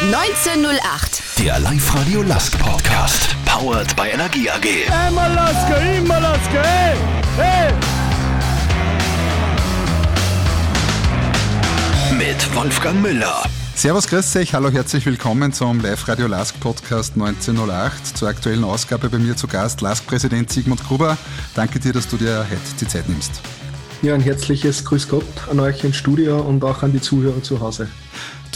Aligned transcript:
1908. 0.00 1.22
Der 1.40 1.58
Live-Radio 1.58 2.22
Lask 2.22 2.56
Podcast. 2.56 3.34
Powered 3.44 3.96
by 3.96 4.08
Energie 4.12 4.48
AG. 4.48 4.88
Einmal 4.92 5.34
Laske, 5.34 5.74
immer 5.96 6.20
Laske, 6.20 6.62
hey, 6.62 6.96
hey. 7.36 7.72
Mit 12.16 12.54
Wolfgang 12.54 13.02
Müller. 13.02 13.42
Servus, 13.74 14.06
grüß 14.06 14.36
euch, 14.36 14.54
hallo, 14.54 14.70
herzlich 14.70 15.04
willkommen 15.04 15.52
zum 15.52 15.80
Live-Radio 15.80 16.28
Lask 16.28 16.60
Podcast 16.60 17.14
1908. 17.14 18.16
Zur 18.16 18.28
aktuellen 18.28 18.62
Ausgabe 18.62 19.08
bei 19.10 19.18
mir 19.18 19.36
zu 19.36 19.48
Gast 19.48 19.80
Lask-Präsident 19.80 20.52
Sigmund 20.52 20.86
Gruber. 20.86 21.18
Danke 21.56 21.80
dir, 21.80 21.92
dass 21.92 22.06
du 22.06 22.16
dir 22.16 22.46
heute 22.48 22.60
die 22.80 22.86
Zeit 22.86 23.08
nimmst. 23.08 23.42
Ja, 24.00 24.14
ein 24.14 24.20
herzliches 24.20 24.84
Grüß 24.84 25.08
Gott 25.08 25.24
an 25.50 25.58
euch 25.58 25.82
im 25.82 25.92
Studio 25.92 26.40
und 26.40 26.62
auch 26.62 26.84
an 26.84 26.92
die 26.92 27.00
Zuhörer 27.00 27.42
zu 27.42 27.58
Hause. 27.58 27.88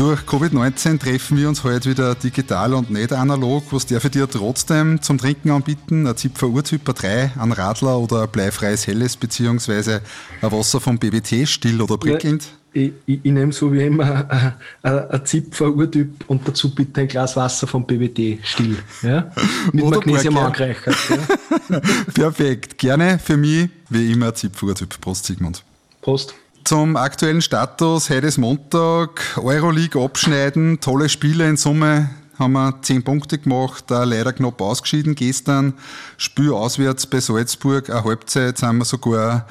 Durch 0.03 0.23
Covid-19 0.23 0.99
treffen 0.99 1.39
wir 1.39 1.49
uns 1.49 1.63
heute 1.63 1.91
wieder 1.91 2.17
digital 2.17 2.75
und 2.75 2.91
nicht 2.91 3.13
analog. 3.13 3.63
Was 3.71 3.87
darf 3.87 4.05
ich 4.05 4.11
dir 4.11 4.29
trotzdem 4.29 5.01
zum 5.01 5.17
Trinken 5.17 5.53
anbieten? 5.53 6.09
Ein 6.09 6.17
Zipfer 6.17 6.49
Urtyper 6.49 6.93
3, 6.93 7.35
ein 7.39 7.53
Radler 7.53 8.01
oder 8.01 8.23
ein 8.23 8.29
bleifreies 8.29 8.89
Helles 8.89 9.17
beziehungsweise 9.17 10.03
ein 10.41 10.51
Wasser 10.51 10.81
vom 10.81 10.99
BBT, 10.99 11.47
still 11.47 11.81
oder 11.81 11.99
prickelnd? 11.99 12.43
Ja 12.43 12.83
ich, 12.83 12.93
ich, 13.07 13.21
ich 13.23 13.31
nehme 13.31 13.53
so 13.53 13.73
wie 13.73 13.85
immer 13.85 14.57
ein 14.83 15.25
Zipfer 15.25 15.71
Urtyp 15.71 16.25
und 16.27 16.49
dazu 16.49 16.75
bitte 16.75 17.03
ein 17.03 17.07
Glas 17.07 17.37
Wasser 17.37 17.69
vom 17.69 17.87
BWD 17.87 18.41
still. 18.43 18.79
Ja? 19.03 19.31
Mit 19.73 19.85
Oder 19.85 19.99
Magnesium 19.99 20.37
angereichert. 20.37 20.97
Ja? 21.11 21.81
Perfekt. 22.13 22.77
Gerne 22.77 23.21
für 23.21 23.37
mich 23.37 23.71
wie 23.89 24.11
immer 24.11 24.35
Zipfer 24.35 24.67
Urtyp. 24.67 25.01
Prost, 25.01 25.27
Sigmund. 25.27 25.63
Prost. 26.01 26.35
Zum 26.65 26.97
aktuellen 26.97 27.43
Status, 27.43 28.09
heute 28.09 28.29
ist 28.29 28.39
Montag, 28.39 29.37
Euroleague 29.37 30.01
abschneiden, 30.01 30.79
tolle 30.81 31.09
Spiele 31.09 31.49
in 31.49 31.57
Summe, 31.57 32.11
haben 32.39 32.53
wir 32.53 32.81
zehn 32.83 33.03
Punkte 33.03 33.39
gemacht, 33.39 33.87
leider 33.89 34.33
knapp 34.33 34.61
ausgeschieden 34.61 35.17
gestern, 35.17 35.75
Spiel 36.19 36.53
auswärts 36.53 37.07
bei 37.07 37.19
Salzburg, 37.19 37.91
eine 37.91 38.05
Halbzeit. 38.05 38.59
Sind 38.59 38.79
wir 38.79 38.85
sogar 38.85 39.47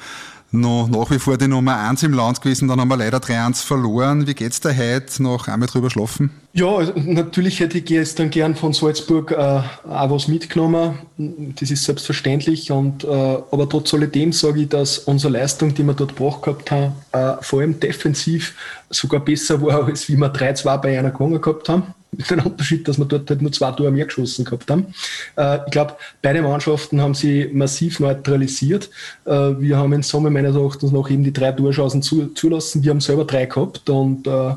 noch 0.52 0.88
nach 0.88 1.10
wie 1.10 1.18
vor 1.18 1.36
die 1.36 1.48
Nummer 1.48 1.78
1 1.78 2.02
im 2.02 2.12
Land 2.12 2.40
gewesen. 2.40 2.68
Dann 2.68 2.80
haben 2.80 2.88
wir 2.88 2.96
leider 2.96 3.18
3-1 3.18 3.64
verloren. 3.64 4.26
Wie 4.26 4.34
geht's 4.34 4.60
dir 4.60 4.76
heute 4.76 5.22
noch 5.22 5.48
einmal 5.48 5.68
drüber 5.68 5.90
schlafen? 5.90 6.30
Ja, 6.52 6.82
natürlich 6.94 7.60
hätte 7.60 7.78
ich 7.78 7.86
gestern 7.86 8.28
gern 8.28 8.54
von 8.54 8.74
Salzburg 8.74 9.30
äh, 9.32 9.34
auch 9.34 10.10
was 10.10 10.28
mitgenommen. 10.28 10.98
Das 11.16 11.70
ist 11.70 11.84
selbstverständlich. 11.84 12.70
Und, 12.70 13.04
äh, 13.04 13.08
aber 13.08 13.68
trotz 13.68 13.94
alledem 13.94 14.32
sage 14.32 14.62
ich, 14.62 14.68
dass 14.68 14.98
unsere 14.98 15.32
Leistung, 15.32 15.74
die 15.74 15.82
wir 15.82 15.94
dort 15.94 16.16
gebracht 16.16 16.42
gehabt 16.42 16.70
haben, 16.70 16.92
äh, 17.12 17.32
vor 17.40 17.60
allem 17.60 17.80
defensiv 17.80 18.54
sogar 18.90 19.20
besser 19.20 19.62
war, 19.62 19.86
als 19.86 20.08
wie 20.08 20.16
wir 20.16 20.32
3-2 20.32 20.76
bei 20.78 20.98
einer 20.98 21.10
gewonnen 21.10 21.40
gehabt 21.40 21.68
haben 21.68 21.94
mit 22.16 22.30
dem 22.30 22.40
Unterschied, 22.40 22.86
dass 22.86 22.98
wir 22.98 23.06
dort 23.06 23.28
halt 23.30 23.40
nur 23.40 23.52
zwei 23.52 23.72
Tore 23.72 23.90
mehr 23.90 24.04
geschossen 24.04 24.44
gehabt 24.44 24.70
haben. 24.70 24.94
Äh, 25.36 25.58
ich 25.66 25.72
glaube, 25.72 25.96
beide 26.20 26.42
Mannschaften 26.42 27.00
haben 27.00 27.14
sie 27.14 27.48
massiv 27.52 28.00
neutralisiert. 28.00 28.90
Äh, 29.24 29.30
wir 29.30 29.78
haben 29.78 29.92
in 29.94 30.02
Summe 30.02 30.30
meines 30.30 30.54
Erachtens 30.54 30.92
noch 30.92 31.10
eben 31.10 31.24
die 31.24 31.32
drei 31.32 31.52
Torschancen 31.52 32.02
zu, 32.02 32.28
zulassen. 32.34 32.84
Wir 32.84 32.90
haben 32.90 33.00
selber 33.00 33.24
drei 33.24 33.46
gehabt 33.46 33.88
und 33.88 34.26
äh, 34.26 34.54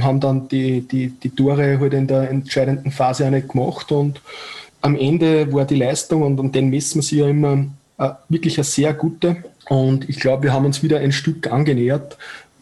haben 0.00 0.20
dann 0.20 0.48
die, 0.48 0.82
die, 0.82 1.08
die 1.08 1.30
Tore 1.30 1.78
halt 1.80 1.94
in 1.94 2.06
der 2.06 2.30
entscheidenden 2.30 2.92
Phase 2.92 3.26
auch 3.26 3.30
nicht 3.30 3.48
gemacht. 3.48 3.90
Und 3.90 4.20
am 4.80 4.94
Ende 4.94 5.52
war 5.52 5.64
die 5.64 5.76
Leistung, 5.76 6.22
und 6.22 6.38
an 6.38 6.52
den 6.52 6.70
messen 6.70 7.00
wir 7.00 7.02
sie 7.02 7.18
ja 7.18 7.28
immer, 7.28 7.66
äh, 7.98 8.10
wirklich 8.28 8.56
eine 8.56 8.64
sehr 8.64 8.94
gute. 8.94 9.36
Und 9.68 10.08
ich 10.08 10.20
glaube, 10.20 10.44
wir 10.44 10.52
haben 10.52 10.64
uns 10.64 10.82
wieder 10.82 11.00
ein 11.00 11.12
Stück 11.12 11.50
angenähert. 11.50 12.16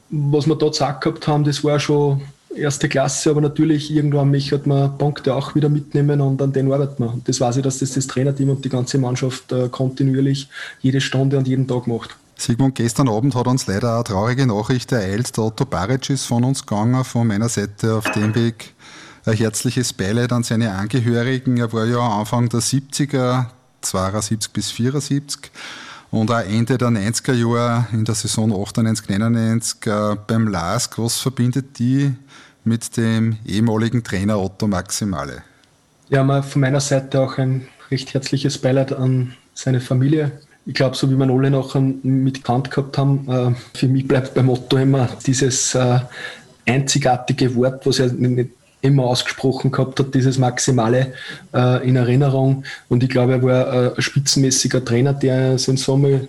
Was 0.08 0.46
wir 0.46 0.56
dort 0.56 0.72
gesagt 0.72 1.02
gehabt 1.02 1.28
haben, 1.28 1.44
das 1.44 1.62
war 1.62 1.78
schon 1.78 2.22
erste 2.56 2.88
Klasse, 2.88 3.30
aber 3.30 3.40
natürlich 3.40 3.92
irgendwann 3.92 4.30
möchte 4.30 4.60
man 4.64 4.96
Punkte 4.98 5.34
auch 5.34 5.54
wieder 5.54 5.68
mitnehmen 5.68 6.20
und 6.20 6.40
an 6.42 6.52
denen 6.52 6.72
arbeitet 6.72 7.00
man. 7.00 7.10
Und 7.10 7.28
das 7.28 7.40
weiß 7.40 7.56
ich, 7.56 7.62
dass 7.62 7.78
das 7.78 7.92
das 7.92 8.06
Trainerteam 8.06 8.50
und 8.50 8.64
die 8.64 8.68
ganze 8.68 8.98
Mannschaft 8.98 9.52
äh, 9.52 9.68
kontinuierlich 9.68 10.48
jede 10.80 11.00
Stunde 11.00 11.38
und 11.38 11.48
jeden 11.48 11.66
Tag 11.66 11.86
macht. 11.86 12.16
Sigmund, 12.38 12.74
gestern 12.74 13.08
Abend 13.08 13.34
hat 13.34 13.46
uns 13.46 13.66
leider 13.66 13.94
eine 13.94 14.04
traurige 14.04 14.46
Nachricht 14.46 14.92
ereilt. 14.92 15.36
Der 15.36 15.44
Otto 15.44 15.64
Baric 15.64 16.10
ist 16.10 16.26
von 16.26 16.44
uns 16.44 16.66
gegangen, 16.66 17.02
von 17.04 17.26
meiner 17.26 17.48
Seite 17.48 17.94
auf 17.94 18.10
dem 18.10 18.34
Weg. 18.34 18.74
Ein 19.24 19.34
herzliches 19.34 19.92
Beileid 19.92 20.32
an 20.32 20.42
seine 20.42 20.72
Angehörigen. 20.72 21.56
Er 21.56 21.72
war 21.72 21.86
ja 21.86 21.98
Anfang 21.98 22.48
der 22.48 22.60
70er, 22.60 23.46
72 23.80 24.52
bis 24.52 24.70
74 24.70 25.50
und 26.10 26.30
auch 26.30 26.40
Ende 26.40 26.78
der 26.78 26.88
90er 26.88 27.32
Jahre 27.32 27.86
in 27.92 28.04
der 28.04 28.14
Saison 28.14 28.52
98, 28.52 29.08
99 29.08 29.86
äh, 29.86 30.16
beim 30.26 30.48
LASK. 30.48 30.98
Was 30.98 31.18
verbindet 31.18 31.78
die 31.78 32.14
mit 32.66 32.96
dem 32.96 33.36
ehemaligen 33.46 34.02
Trainer 34.02 34.40
Otto 34.40 34.66
Maximale? 34.66 35.42
Ja, 36.08 36.42
von 36.42 36.60
meiner 36.60 36.80
Seite 36.80 37.20
auch 37.20 37.38
ein 37.38 37.68
recht 37.90 38.12
herzliches 38.12 38.58
Beileid 38.58 38.92
an 38.92 39.34
seine 39.54 39.80
Familie. 39.80 40.32
Ich 40.66 40.74
glaube, 40.74 40.96
so 40.96 41.08
wie 41.10 41.16
wir 41.16 41.30
alle 41.30 41.50
noch 41.50 41.76
mitkannt 42.02 42.70
gehabt 42.70 42.98
haben, 42.98 43.28
äh, 43.28 43.78
für 43.78 43.86
mich 43.86 44.06
bleibt 44.06 44.34
beim 44.34 44.48
Otto 44.48 44.76
immer 44.76 45.08
dieses 45.24 45.74
äh, 45.76 46.00
einzigartige 46.66 47.54
Wort, 47.54 47.86
was 47.86 48.00
er 48.00 48.12
nicht 48.12 48.50
immer 48.82 49.04
ausgesprochen 49.04 49.70
gehabt 49.70 50.00
hat, 50.00 50.14
dieses 50.14 50.38
Maximale 50.38 51.14
äh, 51.54 51.88
in 51.88 51.94
Erinnerung. 51.94 52.64
Und 52.88 53.04
ich 53.04 53.08
glaube, 53.08 53.34
er 53.34 53.42
war 53.42 53.96
ein 53.96 54.02
spitzenmäßiger 54.02 54.84
Trainer, 54.84 55.12
der 55.12 55.58
seinen 55.58 55.76
Sommer 55.76 56.20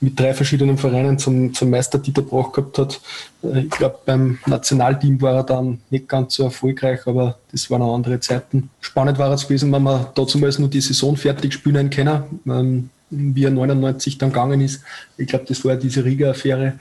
mit 0.00 0.18
drei 0.18 0.34
verschiedenen 0.34 0.76
Vereinen 0.76 1.18
zum, 1.18 1.54
zum 1.54 1.70
Meistertitel 1.70 2.22
gebracht 2.22 2.52
gehabt 2.52 2.78
hat. 2.78 3.00
Äh, 3.42 3.60
ich 3.60 3.70
glaube, 3.70 3.98
beim 4.04 4.38
Nationalteam 4.46 5.20
war 5.20 5.36
er 5.36 5.44
dann 5.44 5.80
nicht 5.90 6.08
ganz 6.08 6.34
so 6.34 6.44
erfolgreich, 6.44 7.06
aber 7.06 7.38
das 7.52 7.70
waren 7.70 7.82
auch 7.82 7.94
andere 7.94 8.20
Zeiten. 8.20 8.70
Spannend 8.80 9.18
war 9.18 9.32
es 9.32 9.46
gewesen, 9.46 9.72
wenn 9.72 9.82
wir 9.82 10.12
dazu 10.14 10.38
mal 10.38 10.52
nur 10.58 10.68
die 10.68 10.80
Saison 10.80 11.16
fertig 11.16 11.54
spielen 11.54 11.90
können, 11.90 12.40
ähm, 12.46 12.90
wie 13.10 13.44
er 13.44 13.50
99 13.50 14.18
dann 14.18 14.30
gegangen 14.30 14.60
ist. 14.60 14.82
Ich 15.16 15.28
glaube, 15.28 15.46
das 15.48 15.64
war 15.64 15.76
diese 15.76 16.04
Riga-Affäre. 16.04 16.74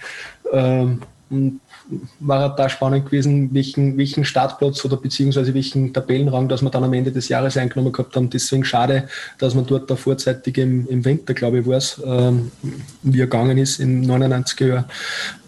Ähm, 0.51 1.01
und 1.29 1.59
war 2.19 2.39
halt 2.39 2.59
da 2.59 2.69
spannend 2.69 3.05
gewesen, 3.05 3.53
welchen, 3.53 3.97
welchen 3.97 4.25
Startplatz 4.25 4.83
oder 4.85 4.97
beziehungsweise 4.97 5.53
welchen 5.53 5.93
Tabellenrang, 5.93 6.49
dass 6.49 6.61
wir 6.61 6.69
dann 6.69 6.83
am 6.83 6.93
Ende 6.93 7.11
des 7.11 7.29
Jahres 7.29 7.57
eingenommen 7.57 7.91
gehabt 7.91 8.15
haben. 8.15 8.29
Deswegen 8.29 8.65
schade, 8.65 9.07
dass 9.37 9.53
man 9.53 9.65
dort 9.65 9.89
da 9.89 9.95
vorzeitig 9.95 10.57
im, 10.57 10.87
im 10.87 11.05
Winter, 11.05 11.33
glaube 11.33 11.59
ich, 11.59 11.67
war 11.67 11.77
es, 11.77 12.01
ähm, 12.03 12.51
wie 13.03 13.19
er 13.19 13.27
gegangen 13.27 13.57
ist, 13.57 13.79
im 13.79 14.01
99er 14.01 14.67
Jahr, 14.67 14.85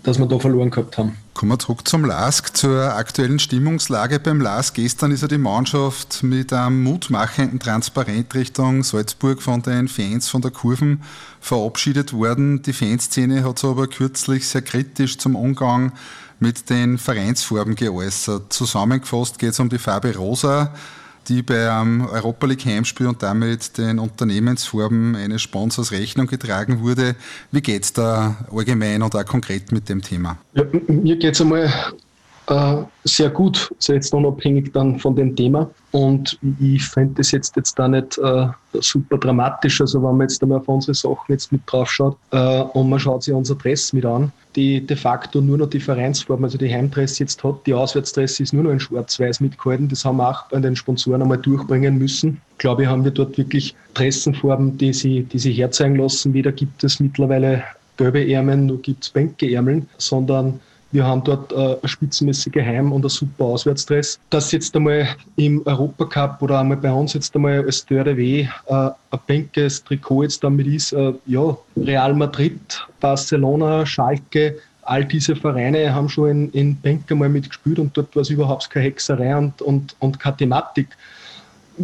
dass 0.03 0.19
wir 0.19 0.27
da 0.27 0.39
verloren 0.39 0.69
gehabt 0.69 0.97
haben. 0.97 1.17
Kommen 1.37 1.51
wir 1.51 1.59
zurück 1.59 1.87
zum 1.87 2.03
LASK, 2.03 2.57
zur 2.57 2.95
aktuellen 2.95 3.37
Stimmungslage 3.37 4.19
beim 4.19 4.41
LASK. 4.41 4.73
Gestern 4.73 5.11
ist 5.11 5.21
ja 5.21 5.27
die 5.27 5.37
Mannschaft 5.37 6.23
mit 6.23 6.51
einem 6.51 6.81
mutmachenden 6.81 7.59
Transparent 7.59 8.33
Richtung 8.33 8.81
Salzburg 8.81 9.43
von 9.43 9.61
den 9.61 9.87
Fans 9.87 10.29
von 10.29 10.41
der 10.41 10.49
Kurven 10.49 11.03
verabschiedet 11.39 12.11
worden. 12.11 12.63
Die 12.63 12.73
Fanszene 12.73 13.43
hat 13.43 13.59
sich 13.59 13.69
aber 13.69 13.85
kürzlich 13.85 14.47
sehr 14.47 14.63
kritisch 14.63 15.19
zum 15.19 15.35
Umgang 15.35 15.91
mit 16.39 16.69
den 16.69 16.97
Vereinsfarben 16.97 17.75
geäußert. 17.75 18.51
Zusammengefasst 18.53 19.39
geht 19.39 19.51
es 19.51 19.59
um 19.59 19.69
die 19.69 19.77
Farbe 19.77 20.15
Rosa, 20.15 20.73
die 21.27 21.41
bei 21.41 21.71
einem 21.71 22.05
Europa 22.05 22.47
League 22.47 22.65
Heimspiel 22.65 23.07
und 23.07 23.21
damit 23.21 23.77
den 23.77 23.99
Unternehmensfarben 23.99 25.15
eines 25.15 25.41
Sponsors 25.41 25.91
Rechnung 25.91 26.27
getragen 26.27 26.81
wurde. 26.81 27.15
Wie 27.51 27.61
geht 27.61 27.83
es 27.83 27.93
da 27.93 28.47
allgemein 28.51 29.01
und 29.01 29.15
auch 29.15 29.25
konkret 29.25 29.71
mit 29.71 29.89
dem 29.89 30.01
Thema? 30.01 30.37
Ja, 30.53 30.63
mir 30.87 31.17
geht 31.17 31.33
es 31.33 31.41
einmal 31.41 31.71
äh, 32.47 32.83
sehr 33.03 33.29
gut, 33.29 33.73
also 33.75 33.93
jetzt 33.93 34.13
unabhängig 34.13 34.71
dann 34.71 34.99
von 34.99 35.15
dem 35.15 35.35
Thema. 35.35 35.69
Und 35.91 36.39
ich 36.59 36.85
fände 36.85 37.15
das 37.15 37.31
jetzt, 37.31 37.55
jetzt 37.57 37.77
da 37.77 37.87
nicht 37.87 38.17
äh, 38.19 38.47
super 38.73 39.17
dramatisch. 39.17 39.81
Also 39.81 40.01
wenn 40.01 40.17
man 40.17 40.29
jetzt 40.29 40.41
einmal 40.41 40.59
auf 40.59 40.67
unsere 40.69 40.93
Sachen 40.93 41.25
jetzt 41.27 41.51
mit 41.51 41.61
drauf 41.65 41.91
schaut 41.91 42.15
äh, 42.31 42.61
und 42.61 42.89
man 42.89 42.99
schaut 42.99 43.23
sich 43.23 43.33
unser 43.33 43.55
Dress 43.55 43.91
mit 43.91 44.05
an, 44.05 44.31
die 44.55 44.85
de 44.85 44.95
facto 44.95 45.41
nur 45.41 45.57
noch 45.57 45.69
die 45.69 45.83
also 45.87 46.57
die 46.57 46.73
Heimdress 46.73 47.19
jetzt 47.19 47.43
hat, 47.43 47.65
die 47.65 47.73
Auswärtsdress 47.73 48.39
ist 48.39 48.53
nur 48.53 48.63
noch 48.63 48.71
in 48.71 48.79
schwarz-weiß 48.79 49.41
mitgehalten. 49.41 49.89
Das 49.89 50.05
haben 50.05 50.17
wir 50.17 50.29
auch 50.29 50.47
bei 50.49 50.59
den 50.59 50.75
Sponsoren 50.75 51.21
einmal 51.21 51.39
durchbringen 51.39 51.97
müssen. 51.97 52.41
Ich 52.53 52.57
glaube, 52.59 52.83
ich, 52.83 52.87
haben 52.87 53.03
wir 53.03 53.11
dort 53.11 53.37
wirklich 53.37 53.75
Dressenfarben, 53.93 54.77
die 54.77 54.93
sie, 54.93 55.23
die 55.23 55.39
sie 55.39 55.51
herzeigen 55.51 55.97
lassen. 55.97 56.33
Weder 56.33 56.53
gibt 56.53 56.83
es 56.83 56.99
mittlerweile 56.99 57.63
gelbe 57.97 58.31
Ärmeln, 58.31 58.67
noch 58.67 58.81
gibt 58.81 59.03
es 59.03 59.09
Bänkeärmeln, 59.09 59.89
sondern 59.97 60.59
wir 60.91 61.05
haben 61.05 61.23
dort 61.23 61.51
äh, 61.51 61.75
spitzenmäßige 61.87 62.55
Heim- 62.55 62.91
und 62.91 63.05
ein 63.05 63.09
super 63.09 63.45
Auswärtsdress. 63.45 64.19
Dass 64.29 64.51
jetzt 64.51 64.75
einmal 64.75 65.07
im 65.35 65.61
Europacup 65.65 66.41
oder 66.41 66.59
einmal 66.59 66.77
bei 66.77 66.91
uns 66.91 67.13
jetzt 67.13 67.35
einmal 67.35 67.63
als 67.65 67.85
DRW 67.85 68.41
äh, 68.41 68.73
ein 68.73 68.93
Bänkes 69.25 69.83
Trikot 69.83 70.23
jetzt 70.23 70.43
damit 70.43 70.67
ist, 70.67 70.93
äh, 70.93 71.13
ja, 71.25 71.57
Real 71.75 72.13
Madrid, 72.13 72.85
Barcelona, 72.99 73.85
Schalke, 73.85 74.57
all 74.83 75.03
diese 75.03 75.35
Vereine 75.35 75.93
haben 75.93 76.07
schon 76.07 76.29
in, 76.29 76.51
in 76.51 76.75
Bänke 76.75 77.13
mal 77.13 77.29
mitgespielt 77.29 77.79
und 77.79 77.95
dort 77.97 78.15
war 78.15 78.21
es 78.21 78.29
überhaupt 78.29 78.69
keine 78.69 78.85
Hexerei 78.85 79.35
und, 79.35 79.61
und, 79.61 79.95
und 79.99 80.19
keine 80.19 80.37
Thematik. 80.37 80.87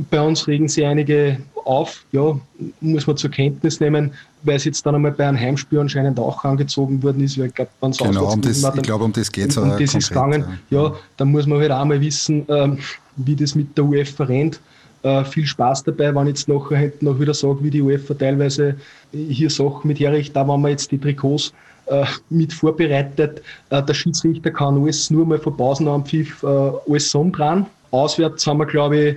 Bei 0.09 0.21
uns 0.21 0.47
regen 0.47 0.67
sich 0.67 0.85
einige 0.85 1.37
auf, 1.65 2.03
ja, 2.11 2.37
muss 2.81 3.07
man 3.07 3.17
zur 3.17 3.31
Kenntnis 3.31 3.79
nehmen, 3.79 4.11
weil 4.43 4.57
es 4.57 4.65
jetzt 4.65 4.85
dann 4.85 4.95
einmal 4.95 5.11
bei 5.11 5.27
einem 5.27 5.39
Heimspiel 5.39 5.79
anscheinend 5.79 6.19
auch 6.19 6.43
angezogen 6.43 7.01
worden 7.01 7.23
ist, 7.23 7.37
weil 7.37 7.47
ich 7.47 7.53
glaube, 7.53 7.71
wenn 7.81 7.91
es 7.91 7.97
genau, 7.97 8.31
um 8.31 8.41
das, 8.41 8.61
dann, 8.61 8.75
ich 8.75 8.83
glaube, 8.83 9.03
um 9.05 9.13
das 9.13 9.31
geht 9.31 9.49
es 9.49 9.57
um, 9.57 9.71
um 9.71 9.79
das 9.79 9.95
ist 9.95 10.09
gegangen. 10.09 10.45
Ja. 10.69 10.83
ja, 10.83 10.93
dann 11.17 11.31
muss 11.31 11.45
man 11.47 11.59
halt 11.59 11.71
auch 11.71 11.85
mal 11.85 12.01
wissen, 12.01 12.45
ähm, 12.49 12.79
wie 13.15 13.35
das 13.35 13.55
mit 13.55 13.77
der 13.77 13.85
UEFA 13.85 14.25
rennt. 14.25 14.59
Äh, 15.03 15.23
viel 15.25 15.45
Spaß 15.45 15.83
dabei, 15.83 16.15
wenn 16.15 16.27
ich 16.27 16.35
jetzt 16.35 16.47
nachher 16.47 16.91
noch 17.01 17.19
wieder 17.19 17.33
sage, 17.33 17.57
wie 17.61 17.69
die 17.69 17.81
UEFA 17.81 18.13
teilweise 18.13 18.75
hier 19.11 19.49
Sachen 19.49 19.87
mit 19.87 19.99
herrichtet, 19.99 20.35
da 20.35 20.47
wenn 20.47 20.61
man 20.61 20.71
jetzt 20.71 20.91
die 20.91 20.97
Trikots 20.97 21.53
äh, 21.87 22.05
mit 22.29 22.53
vorbereitet. 22.53 23.41
Äh, 23.69 23.83
der 23.83 23.93
Schiedsrichter 23.93 24.51
kann 24.51 24.81
alles 24.81 25.09
nur 25.09 25.25
mal 25.25 25.39
von 25.39 25.55
Pausenanpfiff 25.57 26.41
äh, 26.43 26.47
alles 26.89 27.13
umdrehen. 27.13 27.65
Auswärts 27.91 28.47
haben 28.47 28.59
wir, 28.59 28.65
glaube 28.65 28.97
ich, 28.97 29.15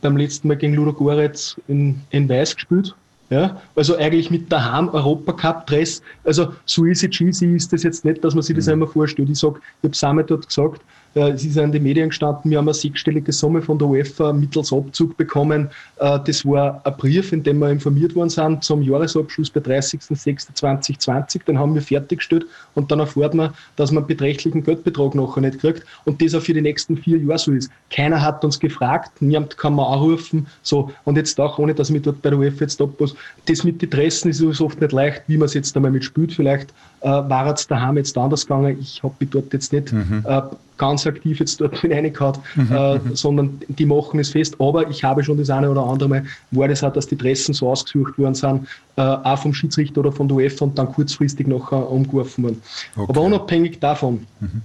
beim 0.00 0.16
letzten 0.16 0.48
Mal 0.48 0.56
gegen 0.56 0.74
Ludo 0.74 0.92
Goretz 0.92 1.56
in, 1.68 2.00
in 2.10 2.28
Weiß 2.28 2.54
gespielt. 2.54 2.94
Ja, 3.30 3.62
also 3.74 3.96
eigentlich 3.96 4.30
mit 4.30 4.52
daheim 4.52 4.90
Europacup-Dress. 4.90 6.02
Also 6.24 6.52
so 6.66 6.84
easy 6.84 7.08
cheesy 7.08 7.56
ist 7.56 7.72
das 7.72 7.82
jetzt 7.82 8.04
nicht, 8.04 8.22
dass 8.22 8.34
man 8.34 8.42
sich 8.42 8.54
das 8.54 8.66
mhm. 8.66 8.72
einmal 8.72 8.88
vorstellt. 8.88 9.30
Ich 9.30 9.38
sage, 9.38 9.58
ich 9.58 9.84
habe 9.84 9.94
es 9.94 10.04
einmal 10.04 10.24
dort 10.24 10.46
gesagt, 10.46 10.82
äh, 11.14 11.30
es 11.30 11.44
ist 11.44 11.56
in 11.56 11.72
den 11.72 11.82
Medien 11.82 12.08
gestanden, 12.08 12.50
wir 12.50 12.58
haben 12.58 12.68
eine 12.68 12.74
sechsstellige 12.74 13.32
Summe 13.32 13.62
von 13.62 13.78
der 13.78 13.88
UEFA 13.88 14.32
mittels 14.32 14.72
Abzug 14.72 15.16
bekommen. 15.16 15.68
Äh, 15.96 16.18
das 16.24 16.44
war 16.46 16.80
ein 16.84 16.96
Brief, 16.96 17.32
in 17.32 17.42
dem 17.42 17.58
wir 17.58 17.70
informiert 17.70 18.14
worden 18.14 18.30
sind 18.30 18.64
zum 18.64 18.82
Jahresabschluss 18.82 19.50
bei 19.50 19.60
30.06.2020. 19.60 21.44
Den 21.44 21.58
haben 21.58 21.74
wir 21.74 21.82
fertiggestellt 21.82 22.46
und 22.74 22.90
dann 22.90 23.00
erfährt 23.00 23.34
man, 23.34 23.52
dass 23.76 23.90
man 23.90 24.02
einen 24.02 24.08
beträchtlichen 24.08 24.62
Geldbetrag 24.62 25.14
nachher 25.14 25.40
nicht 25.40 25.60
kriegt 25.60 25.84
und 26.04 26.22
das 26.22 26.34
auch 26.34 26.42
für 26.42 26.54
die 26.54 26.62
nächsten 26.62 26.96
vier 26.96 27.18
Jahre 27.18 27.38
so 27.38 27.52
ist. 27.52 27.70
Keiner 27.90 28.20
hat 28.22 28.44
uns 28.44 28.58
gefragt, 28.58 29.20
niemand 29.20 29.58
kann 29.58 29.74
man 29.74 29.86
anrufen. 29.86 30.46
So, 30.62 30.90
und 31.04 31.16
jetzt 31.16 31.38
auch, 31.40 31.58
ohne 31.58 31.74
dass 31.74 31.88
ich 31.88 31.94
mich 31.94 32.02
dort 32.02 32.22
bei 32.22 32.30
der 32.30 32.38
UEFA 32.38 32.62
jetzt 32.62 32.80
abpasse, 32.80 33.16
das 33.46 33.64
mit 33.64 33.82
den 33.82 33.90
Dressen 33.90 34.30
ist 34.30 34.60
oft 34.60 34.80
nicht 34.80 34.92
leicht, 34.92 35.22
wie 35.26 35.36
man 35.36 35.46
es 35.46 35.54
jetzt 35.54 35.74
einmal 35.76 35.90
mit 35.90 36.04
spielt. 36.04 36.32
Vielleicht 36.32 36.70
äh, 37.00 37.08
war 37.08 37.52
es 37.52 37.66
daheim 37.66 37.96
jetzt 37.96 38.16
anders 38.16 38.46
gegangen. 38.46 38.78
Ich 38.80 39.02
habe 39.02 39.14
mich 39.18 39.30
dort 39.30 39.52
jetzt 39.52 39.72
nicht 39.72 39.92
mhm. 39.92 40.24
äh, 40.24 40.42
ganz 40.78 41.06
aktiv 41.06 41.40
jetzt 41.40 41.60
dort 41.60 41.82
mit 41.82 41.92
reingehauen, 41.92 42.38
mhm, 42.54 42.68
äh, 42.70 42.98
mhm. 42.98 43.16
sondern 43.16 43.60
die 43.68 43.84
machen 43.84 44.20
es 44.20 44.30
fest. 44.30 44.54
Aber 44.60 44.88
ich 44.88 45.02
habe 45.02 45.24
schon 45.24 45.38
das 45.38 45.50
eine 45.50 45.68
oder 45.68 45.84
andere 45.84 46.08
Mal, 46.08 46.24
war 46.52 46.68
das 46.68 46.84
auch, 46.84 46.92
dass 46.92 47.08
die 47.08 47.16
Dressen 47.16 47.52
so 47.52 47.68
ausgesucht 47.68 48.16
worden 48.16 48.34
sind, 48.34 48.68
äh, 48.96 49.02
auch 49.02 49.38
vom 49.38 49.52
Schiedsrichter 49.52 50.00
oder 50.00 50.12
von 50.12 50.28
der 50.28 50.36
UEFA 50.36 50.64
und 50.64 50.78
dann 50.78 50.92
kurzfristig 50.92 51.48
nachher 51.48 51.90
umgeworfen 51.90 52.44
worden. 52.44 52.62
Okay. 52.94 53.06
Aber 53.08 53.20
unabhängig 53.22 53.80
davon, 53.80 54.24
mhm. 54.38 54.62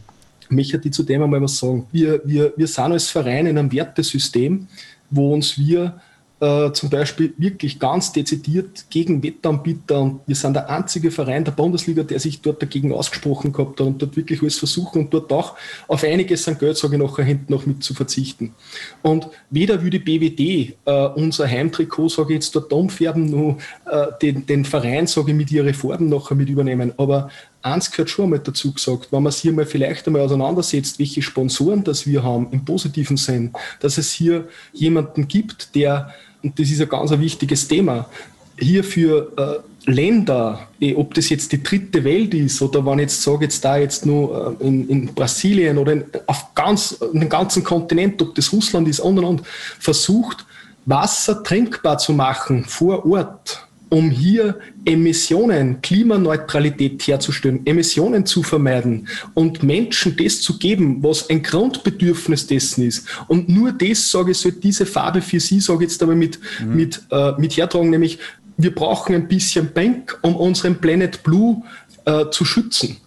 möchte 0.50 0.80
ich 0.84 0.94
zu 0.94 1.02
dem 1.02 1.24
einmal 1.24 1.42
was 1.42 1.58
sagen. 1.58 1.88
Wir, 1.92 2.22
wir, 2.26 2.54
wir 2.56 2.68
sind 2.68 2.92
als 2.92 3.10
Verein 3.10 3.48
in 3.48 3.58
einem 3.58 3.72
Wertesystem, 3.72 4.68
wo 5.10 5.34
uns 5.34 5.58
wir 5.58 6.00
äh, 6.40 6.72
zum 6.72 6.90
Beispiel 6.90 7.34
wirklich 7.38 7.80
ganz 7.80 8.12
dezidiert 8.12 8.86
gegen 8.90 9.24
Wettanbieter 9.24 10.00
und 10.00 10.20
wir 10.28 10.36
sind 10.36 10.54
der 10.54 10.70
einzige 10.70 11.10
Verein 11.10 11.44
der 11.44 11.52
Bundesliga, 11.52 12.04
der 12.04 12.20
sich 12.20 12.42
dort 12.42 12.62
dagegen 12.62 12.94
ausgesprochen 12.94 13.52
gehabt 13.52 13.80
hat 13.80 13.88
und 13.88 14.02
dort 14.02 14.16
wirklich 14.16 14.42
alles 14.42 14.60
versuchen 14.60 15.06
und 15.06 15.14
dort 15.14 15.32
auch 15.32 15.56
auf 15.88 16.04
einiges 16.04 16.48
an 16.48 16.58
Geld, 16.60 16.78
sage 16.78 16.96
ich 16.96 17.02
nachher, 17.02 17.26
hinten 17.26 17.52
noch 17.52 17.66
mit 17.66 17.84
zu 17.84 17.94
verzichten. 17.94 18.54
Und 19.02 19.28
weder 19.50 19.82
würde 19.82 20.00
BWD 20.00 20.76
äh, 20.86 21.08
unser 21.16 21.48
Heimtrikot, 21.48 22.10
sage 22.10 22.34
ich 22.34 22.36
jetzt, 22.36 22.56
dort 22.56 22.72
umfärben, 22.72 23.26
nur 23.26 23.58
äh, 23.90 24.08
den, 24.22 24.46
den 24.46 24.64
Verein, 24.64 25.08
sage 25.08 25.32
ich, 25.32 25.38
mit 25.38 25.52
ihren 25.52 25.74
Farben 25.74 26.08
nachher 26.10 26.36
mit 26.36 26.50
übernehmen. 26.50 26.94
Aber 26.98 27.30
eins 27.72 27.92
gehört 27.92 28.10
schon 28.10 28.26
einmal 28.26 28.40
dazu 28.40 28.74
gesagt, 28.74 29.08
wenn 29.12 29.24
man 29.24 29.32
sich 29.32 29.42
hier 29.42 29.54
mal 29.54 29.66
vielleicht 29.66 30.08
einmal 30.08 30.22
auseinandersetzt, 30.24 31.00
welche 31.00 31.22
Sponsoren 31.22 31.84
das 31.84 32.08
wir 32.08 32.24
haben, 32.24 32.48
im 32.52 32.66
positiven 32.66 33.18
Sinn, 33.18 33.52
dass 33.80 33.98
es 33.98 34.12
hier 34.12 34.48
jemanden 34.74 35.28
gibt, 35.28 35.76
der 35.76 36.14
und 36.44 36.60
das 36.60 36.70
ist 36.70 36.82
ein 36.82 36.90
ganz 36.90 37.12
wichtiges 37.12 37.68
Thema, 37.68 38.08
hier 38.60 38.84
für 38.84 39.32
äh, 39.38 39.92
Länder, 39.92 40.68
eh, 40.80 40.96
ob 40.96 41.14
das 41.14 41.30
jetzt 41.30 41.52
die 41.52 41.64
dritte 41.64 42.04
Welt 42.04 42.34
ist 42.34 42.62
oder 42.62 42.86
wenn 42.86 43.00
ich 43.00 43.04
jetzt 43.04 43.24
sage, 43.24 43.46
jetzt 43.46 43.64
da 43.64 43.78
jetzt 43.78 44.06
nur 44.06 44.58
äh, 44.60 44.68
in, 44.68 44.90
in, 44.90 45.14
Brasilien 45.14 45.78
oder 45.78 45.94
in, 45.94 46.06
auf 46.26 46.54
ganz, 46.56 46.98
den 47.14 47.30
ganzen 47.30 47.64
Kontinent, 47.64 48.22
ob 48.22 48.36
das 48.36 48.52
Russland 48.52 48.88
ist 48.88 49.00
und 49.00 49.18
und 49.20 49.26
und, 49.26 49.42
versucht, 49.80 50.46
Wasser 50.86 51.44
trinkbar 51.44 51.98
zu 51.98 52.14
machen 52.14 52.66
vor 52.66 53.06
Ort 53.06 53.67
um 53.90 54.10
hier 54.10 54.58
Emissionen, 54.86 55.82
Klimaneutralität 55.82 57.08
herzustellen, 57.08 57.66
Emissionen 57.66 58.26
zu 58.26 58.44
vermeiden 58.44 59.08
und 59.34 59.64
Menschen 59.64 60.16
das 60.18 60.42
zu 60.42 60.58
geben, 60.58 61.02
was 61.04 61.30
ein 61.30 61.44
Grundbedürfnis 61.44 62.48
dessen 62.48 62.86
ist. 62.86 63.08
Und 63.28 63.50
nur 63.50 63.72
das, 63.72 64.12
sage 64.12 64.32
ich, 64.32 64.38
soll 64.38 64.54
diese 64.54 64.86
Farbe 64.86 65.22
für 65.22 65.40
Sie, 65.40 65.60
sage 65.60 65.86
ich 65.86 65.92
jetzt 65.92 66.04
aber 66.04 66.16
mit, 66.16 66.40
mhm. 66.60 66.76
mit, 66.76 67.02
äh, 67.12 67.32
mit 67.38 67.56
hertragen, 67.58 67.90
nämlich 67.90 68.20
wir 68.58 68.74
brauchen 68.74 69.16
ein 69.16 69.28
bisschen 69.28 69.72
Bank, 69.72 70.18
um 70.22 70.36
unseren 70.36 70.76
Planet 70.76 71.24
Blue 71.24 71.62
äh, 72.06 72.26
zu 72.32 72.44
schützen. 72.44 72.98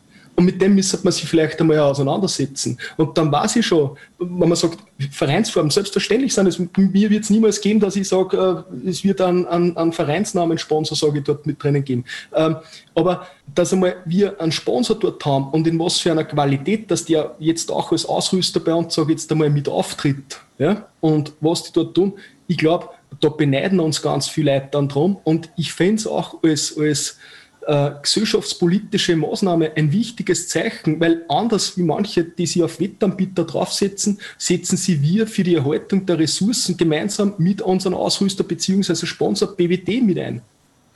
Und 0.40 0.46
mit 0.46 0.62
dem 0.62 0.74
müsste 0.74 0.98
man 1.02 1.12
sich 1.12 1.28
vielleicht 1.28 1.60
einmal 1.60 1.80
auseinandersetzen. 1.80 2.78
Und 2.96 3.18
dann 3.18 3.30
weiß 3.30 3.56
ich 3.56 3.66
schon, 3.66 3.90
wenn 4.18 4.48
man 4.48 4.56
sagt, 4.56 4.78
Vereinsformen, 5.10 5.70
selbstverständlich 5.70 6.32
sind 6.32 6.46
es, 6.46 6.58
mir 6.58 7.10
wird 7.10 7.24
es 7.24 7.28
niemals 7.28 7.60
geben, 7.60 7.78
dass 7.78 7.94
ich 7.94 8.08
sage, 8.08 8.64
äh, 8.74 8.88
es 8.88 9.04
wird 9.04 9.20
einen, 9.20 9.46
einen, 9.46 9.76
einen 9.76 9.92
Vereinsnamensponsor, 9.92 10.96
sage 10.96 11.18
ich, 11.18 11.24
dort 11.24 11.44
mit 11.44 11.62
drinnen 11.62 11.84
geben. 11.84 12.06
Ähm, 12.34 12.56
aber 12.94 13.26
dass 13.54 13.74
einmal 13.74 13.96
wir 14.06 14.40
einen 14.40 14.50
Sponsor 14.50 14.98
dort 14.98 15.22
haben 15.26 15.50
und 15.50 15.66
in 15.66 15.78
was 15.78 15.98
für 15.98 16.10
einer 16.10 16.24
Qualität, 16.24 16.90
dass 16.90 17.04
der 17.04 17.36
jetzt 17.38 17.70
auch 17.70 17.92
als 17.92 18.06
Ausrüster 18.06 18.60
bei 18.60 18.72
uns, 18.72 18.94
sage 18.94 19.12
ich 19.12 19.18
jetzt 19.18 19.30
einmal, 19.30 19.50
mit 19.50 19.68
auftritt, 19.68 20.40
ja, 20.56 20.88
und 21.00 21.34
was 21.42 21.64
die 21.64 21.72
dort 21.74 21.94
tun, 21.94 22.14
ich 22.46 22.56
glaube, 22.56 22.88
da 23.20 23.28
beneiden 23.28 23.78
uns 23.78 24.00
ganz 24.00 24.26
viele 24.26 24.54
Leute 24.54 24.68
dann 24.70 24.88
drum 24.88 25.18
und 25.22 25.50
ich 25.58 25.74
fände 25.74 25.96
es 25.96 26.06
auch 26.06 26.42
als, 26.42 26.78
als 26.78 27.18
äh, 27.66 27.90
gesellschaftspolitische 28.02 29.16
Maßnahme 29.16 29.72
ein 29.76 29.92
wichtiges 29.92 30.48
Zeichen, 30.48 31.00
weil 31.00 31.24
anders 31.28 31.76
wie 31.76 31.82
manche, 31.82 32.24
die 32.24 32.46
sich 32.46 32.62
auf 32.62 32.80
Wettanbieter 32.80 33.44
draufsetzen, 33.44 34.18
setzen 34.38 34.76
sie 34.76 35.02
wir 35.02 35.26
für 35.26 35.42
die 35.42 35.54
Erhaltung 35.54 36.06
der 36.06 36.18
Ressourcen 36.18 36.76
gemeinsam 36.76 37.34
mit 37.38 37.62
unserem 37.62 37.94
Ausrüster 37.94 38.44
bzw. 38.44 39.06
Sponsor 39.06 39.56
BWD 39.56 40.02
mit 40.02 40.18
ein. 40.18 40.42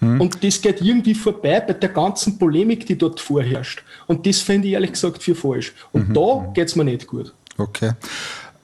Mhm. 0.00 0.20
Und 0.20 0.44
das 0.44 0.60
geht 0.60 0.80
irgendwie 0.80 1.14
vorbei 1.14 1.60
bei 1.60 1.72
der 1.74 1.88
ganzen 1.88 2.38
Polemik, 2.38 2.86
die 2.86 2.96
dort 2.96 3.20
vorherrscht. 3.20 3.82
Und 4.06 4.26
das 4.26 4.40
finde 4.40 4.68
ich 4.68 4.74
ehrlich 4.74 4.92
gesagt 4.92 5.22
für 5.22 5.34
falsch. 5.34 5.72
Und 5.92 6.10
mhm. 6.10 6.14
da 6.14 6.50
geht 6.54 6.68
es 6.68 6.76
mir 6.76 6.84
nicht 6.84 7.06
gut. 7.06 7.32
Okay. 7.56 7.92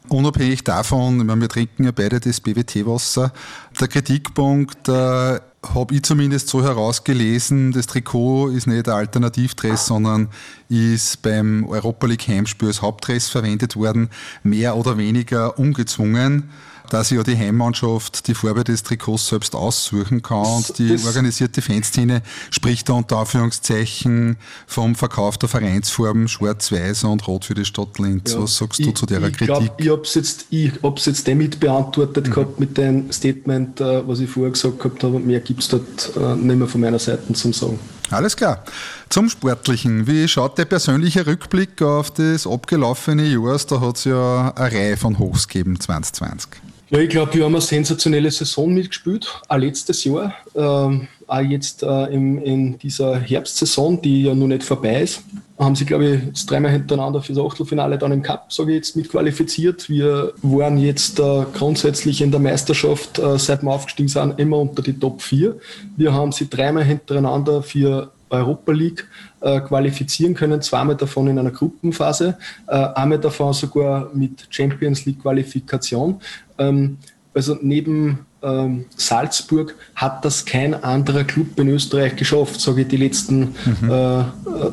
Unabhängig 0.08 0.64
davon, 0.64 1.20
ich 1.20 1.24
meine, 1.24 1.42
wir 1.42 1.48
trinken 1.48 1.84
ja 1.84 1.92
beide 1.92 2.18
das 2.18 2.40
BWT-Wasser. 2.40 3.32
Der 3.80 3.88
Kritikpunkt 3.88 4.88
äh, 4.88 5.38
habe 5.62 5.94
ich 5.94 6.02
zumindest 6.02 6.48
so 6.48 6.62
herausgelesen, 6.62 7.72
das 7.72 7.86
Trikot 7.86 8.48
ist 8.48 8.66
nicht 8.66 8.88
ein 8.88 8.94
Alternativdress, 8.94 9.86
sondern 9.86 10.28
ist 10.68 11.20
beim 11.22 11.66
Europa 11.68 12.06
League 12.06 12.26
Heimspiel 12.28 12.68
als 12.68 12.82
Hauptdress 12.82 13.28
verwendet 13.28 13.76
worden, 13.76 14.08
mehr 14.42 14.76
oder 14.76 14.96
weniger 14.96 15.58
ungezwungen 15.58 16.50
dass 16.90 17.08
sich 17.08 17.18
ja 17.18 17.24
die 17.24 17.36
Heimmannschaft 17.36 18.26
die 18.28 18.34
Farbe 18.34 18.64
des 18.64 18.82
Trikots 18.82 19.28
selbst 19.28 19.54
aussuchen 19.54 20.22
kann 20.22 20.44
und 20.44 20.78
die 20.78 20.88
das 20.88 21.06
organisierte 21.06 21.62
Fanszene 21.62 22.22
spricht 22.50 22.88
da 22.88 22.94
unter 22.94 23.18
Anführungszeichen 23.18 24.36
vom 24.66 24.94
Verkauf 24.94 25.38
der 25.38 25.48
Vereinsfarben 25.48 26.28
schwarz-weiß 26.28 27.04
und 27.04 27.26
rot 27.26 27.44
für 27.44 27.54
die 27.54 27.64
Stadt 27.64 27.98
Linz. 27.98 28.32
Ja, 28.32 28.42
Was 28.42 28.56
sagst 28.56 28.80
du 28.80 28.92
zu 28.92 29.06
der 29.06 29.22
ich 29.22 29.36
Kritik? 29.36 29.46
Glaub, 29.46 29.80
ich 29.80 29.88
habe 29.88 30.02
es 30.02 30.14
jetzt, 30.14 30.46
jetzt 30.50 31.28
damit 31.28 31.60
beantwortet 31.60 32.28
mhm. 32.28 32.32
gehabt 32.32 32.60
mit 32.60 32.76
dem 32.76 33.10
Statement, 33.12 33.80
äh, 33.80 34.06
was 34.06 34.20
ich 34.20 34.28
vorher 34.28 34.52
gesagt 34.52 34.78
gehabt 34.78 35.02
habe. 35.04 35.18
Mehr 35.18 35.40
gibt 35.40 35.60
es 35.60 35.68
dort 35.68 36.12
äh, 36.16 36.36
nicht 36.36 36.56
mehr 36.56 36.68
von 36.68 36.80
meiner 36.80 36.98
Seite 36.98 37.32
zum 37.32 37.52
Sagen. 37.52 37.78
Alles 38.10 38.36
klar. 38.36 38.64
Zum 39.08 39.28
Sportlichen. 39.28 40.06
Wie 40.06 40.26
schaut 40.26 40.58
der 40.58 40.64
persönliche 40.64 41.26
Rückblick 41.26 41.80
auf 41.82 42.10
das 42.10 42.46
abgelaufene 42.46 43.24
Jahr? 43.24 43.58
Da 43.68 43.80
hat 43.80 43.96
es 43.96 44.04
ja 44.04 44.52
eine 44.54 44.72
Reihe 44.72 44.96
von 44.96 45.18
Hochs 45.18 45.46
gegeben 45.46 45.78
2020. 45.78 46.69
Ja, 46.92 46.98
ich 46.98 47.08
glaube, 47.08 47.32
wir 47.34 47.44
haben 47.44 47.54
eine 47.54 47.60
sensationelle 47.60 48.32
Saison 48.32 48.74
mitgespielt, 48.74 49.40
auch 49.46 49.56
letztes 49.56 50.02
Jahr, 50.02 50.34
ähm, 50.56 51.06
auch 51.28 51.40
jetzt 51.40 51.84
äh, 51.84 52.06
im, 52.06 52.42
in 52.42 52.78
dieser 52.78 53.16
Herbstsaison, 53.20 54.02
die 54.02 54.24
ja 54.24 54.34
noch 54.34 54.48
nicht 54.48 54.64
vorbei 54.64 55.02
ist, 55.02 55.22
haben 55.56 55.76
sie, 55.76 55.84
glaube 55.84 56.06
ich, 56.06 56.24
jetzt 56.24 56.50
dreimal 56.50 56.72
hintereinander 56.72 57.22
für 57.22 57.32
das 57.32 57.44
Achtelfinale 57.44 57.96
dann 57.96 58.10
im 58.10 58.22
Cup, 58.22 58.52
sage 58.52 58.72
ich 58.72 58.78
jetzt, 58.78 58.96
mitqualifiziert. 58.96 59.88
Wir 59.88 60.32
waren 60.42 60.78
jetzt 60.78 61.20
äh, 61.20 61.44
grundsätzlich 61.54 62.22
in 62.22 62.32
der 62.32 62.40
Meisterschaft, 62.40 63.20
äh, 63.20 63.38
seit 63.38 63.62
wir 63.62 63.70
aufgestiegen 63.70 64.08
sind, 64.08 64.40
immer 64.40 64.58
unter 64.58 64.82
die 64.82 64.98
Top 64.98 65.22
4. 65.22 65.54
Wir 65.96 66.12
haben 66.12 66.32
sie 66.32 66.50
dreimal 66.50 66.82
hintereinander 66.82 67.62
für 67.62 68.10
Europa 68.30 68.72
League 68.72 69.06
äh, 69.40 69.60
qualifizieren 69.60 70.34
können, 70.34 70.62
zweimal 70.62 70.96
davon 70.96 71.28
in 71.28 71.38
einer 71.38 71.50
Gruppenphase, 71.50 72.36
äh, 72.66 72.72
einmal 72.72 73.18
davon 73.18 73.52
sogar 73.52 74.10
mit 74.14 74.46
Champions 74.50 75.04
League 75.04 75.22
Qualifikation. 75.22 76.20
Ähm, 76.58 76.98
also 77.32 77.56
neben 77.60 78.26
ähm, 78.42 78.86
Salzburg 78.96 79.74
hat 79.94 80.24
das 80.24 80.44
kein 80.44 80.74
anderer 80.74 81.24
Club 81.24 81.58
in 81.58 81.68
Österreich 81.68 82.16
geschafft, 82.16 82.60
sage 82.60 82.82
ich 82.82 82.88
die 82.88 82.96
letzten 82.96 83.54
mhm. 83.80 83.90
äh, 83.90 84.24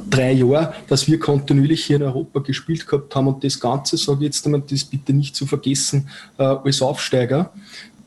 drei 0.09 0.31
Jahre, 0.31 0.73
dass 0.87 1.07
wir 1.07 1.19
kontinuierlich 1.19 1.85
hier 1.85 1.97
in 1.97 2.03
Europa 2.03 2.39
gespielt 2.39 2.87
gehabt 2.87 3.15
haben 3.15 3.27
und 3.27 3.43
das 3.43 3.59
Ganze, 3.59 3.97
sage 3.97 4.19
ich 4.19 4.25
jetzt 4.25 4.45
einmal, 4.45 4.63
das 4.69 4.85
bitte 4.85 5.13
nicht 5.13 5.35
zu 5.35 5.45
vergessen, 5.45 6.09
äh, 6.37 6.43
als 6.43 6.81
Aufsteiger. 6.81 7.51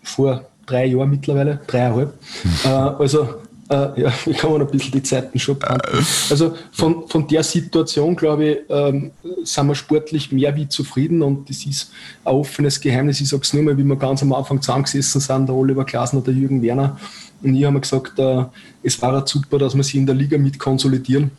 vor 0.03 0.47
drei 0.67 0.87
Jahren 0.87 1.11
mittlerweile, 1.11 1.61
dreieinhalb. 1.67 2.15
Mhm. 2.45 2.51
Äh, 2.65 2.69
also 2.69 3.40
äh, 3.71 4.01
ja, 4.03 4.13
ich 4.27 4.37
kann 4.37 4.53
man 4.53 4.61
ein 4.61 4.67
bisschen 4.67 4.93
die 4.93 5.03
Zeiten 5.03 5.39
schon 5.39 5.59
behandeln. 5.59 6.05
Also 6.29 6.55
von, 6.73 7.09
von 7.09 7.27
der 7.29 7.43
Situation, 7.43 8.17
glaube 8.17 8.45
ich, 8.45 8.59
ähm, 8.69 9.13
sind 9.45 9.67
wir 9.67 9.75
sportlich 9.75 10.33
mehr 10.33 10.55
wie 10.57 10.69
zufrieden 10.69 11.23
und 11.23 11.49
das 11.49 11.65
ist 11.65 11.91
ein 12.25 12.35
offenes 12.35 12.81
Geheimnis. 12.81 13.21
Ich 13.21 13.29
sage 13.29 13.43
es 13.43 13.53
nur 13.55 13.63
mal, 13.63 13.79
wie 13.79 13.85
wir 13.85 13.97
ganz 13.97 14.23
am 14.23 14.33
Anfang 14.33 14.61
zusammengesessen 14.61 15.21
sind, 15.21 15.47
der 15.47 15.55
Oliver 15.55 15.85
Glasner, 15.85 16.21
der 16.21 16.35
Jürgen 16.35 16.63
Werner. 16.63 16.99
Und 17.43 17.55
ich 17.55 17.65
habe 17.65 17.81
gesagt, 17.81 18.19
äh, 18.19 18.45
es 18.83 19.01
war 19.01 19.27
super, 19.27 19.59
dass 19.59 19.75
wir 19.75 19.85
sie 19.85 19.99
in 19.99 20.07
der 20.07 20.15
Liga 20.15 20.37
mit 20.37 20.59
konsolidieren 20.59 21.31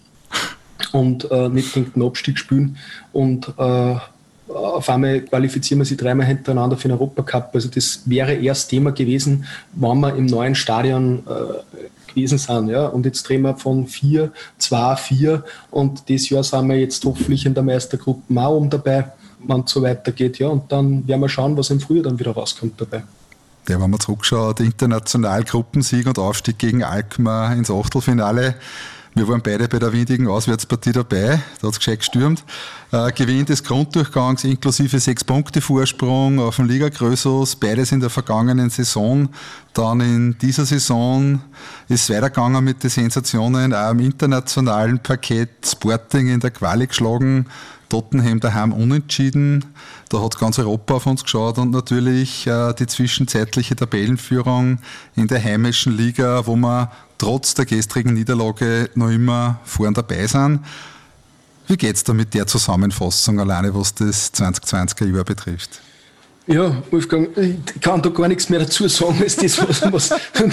und 0.94 1.30
äh, 1.30 1.50
nicht 1.50 1.74
gegen 1.74 1.92
den 1.94 2.04
Abstieg 2.04 2.40
spielen. 2.40 2.78
Und 3.12 3.54
äh, 3.58 3.96
auf 4.48 4.90
einmal 4.90 5.22
qualifizieren 5.22 5.80
wir 5.80 5.86
sie 5.86 5.98
dreimal 5.98 6.26
hintereinander 6.26 6.76
für 6.76 6.88
den 6.88 6.98
Europacup. 6.98 7.52
Also 7.54 7.70
das 7.70 8.02
wäre 8.06 8.34
erst 8.34 8.70
Thema 8.70 8.92
gewesen, 8.92 9.46
wenn 9.74 10.00
wir 10.00 10.16
im 10.16 10.26
neuen 10.26 10.56
Stadion 10.56 11.24
äh, 11.28 11.86
gewesen 12.14 12.38
sind. 12.38 12.70
Ja? 12.70 12.88
Und 12.88 13.06
jetzt 13.06 13.28
drehen 13.28 13.42
wir 13.42 13.56
von 13.56 13.88
4, 13.88 14.32
2, 14.58 14.96
4 14.96 15.44
und 15.72 16.08
dieses 16.08 16.30
Jahr 16.30 16.44
sind 16.44 16.68
wir 16.70 16.80
jetzt 16.80 17.04
hoffentlich 17.06 17.46
in 17.46 17.54
der 17.54 17.64
Meistergruppe 17.64 18.22
auch 18.40 18.58
um 18.58 18.70
dabei, 18.70 19.12
wenn 19.46 19.62
es 19.62 19.72
so 19.72 19.82
weitergeht. 19.82 20.40
Ja? 20.40 20.48
Und 20.50 20.72
dann 20.72 21.08
werden 21.08 21.22
wir 21.22 21.30
schauen, 21.30 21.58
was 21.58 21.70
im 21.70 21.80
Frühjahr 21.80 22.04
dann 22.04 22.20
wieder 22.20 22.32
rauskommt 22.32 22.80
dabei. 22.80 23.04
Ja, 23.68 23.80
wenn 23.80 23.92
man 23.92 24.00
zurückschaut, 24.00 24.60
international 24.60 25.44
Gruppensieg 25.44 26.08
und 26.08 26.18
Aufstieg 26.18 26.58
gegen 26.58 26.84
Alkmaar 26.84 27.54
ins 27.54 27.70
Achtelfinale. 27.70 28.56
Wir 29.14 29.28
waren 29.28 29.42
beide 29.42 29.68
bei 29.68 29.78
der 29.78 29.92
windigen 29.92 30.30
Auswärtspartie 30.30 30.94
dabei, 30.94 31.42
da 31.60 31.68
hat 31.68 31.74
es 31.74 31.80
gescheit 31.80 32.00
gestürmt. 32.00 32.46
Äh, 32.94 33.12
Gewinn 33.12 33.46
des 33.46 33.62
Grunddurchgangs 33.62 34.46
inklusive 34.46 35.02
sechs 35.02 35.26
Punkte 35.26 35.60
Vorsprung 35.60 36.40
auf 36.40 36.56
dem 36.56 36.66
Liga 36.70 36.88
Größos, 36.88 37.58
beides 37.58 37.92
in 37.92 38.00
der 38.00 38.10
vergangenen 38.10 38.70
Saison. 38.70 39.28
Dann 39.74 40.00
in 40.00 40.38
dieser 40.38 40.66
Saison 40.66 41.42
ist 41.90 42.04
es 42.04 42.10
weitergegangen 42.10 42.64
mit 42.64 42.84
den 42.84 42.90
Sensationen, 42.90 43.74
auch 43.74 43.92
im 43.92 44.00
internationalen 44.00 45.00
Parkett 45.00 45.50
Sporting 45.66 46.30
in 46.30 46.40
der 46.40 46.52
Quali 46.52 46.88
geschlagen, 46.88 47.48
Tottenham 47.90 48.40
daheim 48.40 48.72
unentschieden. 48.72 49.66
Da 50.08 50.22
hat 50.24 50.40
ganz 50.40 50.58
Europa 50.58 50.94
auf 50.94 51.06
uns 51.06 51.24
geschaut 51.24 51.58
und 51.58 51.72
natürlich 51.72 52.48
äh, 52.48 52.74
die 52.76 52.88
zwischenzeitliche 52.88 53.76
Tabellenführung 53.76 54.80
in 55.18 55.28
der 55.28 55.44
heimischen 55.44 55.98
Liga, 55.98 56.48
wo 56.48 56.56
wir 56.56 56.90
trotz 57.22 57.54
der 57.54 57.66
gestrigen 57.66 58.16
Niederlage 58.16 58.90
noch 58.96 59.10
immer 59.10 59.60
vorn 59.64 59.94
dabei 59.94 60.26
sind. 60.26 60.62
Wie 61.68 61.78
geht 61.78 61.96
es 61.96 62.04
da 62.04 62.14
mit 62.14 62.34
der 62.34 62.48
Zusammenfassung 62.48 63.40
alleine, 63.40 63.74
was 63.76 63.94
das 63.94 64.34
2020er 64.34 65.14
Jahr 65.14 65.24
betrifft? 65.24 65.82
Ja, 66.48 66.82
Wolfgang, 66.90 67.30
ich 67.38 67.80
kann 67.80 68.02
da 68.02 68.10
gar 68.10 68.28
nichts 68.28 68.50
mehr 68.50 68.60
dazu 68.60 68.88
sagen, 68.88 69.22
als 69.22 69.36
das, 69.36 69.60
was, 69.60 70.10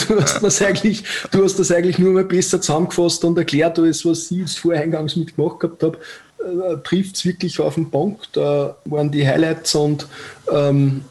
du, 0.07 0.21
hast 0.21 0.43
das 0.43 0.61
eigentlich, 0.61 1.03
du 1.31 1.43
hast 1.43 1.59
das 1.59 1.73
eigentlich 1.73 1.99
nur 1.99 2.13
mal 2.13 2.25
besser 2.25 2.61
zusammengefasst 2.61 3.25
und 3.25 3.39
erklärt, 3.39 3.79
alles, 3.79 4.05
was 4.05 4.31
ich 4.31 4.61
vorher 4.61 4.83
eingangs 4.83 5.17
mitgemacht 5.17 5.61
gehabt 5.61 5.83
habe, 5.83 5.99
äh, 6.39 6.77
trifft 6.85 7.17
es 7.17 7.25
wirklich 7.25 7.59
auf 7.59 7.77
den 7.77 7.91
Punkt. 7.91 8.29
Da 8.35 8.77
waren 8.85 9.11
die 9.11 9.27
Highlights 9.27 9.75
und 9.75 10.07
ähm, 10.53 11.03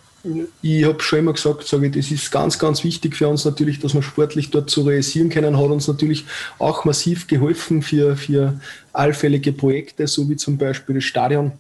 ich 0.62 0.86
habe 0.86 1.01
schon 1.01 1.19
immer 1.19 1.34
gesagt, 1.34 1.67
sage 1.67 1.88
ich, 1.88 1.93
das 1.93 2.12
ist 2.12 2.31
ganz, 2.31 2.60
ganz 2.60 2.84
wichtig 2.84 3.15
für 3.15 3.27
uns 3.27 3.46
natürlich, 3.46 3.79
dass 3.79 3.93
wir 3.93 4.01
sportlich 4.01 4.50
dort 4.51 4.69
zu 4.69 4.81
realisieren 4.81 5.29
können, 5.29 5.57
hat 5.57 5.65
uns 5.65 5.88
natürlich 5.88 6.25
auch 6.60 6.86
massiv 6.86 7.27
geholfen 7.27 7.81
für, 7.81 8.15
für 8.15 8.60
allfällige 8.93 9.53
Projekte, 9.53 10.07
so 10.07 10.29
wie 10.29 10.36
zum 10.36 10.57
Beispiel 10.57 10.96
das 10.96 11.03
Stadion. 11.03 11.51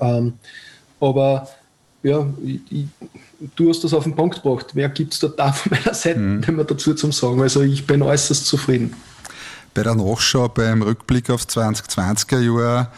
Ähm, 0.00 0.34
aber 1.00 1.48
ja, 2.02 2.26
ich, 2.44 2.60
ich, 2.70 2.86
du 3.56 3.68
hast 3.68 3.84
das 3.84 3.94
auf 3.94 4.04
den 4.04 4.14
Punkt 4.14 4.42
gebracht. 4.42 4.68
Wer 4.74 4.88
gibt 4.88 5.14
es 5.14 5.20
dort 5.20 5.38
da 5.38 5.52
von 5.52 5.72
meiner 5.72 5.94
Seite, 5.94 6.18
mhm. 6.18 6.66
dazu 6.66 6.94
zum 6.94 7.12
sagen? 7.12 7.40
Also 7.40 7.62
ich 7.62 7.86
bin 7.86 8.02
äußerst 8.02 8.46
zufrieden. 8.46 8.94
Bei 9.74 9.82
der 9.82 9.94
Nachschau, 9.94 10.48
beim 10.48 10.82
Rückblick 10.82 11.30
aufs 11.30 11.46
2020er 11.46 12.40
Jahr, 12.40 12.92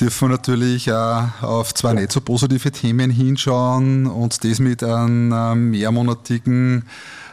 dürfen 0.00 0.28
wir 0.28 0.36
natürlich 0.36 0.92
auch 0.92 1.42
auf 1.42 1.74
zwei 1.74 1.92
nicht 1.92 2.12
so 2.12 2.20
positive 2.20 2.72
Themen 2.72 3.10
hinschauen 3.10 4.06
und 4.06 4.44
das 4.44 4.58
mit 4.58 4.82
einer 4.82 5.54
mehrmonatigen 5.54 6.84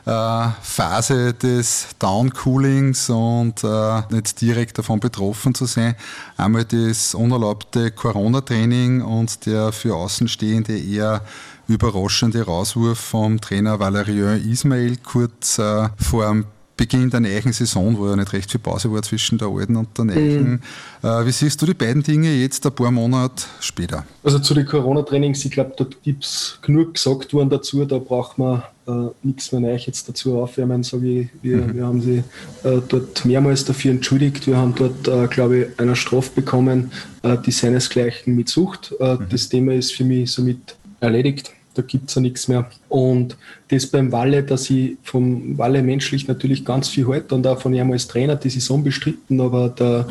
äh, 0.06 0.48
Phase 0.62 1.34
des 1.34 1.88
Downcoolings 2.00 3.10
und 3.10 3.64
äh, 3.64 4.02
nicht 4.10 4.42
direkt 4.42 4.78
davon 4.78 5.00
betroffen 5.00 5.54
zu 5.54 5.66
sein. 5.66 5.96
Einmal 6.38 6.66
das 6.66 7.14
unerlaubte 7.14 7.92
Corona-Training 7.92 9.02
und 9.02 9.46
der 9.46 9.72
für 9.72 9.96
Außenstehende 9.96 10.78
eher 10.78 11.22
überraschende 11.68 12.44
Rauswurf 12.44 13.00
vom 13.00 13.40
Trainer 13.40 13.80
Valerian 13.80 14.44
Ismail 14.44 14.98
kurz 14.98 15.60
äh, 15.60 15.90
vor 15.98 16.28
dem 16.28 16.46
Beginn 16.80 17.10
der 17.10 17.20
neuen 17.20 17.52
Saison, 17.52 17.98
wo 17.98 18.08
ja 18.08 18.16
nicht 18.16 18.32
recht 18.32 18.50
viel 18.50 18.62
Pause 18.62 18.90
war 18.90 19.02
zwischen 19.02 19.38
der 19.38 19.50
alten 19.50 19.76
und 19.76 19.98
der 19.98 20.06
neuen. 20.06 20.50
Mhm. 20.52 20.60
Äh, 21.04 21.26
wie 21.26 21.32
siehst 21.34 21.62
du 21.62 21.66
die 21.66 21.74
beiden 21.74 22.02
Dinge 22.02 22.34
jetzt 22.34 22.66
ein 22.66 22.72
paar 22.72 22.90
Monate 22.90 23.44
später? 23.60 24.06
Also 24.24 24.40
zu 24.40 24.54
den 24.54 24.66
Corona-Trainings, 24.66 25.44
ich 25.44 25.52
glaube, 25.52 25.74
da 25.76 25.86
gibt 26.04 26.24
es 26.24 26.58
genug 26.62 26.94
gesagt 26.94 27.34
worden 27.34 27.50
dazu, 27.50 27.84
da 27.84 27.98
braucht 27.98 28.38
man 28.38 28.64
äh, 28.88 29.10
nichts 29.24 29.52
mehr 29.52 29.60
Neues 29.60 29.88
jetzt 29.88 30.08
dazu 30.08 30.40
aufwärmen, 30.40 30.84
sage 30.84 31.06
ich. 31.06 31.30
Wir, 31.42 31.58
mhm. 31.58 31.76
wir 31.76 31.86
haben 31.86 32.02
sie 32.02 32.24
äh, 32.64 32.80
dort 32.88 33.26
mehrmals 33.26 33.66
dafür 33.66 33.92
entschuldigt. 33.92 34.48
Wir 34.48 34.56
haben 34.56 34.74
dort, 34.74 35.06
äh, 35.06 35.28
glaube 35.28 35.58
ich, 35.58 35.80
eine 35.82 35.98
Strafe 35.98 36.32
bekommen, 36.34 36.94
äh, 37.24 37.36
die 37.46 37.52
seinesgleichen 37.52 38.34
mit 38.38 38.48
Sucht. 38.48 38.96
Äh, 39.02 39.16
mhm. 39.16 39.26
Das 39.30 39.50
Thema 39.50 39.74
ist 39.74 39.92
für 39.92 40.06
mich 40.06 40.32
somit 40.32 40.78
erledigt 41.02 41.52
da 41.74 41.82
gibt 41.82 42.10
es 42.10 42.16
ja 42.16 42.22
nichts 42.22 42.48
mehr. 42.48 42.70
Und 42.90 43.38
das 43.70 43.88
beim 43.88 44.12
Walle, 44.12 44.44
dass 44.44 44.70
ich 44.70 44.98
vom 45.04 45.58
Walle 45.58 45.82
menschlich 45.82 46.28
natürlich 46.28 46.66
ganz 46.66 46.90
viel 46.90 47.08
halte 47.08 47.36
und 47.36 47.46
auch 47.48 47.60
von 47.60 47.74
ihm 47.74 47.92
als 47.92 48.08
Trainer, 48.08 48.36
das 48.36 48.56
ist 48.56 48.70
unbestritten, 48.70 49.40
aber 49.40 49.70
der, 49.70 50.08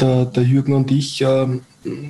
der, 0.00 0.24
der 0.24 0.42
Jürgen 0.42 0.72
und 0.72 0.90
ich 0.90 1.22
äh, 1.22 1.46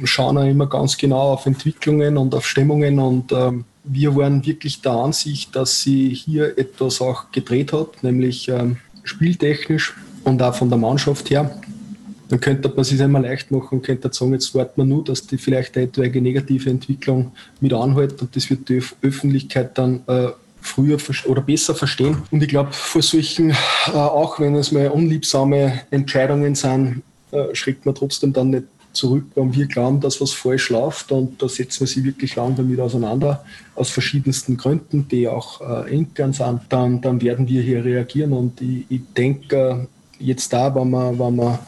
schauen 0.05 0.39
auch 0.39 0.47
immer 0.47 0.67
ganz 0.67 0.97
genau 0.97 1.33
auf 1.33 1.47
Entwicklungen 1.47 2.17
und 2.17 2.35
auf 2.35 2.47
Stimmungen 2.47 2.99
und 2.99 3.33
äh, 3.33 3.53
wir 3.85 4.15
waren 4.15 4.45
wirklich 4.45 4.83
der 4.83 4.93
Ansicht, 4.93 5.57
dass 5.57 5.81
sie 5.81 6.11
hier 6.11 6.59
etwas 6.59 7.01
auch 7.01 7.33
gedreht 7.33 7.73
hat, 7.73 8.03
nämlich 8.03 8.49
äh, 8.49 8.75
spieltechnisch 9.05 9.95
und 10.25 10.43
auch 10.43 10.55
von 10.55 10.69
der 10.69 10.79
Mannschaft 10.79 11.31
her 11.31 11.61
dann 12.31 12.41
könnte 12.41 12.73
man 12.75 12.85
sich 12.85 13.03
einmal 13.03 13.23
leicht 13.23 13.51
machen 13.51 13.79
und 13.79 13.83
könnte 13.83 14.09
sagen, 14.13 14.33
jetzt 14.33 14.55
warten 14.55 14.81
wir 14.81 14.85
nur, 14.85 15.03
dass 15.05 15.27
die 15.27 15.37
vielleicht 15.37 15.77
eine 15.77 15.87
etwaige 15.87 16.23
negative 16.23 16.71
Entwicklung 16.71 17.33
mit 17.61 17.73
anhält 17.73 18.23
und 18.23 18.35
das 18.37 18.49
wird 18.49 18.69
die 18.69 18.81
Öffentlichkeit 19.03 19.77
dann 19.77 20.03
äh, 20.07 20.29
früher 20.61 20.99
oder 21.27 21.43
besser 21.43 21.75
verstehen. 21.75 22.19
Und 22.31 22.43
ich 22.43 22.49
glaube, 22.49 22.73
vor 22.73 23.03
solchen, 23.03 23.51
äh, 23.51 23.93
auch 23.93 24.39
wenn 24.39 24.55
es 24.55 24.71
mal 24.71 24.89
unliebsame 24.89 25.81
Entscheidungen 25.91 26.55
sind, 26.55 27.03
äh, 27.33 27.53
schreckt 27.55 27.85
man 27.85 27.97
trotzdem 27.97 28.33
dann 28.33 28.51
nicht 28.51 28.65
zurück, 28.93 29.25
wenn 29.35 29.53
wir 29.55 29.67
glauben, 29.67 30.01
dass 30.01 30.21
was 30.21 30.33
falsch 30.33 30.71
läuft. 30.71 31.11
Und 31.11 31.43
da 31.43 31.49
setzen 31.49 31.81
wir 31.81 31.87
sie 31.89 32.05
wirklich 32.05 32.37
lang 32.37 32.55
damit 32.55 32.79
auseinander, 32.79 33.45
aus 33.75 33.91
verschiedensten 33.91 34.57
Gründen, 34.57 35.09
die 35.09 35.27
auch 35.27 35.61
äh, 35.61 35.93
intern 35.93 36.33
sind, 36.33 36.61
dann, 36.69 37.01
dann 37.01 37.21
werden 37.21 37.49
wir 37.49 37.63
hier 37.63 37.85
reagieren. 37.85 38.33
Und 38.33 38.61
ich, 38.61 38.85
ich 38.89 39.01
denke, 39.17 39.89
jetzt 40.19 40.53
da, 40.53 40.73
wenn 40.75 40.91
man, 40.91 41.19
wenn 41.19 41.37
man 41.37 41.59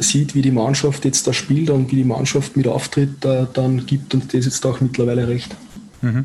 sieht, 0.00 0.34
wie 0.34 0.42
die 0.42 0.50
Mannschaft 0.50 1.04
jetzt 1.04 1.26
da 1.26 1.32
spielt 1.32 1.70
und 1.70 1.90
wie 1.92 1.96
die 1.96 2.04
Mannschaft 2.04 2.56
mit 2.56 2.66
auftritt, 2.66 3.24
dann 3.24 3.86
gibt 3.86 4.14
uns 4.14 4.28
das 4.28 4.44
jetzt 4.44 4.64
auch 4.66 4.80
mittlerweile 4.80 5.28
recht. 5.28 5.54
Mhm. 6.02 6.24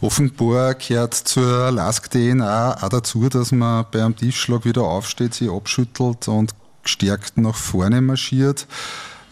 Offenbar 0.00 0.74
gehört 0.74 1.14
zur 1.14 1.70
Lask-DNA 1.70 2.82
auch 2.82 2.88
dazu, 2.88 3.28
dass 3.28 3.52
man 3.52 3.86
beim 3.92 4.16
Tiefschlag 4.16 4.64
wieder 4.64 4.82
aufsteht, 4.82 5.34
sich 5.34 5.48
abschüttelt 5.48 6.26
und 6.26 6.54
gestärkt 6.82 7.38
nach 7.38 7.54
vorne 7.54 8.00
marschiert. 8.00 8.66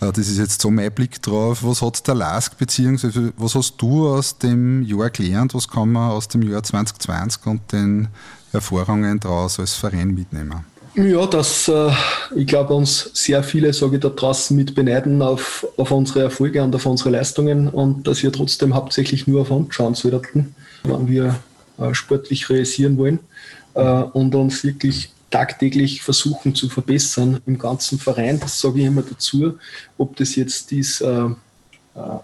Äh, 0.01 0.13
das 0.13 0.29
ist 0.29 0.39
jetzt 0.39 0.61
so 0.61 0.71
mein 0.71 0.93
Blick 0.93 1.21
drauf. 1.23 1.65
Was 1.65 1.83
hat 1.83 2.07
der 2.07 2.15
Lask, 2.15 2.57
beziehungsweise 2.57 3.33
was 3.37 3.57
hast 3.57 3.77
du 3.79 4.09
aus 4.09 4.39
dem 4.39 4.83
Jahr 4.83 5.11
gelernt? 5.11 5.55
Was 5.55 5.69
kann 5.69 5.91
man 5.91 6.13
aus 6.13 6.29
dem 6.29 6.43
Jahr 6.43 6.63
2020 6.63 7.47
und 7.47 7.73
den 7.73 8.09
Erfahrungen 8.53 9.19
daraus 9.21 9.59
als 9.59 9.75
Verein 9.75 10.15
mitnehmen? 10.15 10.65
Ja, 10.95 11.25
dass 11.27 11.69
äh, 11.69 11.91
ich 12.35 12.47
glaube, 12.49 12.75
uns 12.75 13.11
sehr 13.15 13.45
viele, 13.45 13.73
sage 13.73 13.97
ich 13.97 14.03
da 14.03 14.09
draußen, 14.09 14.57
mit 14.57 14.75
beneiden 14.75 15.23
auf, 15.23 15.67
auf 15.77 15.93
unsere 15.93 16.23
Erfolge 16.23 16.63
und 16.63 16.75
auf 16.75 16.85
unsere 16.85 17.11
Leistungen 17.11 17.69
und 17.69 18.07
dass 18.09 18.23
wir 18.23 18.33
trotzdem 18.33 18.75
hauptsächlich 18.75 19.29
nur 19.29 19.43
auf 19.43 19.51
uns 19.53 19.73
schauen 19.73 19.95
sollten, 19.95 20.55
wenn 20.83 21.09
wir 21.09 21.37
äh, 21.79 21.95
sportlich 21.95 22.51
realisieren 22.51 22.99
wollen 22.99 23.21
äh, 23.75 23.83
und 23.83 24.35
uns 24.35 24.65
wirklich 24.65 25.13
tagtäglich 25.31 26.03
versuchen 26.03 26.57
zu 26.57 26.69
verbessern 26.69 27.41
im 27.47 27.57
ganzen 27.57 28.01
Verein. 28.01 28.41
Das 28.41 28.61
sage 28.61 28.81
ich 28.81 28.87
immer 28.87 29.03
dazu, 29.03 29.59
ob 29.97 30.17
das 30.17 30.35
jetzt 30.35 30.73
ist 30.73 31.03
äh, 31.03 31.25
äh, 31.25 31.35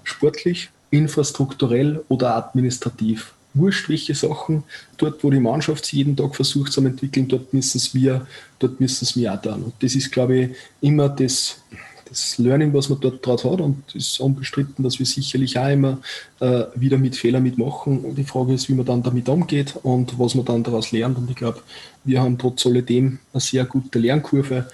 sportlich, 0.03 0.71
infrastrukturell 0.91 2.05
oder 2.09 2.35
administrativ 2.35 3.33
wurscht, 3.57 3.89
welche 3.89 4.15
Sachen. 4.15 4.65
Dort, 4.97 5.23
wo 5.23 5.31
die 5.31 5.41
Mannschaft 5.41 5.85
sich 5.85 5.95
jeden 5.95 6.17
Tag 6.17 6.35
versucht 6.35 6.73
zu 6.73 6.85
entwickeln, 6.85 7.29
dort 7.29 7.53
müssen 7.53 7.79
es 7.79 7.95
wir, 7.95 8.27
dort 8.59 8.81
müssen 8.81 9.05
es 9.05 9.17
wir 9.17 9.33
auch 9.33 9.41
tun. 9.41 9.63
Und 9.65 9.75
das 9.81 9.95
ist, 9.95 10.11
glaube 10.11 10.37
ich, 10.37 10.51
immer 10.81 11.09
das, 11.09 11.61
das 12.09 12.39
Learning, 12.39 12.73
was 12.73 12.89
man 12.89 13.01
dort 13.01 13.25
draus 13.25 13.45
hat 13.45 13.61
und 13.61 13.83
es 13.89 14.13
ist 14.13 14.21
unbestritten, 14.21 14.83
dass 14.83 14.99
wir 14.99 15.07
sicherlich 15.07 15.59
auch 15.59 15.69
immer 15.69 15.99
äh, 16.41 16.65
wieder 16.75 16.99
mit 16.99 17.17
Fehlern 17.17 17.43
mitmachen. 17.43 18.01
Und 18.01 18.17
die 18.17 18.25
Frage 18.25 18.55
ist, 18.55 18.69
wie 18.69 18.75
man 18.75 18.87
dann 18.87 19.03
damit 19.03 19.29
umgeht 19.29 19.75
und 19.83 20.19
was 20.19 20.35
man 20.35 20.45
dann 20.45 20.63
daraus 20.63 20.93
lernt. 20.93 21.19
Und 21.19 21.31
ich 21.31 21.37
glaube, 21.37 21.61
wir 22.05 22.21
haben 22.21 22.39
trotz 22.39 22.67
alledem 22.67 23.19
eine 23.33 23.41
sehr 23.41 23.65
gute 23.65 23.99
Lernkurve. 23.99 24.67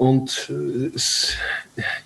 Und 0.00 0.48
äh, 0.48 0.96
es, 0.96 1.34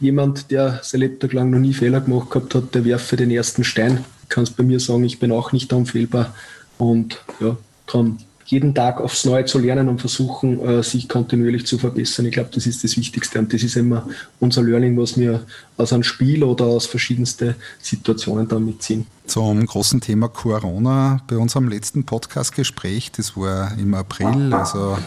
jemand, 0.00 0.50
der 0.50 0.80
sein 0.82 1.02
Lebtag 1.02 1.32
lang 1.32 1.50
noch 1.50 1.60
nie 1.60 1.72
Fehler 1.72 2.00
gemacht 2.00 2.28
gehabt 2.28 2.52
hat, 2.56 2.74
der 2.74 2.84
werfe 2.84 3.14
den 3.14 3.30
ersten 3.30 3.62
Stein. 3.62 3.98
Du 3.98 4.26
kannst 4.30 4.56
bei 4.56 4.64
mir 4.64 4.80
sagen, 4.80 5.04
ich 5.04 5.20
bin 5.20 5.30
auch 5.30 5.52
nicht 5.52 5.72
unfehlbar. 5.72 6.34
Und 6.76 7.22
ja, 7.38 7.56
darum 7.86 8.18
jeden 8.46 8.74
Tag 8.74 9.00
aufs 9.00 9.24
Neue 9.24 9.44
zu 9.44 9.60
lernen 9.60 9.88
und 9.88 10.00
versuchen, 10.00 10.58
äh, 10.58 10.82
sich 10.82 11.08
kontinuierlich 11.08 11.66
zu 11.66 11.78
verbessern. 11.78 12.26
Ich 12.26 12.32
glaube, 12.32 12.50
das 12.52 12.66
ist 12.66 12.82
das 12.82 12.96
Wichtigste 12.96 13.38
und 13.38 13.52
das 13.52 13.62
ist 13.62 13.76
immer 13.76 14.08
unser 14.40 14.64
Learning, 14.64 14.98
was 14.98 15.16
wir 15.16 15.46
aus 15.76 15.92
einem 15.92 16.02
Spiel 16.02 16.42
oder 16.42 16.64
aus 16.64 16.86
verschiedensten 16.86 17.54
Situationen 17.80 18.48
dann 18.48 18.66
mitziehen. 18.66 19.06
Zum 19.26 19.64
großen 19.64 20.00
Thema 20.00 20.28
Corona 20.28 21.22
bei 21.28 21.36
unserem 21.36 21.68
letzten 21.68 22.02
Podcast-Gespräch, 22.02 23.12
das 23.12 23.36
war 23.36 23.78
im 23.78 23.94
April, 23.94 24.52
also 24.52 24.98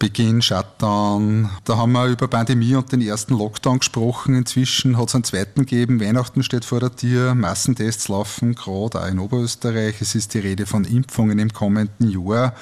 Beginn, 0.00 0.40
Shutdown. 0.40 1.50
Da 1.66 1.76
haben 1.76 1.92
wir 1.92 2.06
über 2.06 2.26
Pandemie 2.26 2.74
und 2.74 2.90
den 2.90 3.02
ersten 3.02 3.34
Lockdown 3.34 3.80
gesprochen. 3.80 4.34
Inzwischen 4.34 4.96
hat 4.96 5.08
es 5.08 5.14
einen 5.14 5.24
zweiten 5.24 5.66
gegeben. 5.66 6.00
Weihnachten 6.00 6.42
steht 6.42 6.64
vor 6.64 6.80
der 6.80 6.96
Tür. 6.96 7.34
Massentests 7.34 8.08
laufen 8.08 8.54
gerade 8.54 8.98
auch 8.98 9.06
in 9.06 9.18
Oberösterreich. 9.18 10.00
Es 10.00 10.14
ist 10.14 10.32
die 10.32 10.38
Rede 10.38 10.64
von 10.64 10.84
Impfungen 10.84 11.38
im 11.38 11.52
kommenden 11.52 12.10
Jahr. 12.10 12.54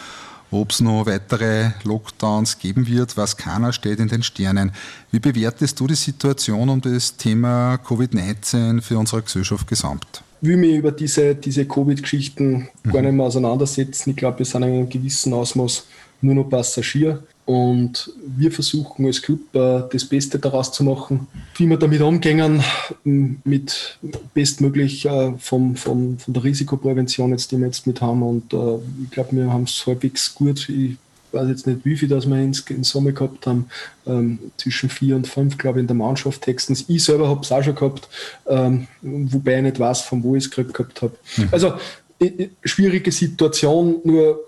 Ob 0.51 0.73
es 0.73 0.81
noch 0.81 1.07
weitere 1.07 1.71
Lockdowns 1.85 2.59
geben 2.59 2.89
wird, 2.89 3.17
was 3.17 3.37
keiner 3.37 3.73
steht 3.73 4.01
in 4.01 4.09
den 4.09 4.25
Sternen. 4.25 4.73
Wie 5.13 5.21
bewertest 5.21 5.79
du 5.79 5.87
die 5.87 5.95
Situation 5.95 6.69
um 6.69 6.81
das 6.81 7.17
Thema 7.17 7.77
Covid-19 7.87 8.81
für 8.81 8.99
unsere 8.99 9.23
Gesellschaft 9.23 9.69
gesamt? 9.69 10.25
Ich 10.41 10.49
will 10.49 10.57
mich 10.57 10.75
über 10.75 10.91
diese, 10.91 11.37
diese 11.37 11.67
Covid-Geschichten 11.67 12.69
mhm. 12.83 12.91
gar 12.91 13.03
nicht 13.03 13.13
mehr 13.13 13.27
auseinandersetzen. 13.27 14.11
Ich 14.11 14.17
glaube, 14.17 14.41
wir 14.41 14.47
sind 14.47 14.65
in 14.65 14.71
einem 14.71 14.89
gewissen 14.89 15.33
Ausmaß 15.33 15.85
nur 16.21 16.35
noch 16.35 16.49
Passagier. 16.49 17.23
Und 17.45 18.13
wir 18.27 18.53
versuchen 18.53 19.07
als 19.07 19.23
Club 19.23 19.41
äh, 19.55 19.83
das 19.91 20.05
Beste 20.05 20.39
daraus 20.39 20.71
zu 20.71 20.85
machen, 20.85 21.27
wie 21.57 21.67
wir 21.67 21.79
damit 21.79 22.03
umgehen, 22.03 22.63
mit 23.05 23.99
bestmöglich 24.35 25.07
äh, 25.07 25.33
vom, 25.39 25.75
vom, 25.75 26.19
von 26.19 26.35
der 26.35 26.45
Risikoprävention, 26.45 27.31
jetzt, 27.31 27.51
die 27.51 27.57
wir 27.57 27.67
jetzt 27.67 27.87
mit 27.87 28.03
haben. 28.03 28.23
Und 28.23 28.53
äh, 28.53 28.77
ich 29.03 29.11
glaube, 29.11 29.35
wir 29.35 29.51
haben 29.51 29.63
es 29.63 29.87
halbwegs 29.87 30.35
gut. 30.35 30.69
Ich 30.69 30.97
weiß 31.33 31.49
jetzt 31.49 31.67
nicht, 31.67 31.87
wie 31.87 31.97
viel 31.97 32.09
das 32.09 32.29
wir 32.29 32.37
in, 32.37 32.55
in 32.69 32.85
Summe 32.85 33.15
gehabt 33.15 33.47
haben, 33.47 33.69
ähm, 34.07 34.39
zwischen 34.59 34.91
vier 34.91 35.17
und 35.17 35.27
fünf, 35.27 35.57
glaube 35.57 35.79
ich, 35.79 35.85
in 35.85 35.87
der 35.87 35.97
Mannschaft 35.97 36.43
textens. 36.43 36.85
Ich 36.89 37.03
selber 37.03 37.31
habe 37.31 37.41
es 37.41 37.51
auch 37.51 37.63
schon 37.63 37.75
gehabt, 37.75 38.11
ähm, 38.47 38.89
wobei 39.01 39.57
ich 39.57 39.63
nicht 39.63 39.81
weiß, 39.81 40.03
von 40.03 40.23
wo 40.23 40.37
ich 40.37 40.45
es 40.45 40.51
gehabt 40.51 41.01
habe. 41.01 41.17
Mhm. 41.39 41.49
Also, 41.51 41.75
schwierige 42.65 43.13
Situation, 43.13 44.01
nur 44.05 44.39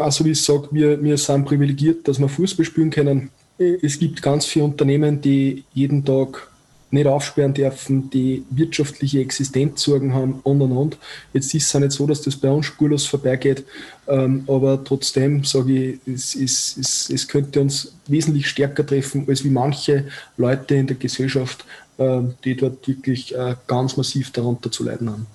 also 0.00 0.24
wie 0.24 0.30
ich 0.30 0.42
sage, 0.42 0.68
wir, 0.70 1.02
wir 1.02 1.18
sind 1.18 1.44
privilegiert, 1.44 2.08
dass 2.08 2.18
wir 2.18 2.28
Fußball 2.28 2.64
spielen 2.64 2.90
können. 2.90 3.30
Es 3.58 3.98
gibt 3.98 4.22
ganz 4.22 4.46
viele 4.46 4.66
Unternehmen, 4.66 5.20
die 5.20 5.64
jeden 5.74 6.04
Tag 6.04 6.48
nicht 6.90 7.06
aufsperren 7.06 7.52
dürfen, 7.52 8.08
die 8.10 8.44
wirtschaftliche 8.50 9.20
Existenzsorgen 9.20 10.14
haben 10.14 10.40
und 10.42 10.62
und 10.62 10.72
und. 10.72 10.98
Jetzt 11.32 11.54
ist 11.54 11.66
es 11.66 11.80
nicht 11.80 11.92
so, 11.92 12.06
dass 12.06 12.22
das 12.22 12.36
bei 12.36 12.50
uns 12.50 12.66
spurlos 12.66 13.06
vorbeigeht, 13.06 13.64
ähm, 14.06 14.44
aber 14.46 14.82
trotzdem 14.82 15.44
sage 15.44 15.72
ich, 15.72 15.98
es, 16.06 16.34
es, 16.34 16.76
es, 16.78 17.10
es, 17.10 17.28
könnte 17.28 17.60
uns 17.60 17.92
wesentlich 18.06 18.48
stärker 18.48 18.86
treffen, 18.86 19.26
als 19.28 19.44
wie 19.44 19.50
manche 19.50 20.06
Leute 20.38 20.76
in 20.76 20.86
der 20.86 20.96
Gesellschaft, 20.96 21.64
äh, 21.98 22.20
die 22.44 22.56
dort 22.56 22.86
wirklich 22.88 23.34
äh, 23.34 23.56
ganz 23.66 23.96
massiv 23.98 24.30
darunter 24.30 24.70
zu 24.70 24.84
leiden 24.84 25.10
haben. 25.10 25.26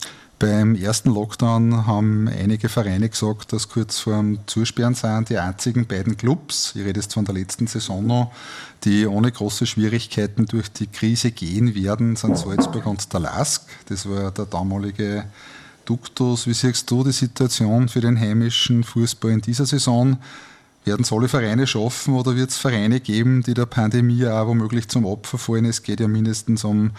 Beim 0.44 0.76
ersten 0.76 1.10
Lockdown 1.14 1.88
haben 1.88 2.28
einige 2.28 2.68
Vereine 2.68 3.08
gesagt, 3.08 3.54
dass 3.54 3.70
kurz 3.70 4.00
vor 4.00 4.18
dem 4.18 4.40
Zusperren 4.46 4.94
sind 4.94 5.30
die 5.30 5.38
einzigen 5.38 5.88
beiden 5.88 6.18
Clubs, 6.18 6.74
ich 6.76 6.82
rede 6.82 7.00
jetzt 7.00 7.14
von 7.14 7.24
der 7.24 7.34
letzten 7.34 7.66
Saison 7.68 8.06
noch, 8.06 8.34
die 8.84 9.08
ohne 9.08 9.32
große 9.32 9.66
Schwierigkeiten 9.66 10.46
durch 10.46 10.68
die 10.68 10.88
Krise 10.88 11.32
gehen 11.32 11.76
werden, 11.76 12.18
sind 12.18 12.38
Salzburg 12.38 12.86
und 12.88 13.14
der 13.14 13.22
LASK. 13.22 13.62
Das 13.86 14.06
war 14.10 14.32
der 14.32 14.46
damalige 14.46 15.24
Duktus. 15.86 16.46
Wie 16.46 16.54
siehst 16.54 16.92
du 16.92 17.06
die 17.06 17.14
Situation 17.14 17.88
für 17.88 18.02
den 18.02 18.20
heimischen 18.20 18.84
Fußball 18.84 19.32
in 19.32 19.42
dieser 19.42 19.66
Saison? 19.66 20.18
Werden 20.84 21.04
es 21.04 21.14
alle 21.14 21.30
Vereine 21.30 21.68
schaffen 21.68 22.16
oder 22.16 22.36
wird 22.36 22.50
es 22.50 22.58
Vereine 22.58 23.00
geben, 23.00 23.44
die 23.44 23.54
der 23.54 23.66
Pandemie 23.66 24.28
auch 24.28 24.48
womöglich 24.48 24.90
zum 24.90 25.06
Opfer 25.06 25.38
fallen? 25.38 25.64
Es 25.64 25.84
geht 25.84 26.02
ja 26.02 26.10
mindestens 26.10 26.66
um 26.66 26.92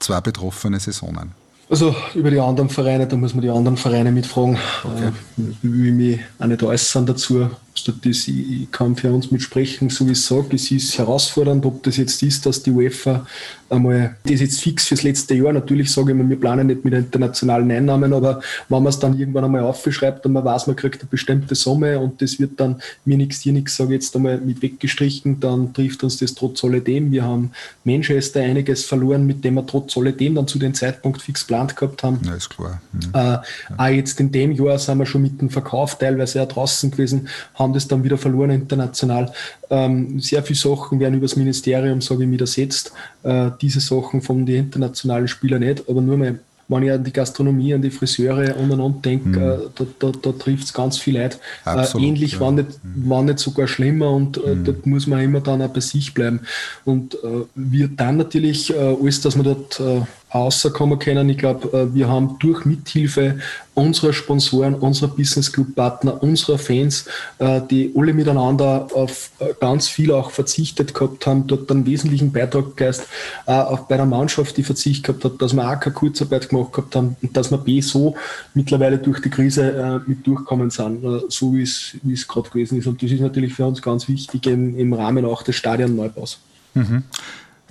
zwei 0.00 0.20
betroffene 0.20 0.78
Saisonen. 0.78 1.40
Also 1.70 1.94
über 2.14 2.32
die 2.32 2.40
anderen 2.40 2.68
Vereine, 2.68 3.06
da 3.06 3.16
muss 3.16 3.32
man 3.32 3.42
die 3.42 3.48
anderen 3.48 3.76
Vereine 3.76 4.10
mitfragen. 4.10 4.58
Okay. 4.82 5.12
Äh, 5.38 5.42
will 5.62 5.92
mich 5.92 6.20
auch 6.40 6.46
nicht 6.46 6.62
äußern 6.64 7.06
dazu. 7.06 7.48
Das, 7.84 8.28
ich 8.28 8.70
kann 8.70 8.96
für 8.96 9.12
uns 9.12 9.30
mitsprechen, 9.30 9.90
so 9.90 10.06
wie 10.06 10.12
ich 10.12 10.22
sage, 10.22 10.56
es 10.56 10.70
ist 10.70 10.98
herausfordernd, 10.98 11.64
ob 11.66 11.82
das 11.82 11.96
jetzt 11.96 12.22
ist, 12.22 12.46
dass 12.46 12.62
die 12.62 12.70
UEFA 12.70 13.26
einmal, 13.70 14.16
das 14.24 14.40
jetzt 14.40 14.60
fix 14.60 14.88
fürs 14.88 15.02
letzte 15.02 15.34
Jahr, 15.34 15.52
natürlich 15.52 15.92
sage 15.92 16.12
ich 16.12 16.18
mal, 16.18 16.28
wir 16.28 16.38
planen 16.38 16.66
nicht 16.66 16.84
mit 16.84 16.92
internationalen 16.92 17.70
Einnahmen, 17.70 18.12
aber 18.12 18.40
wenn 18.68 18.82
man 18.82 18.90
es 18.90 18.98
dann 18.98 19.18
irgendwann 19.18 19.44
einmal 19.44 19.62
aufschreibt 19.62 20.26
und 20.26 20.32
man 20.32 20.44
weiß, 20.44 20.66
man 20.66 20.76
kriegt 20.76 21.00
eine 21.00 21.08
bestimmte 21.08 21.54
Summe 21.54 21.98
und 21.98 22.20
das 22.20 22.38
wird 22.40 22.58
dann 22.58 22.82
mir 23.04 23.16
nichts, 23.16 23.40
dir 23.40 23.52
nichts, 23.52 23.76
sage 23.76 23.94
ich 23.94 24.02
jetzt 24.02 24.16
einmal 24.16 24.38
mit 24.38 24.60
weggestrichen, 24.62 25.40
dann 25.40 25.72
trifft 25.72 26.02
uns 26.02 26.18
das 26.18 26.34
trotz 26.34 26.64
alledem. 26.64 27.12
Wir 27.12 27.24
haben 27.24 27.52
Manchester 27.84 28.40
einiges 28.40 28.84
verloren, 28.84 29.26
mit 29.26 29.44
dem 29.44 29.54
wir 29.54 29.66
trotz 29.66 29.96
alledem 29.96 30.34
dann 30.34 30.48
zu 30.48 30.58
dem 30.58 30.74
Zeitpunkt 30.74 31.22
fix 31.22 31.46
geplant 31.46 31.76
gehabt 31.76 32.02
haben. 32.02 32.20
Ja, 32.24 32.34
ist 32.34 32.50
klar. 32.50 32.80
Mhm. 32.92 33.10
Äh. 33.14 33.38
Auch 33.76 33.86
jetzt 33.86 34.20
in 34.20 34.32
dem 34.32 34.52
Jahr 34.52 34.78
sind 34.78 34.98
wir 34.98 35.06
schon 35.06 35.22
mit 35.22 35.40
dem 35.40 35.50
Verkauf 35.50 35.98
teilweise 35.98 36.38
ja 36.38 36.46
draußen 36.46 36.90
gewesen, 36.90 37.28
haben 37.54 37.69
haben 37.70 37.74
das 37.74 37.88
dann 37.88 38.04
wieder 38.04 38.18
verloren 38.18 38.50
international. 38.50 39.32
Ähm, 39.70 40.20
sehr 40.20 40.42
viele 40.42 40.58
Sachen 40.58 40.98
werden 41.00 41.14
über 41.14 41.26
das 41.26 41.36
Ministerium, 41.36 42.00
sage 42.00 42.24
ich, 42.24 42.30
widersetzt. 42.30 42.92
Äh, 43.22 43.50
diese 43.60 43.80
Sachen 43.80 44.20
von 44.20 44.44
den 44.44 44.64
internationalen 44.64 45.28
Spielern 45.28 45.60
nicht, 45.60 45.88
aber 45.88 46.00
nur 46.00 46.16
mal 46.16 46.38
wenn 46.70 46.84
ich 46.84 46.92
an 46.92 47.02
die 47.02 47.12
Gastronomie, 47.12 47.74
an 47.74 47.82
die 47.82 47.90
Friseure 47.90 48.56
und 48.56 48.70
und 48.70 48.80
und 48.80 49.04
denke, 49.04 49.28
mhm. 49.28 49.70
da, 49.74 49.84
da, 49.98 50.12
da 50.22 50.32
trifft 50.32 50.64
es 50.64 50.72
ganz 50.72 50.98
viel 50.98 51.16
Leid. 51.16 51.40
Äh, 51.66 51.84
ähnlich, 51.98 52.34
ja. 52.34 52.40
war, 52.40 52.52
nicht, 52.52 52.68
mhm. 52.84 53.10
war 53.10 53.22
nicht 53.24 53.40
sogar 53.40 53.66
schlimmer 53.66 54.10
und 54.12 54.36
mhm. 54.36 54.64
dort 54.64 54.86
muss 54.86 55.08
man 55.08 55.20
immer 55.20 55.40
dann 55.40 55.62
auch 55.62 55.68
bei 55.68 55.80
sich 55.80 56.14
bleiben. 56.14 56.40
Und 56.84 57.14
äh, 57.14 57.44
wir 57.56 57.88
dann 57.88 58.18
natürlich 58.18 58.72
äh, 58.72 58.76
alles, 58.76 59.20
dass 59.20 59.36
wir 59.36 59.42
dort 59.42 59.80
äh, 59.80 60.02
rauskommen 60.32 60.98
können. 60.98 61.28
Ich 61.28 61.38
glaube, 61.38 61.76
äh, 61.76 61.94
wir 61.94 62.08
haben 62.08 62.36
durch 62.38 62.64
Mithilfe 62.64 63.38
unserer 63.74 64.12
Sponsoren, 64.12 64.74
unserer 64.74 65.08
Business 65.08 65.52
Club 65.52 65.74
Partner, 65.74 66.22
unserer 66.22 66.58
Fans, 66.58 67.06
äh, 67.38 67.60
die 67.68 67.92
alle 67.96 68.12
miteinander 68.12 68.88
auf 68.92 69.30
äh, 69.38 69.54
ganz 69.60 69.88
viel 69.88 70.12
auch 70.12 70.30
verzichtet 70.30 70.94
gehabt 70.94 71.26
haben, 71.26 71.46
dort 71.46 71.70
einen 71.70 71.86
wesentlichen 71.86 72.32
Beitrag 72.32 72.76
geleistet, 72.76 73.08
auch 73.46 73.80
bei 73.80 73.96
der 73.96 74.06
Mannschaft, 74.06 74.56
die 74.56 74.62
Verzicht 74.62 75.04
gehabt 75.04 75.24
hat, 75.24 75.40
dass 75.40 75.54
wir 75.54 75.68
auch 75.68 75.80
keine 75.80 75.94
Kurzarbeit 75.94 76.48
gemacht 76.48 76.72
gehabt 76.72 76.94
haben 76.94 77.16
und 77.22 77.36
dass 77.36 77.50
wir 77.50 77.58
B 77.58 77.80
so 77.80 78.14
mittlerweile 78.54 78.98
durch 78.98 79.20
die 79.20 79.30
Krise 79.30 80.02
mit 80.06 80.26
durchkommen 80.26 80.70
sind, 80.70 81.04
so 81.28 81.54
wie 81.54 81.62
es, 81.62 81.96
wie 82.02 82.12
es 82.12 82.26
gerade 82.26 82.48
gewesen 82.50 82.78
ist. 82.78 82.86
Und 82.86 83.02
das 83.02 83.10
ist 83.10 83.20
natürlich 83.20 83.54
für 83.54 83.66
uns 83.66 83.82
ganz 83.82 84.08
wichtig 84.08 84.46
im, 84.46 84.76
im 84.78 84.92
Rahmen 84.92 85.24
auch 85.24 85.42
des 85.42 85.56
Stadionneubaus. 85.56 86.38
Mhm. 86.74 87.04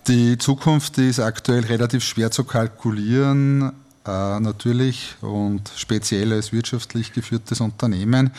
Die 0.09 0.39
Zukunft 0.39 0.97
ist 0.97 1.19
aktuell 1.19 1.65
relativ 1.65 2.03
schwer 2.03 2.31
zu 2.31 2.43
kalkulieren, 2.43 3.73
äh, 4.07 4.39
natürlich, 4.39 5.13
und 5.21 5.69
speziell 5.75 6.33
als 6.33 6.51
wirtschaftlich 6.51 7.13
geführtes 7.13 7.61
Unternehmen. 7.61 8.31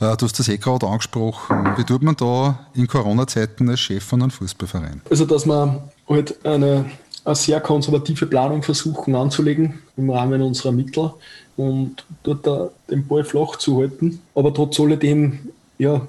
Äh, 0.00 0.16
du 0.16 0.24
hast 0.24 0.38
das 0.38 0.48
eh 0.48 0.56
gerade 0.56 0.86
angesprochen. 0.86 1.74
Wie 1.76 1.84
tut 1.84 2.02
man 2.02 2.16
da 2.16 2.60
in 2.72 2.86
Corona-Zeiten 2.86 3.68
als 3.68 3.80
Chef 3.80 4.02
von 4.02 4.22
einem 4.22 4.30
Fußballverein? 4.30 5.02
Also, 5.10 5.26
dass 5.26 5.44
man 5.44 5.82
halt 6.08 6.42
eine, 6.46 6.86
eine 7.26 7.34
sehr 7.34 7.60
konservative 7.60 8.24
Planung 8.24 8.62
versuchen 8.62 9.14
anzulegen 9.14 9.80
im 9.98 10.08
Rahmen 10.08 10.40
unserer 10.40 10.72
Mittel 10.72 11.10
und 11.58 12.06
dort 12.22 12.72
den 12.90 13.06
Ball 13.06 13.24
flach 13.24 13.56
zu 13.56 13.76
halten. 13.76 14.18
Aber 14.34 14.54
trotz 14.54 14.80
alledem 14.80 15.40
ja, 15.82 16.06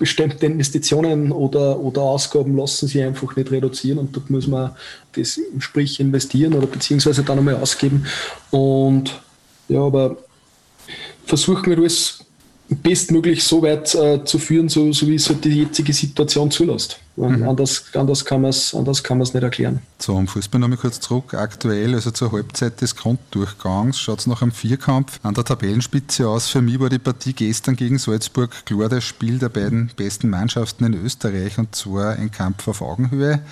bestimmte 0.00 0.46
Investitionen 0.46 1.30
oder, 1.30 1.78
oder 1.78 2.02
Ausgaben 2.02 2.56
lassen 2.56 2.88
sich 2.88 3.00
einfach 3.00 3.36
nicht 3.36 3.52
reduzieren 3.52 3.98
und 3.98 4.16
dort 4.16 4.28
muss 4.28 4.48
man 4.48 4.72
das 5.12 5.40
sprich 5.60 6.00
investieren 6.00 6.54
oder 6.54 6.66
beziehungsweise 6.66 7.22
dann 7.22 7.38
einmal 7.38 7.56
ausgeben. 7.56 8.06
Und 8.50 9.22
ja, 9.68 9.82
aber 9.82 10.16
versuchen 11.26 11.66
wir 11.66 11.78
alles 11.78 12.24
bestmöglich 12.68 13.44
so 13.44 13.62
weit 13.62 13.94
äh, 13.94 14.24
zu 14.24 14.38
führen, 14.38 14.68
so, 14.68 14.92
so 14.92 15.06
wie 15.06 15.16
es 15.16 15.28
halt 15.28 15.44
die 15.44 15.62
jetzige 15.62 15.92
Situation 15.92 16.50
zulässt. 16.50 16.98
Mhm. 17.16 17.46
Anders, 17.46 17.84
anders 17.94 18.24
kann 18.24 18.40
man 18.40 18.50
es 18.50 18.72
nicht 18.72 19.42
erklären. 19.42 19.80
Zum 19.98 20.26
Fußball 20.26 20.60
nochmal 20.60 20.78
kurz 20.78 20.98
zurück. 20.98 21.34
Aktuell, 21.34 21.94
also 21.94 22.10
zur 22.10 22.32
Halbzeit 22.32 22.80
des 22.80 22.96
Grunddurchgangs, 22.96 23.98
schaut 23.98 24.20
es 24.20 24.26
nach 24.26 24.40
einem 24.40 24.52
Vierkampf 24.52 25.20
an 25.22 25.34
der 25.34 25.44
Tabellenspitze 25.44 26.26
aus. 26.28 26.48
Für 26.48 26.62
mich 26.62 26.80
war 26.80 26.88
die 26.88 26.98
Partie 26.98 27.34
gestern 27.34 27.76
gegen 27.76 27.98
Salzburg 27.98 28.50
klar 28.64 28.88
das 28.88 29.04
Spiel 29.04 29.38
der 29.38 29.50
beiden 29.50 29.90
besten 29.94 30.30
Mannschaften 30.30 30.84
in 30.84 30.94
Österreich 30.94 31.58
und 31.58 31.74
zwar 31.74 32.16
ein 32.16 32.30
Kampf 32.30 32.66
auf 32.68 32.80
Augenhöhe. 32.80 33.42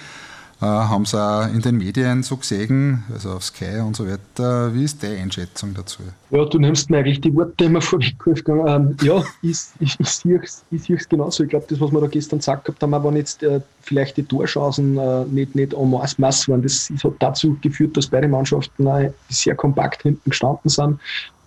Äh, 0.63 0.67
haben 0.67 1.07
sie 1.07 1.19
auch 1.19 1.47
in 1.47 1.63
den 1.63 1.79
Medien 1.79 2.23
so 2.23 2.37
gesehen, 2.37 3.05
also 3.11 3.31
auf 3.31 3.45
Sky 3.45 3.81
und 3.81 3.97
so 3.97 4.07
weiter. 4.07 4.75
Wie 4.75 4.85
ist 4.85 5.03
deine 5.03 5.17
Einschätzung 5.17 5.73
dazu? 5.73 6.03
Ja, 6.31 6.45
du 6.45 6.59
nimmst 6.59 6.91
mir 6.91 6.99
eigentlich 6.99 7.23
die 7.23 7.35
Worte 7.35 7.65
immer 7.65 7.81
vorweg. 7.81 8.15
Ähm, 8.47 8.95
ja, 9.03 9.23
ich, 9.41 9.59
ich, 9.79 9.99
ich 9.99 10.09
sehe 10.11 10.97
es 10.97 11.09
genauso. 11.09 11.45
Ich 11.45 11.49
glaube, 11.49 11.65
das, 11.67 11.81
was 11.81 11.91
wir 11.91 12.01
da 12.03 12.07
gestern 12.09 12.41
gesagt 12.41 12.69
haben, 12.69 12.93
waren 12.93 13.17
jetzt 13.17 13.43
äh, 13.43 13.63
vielleicht 13.81 14.19
die 14.19 14.23
Torchancen 14.23 14.99
äh, 14.99 15.25
nicht, 15.25 15.55
nicht 15.55 15.73
en 15.73 15.91
masse, 15.91 16.17
masse 16.19 16.53
waren. 16.53 16.61
Das 16.61 16.93
hat 17.03 17.15
dazu 17.21 17.57
geführt, 17.63 17.97
dass 17.97 18.09
beide 18.09 18.29
Mannschaften 18.29 18.87
äh, 18.87 19.11
sehr 19.31 19.55
kompakt 19.55 20.03
hinten 20.03 20.29
gestanden 20.29 20.69
sind. 20.69 21.01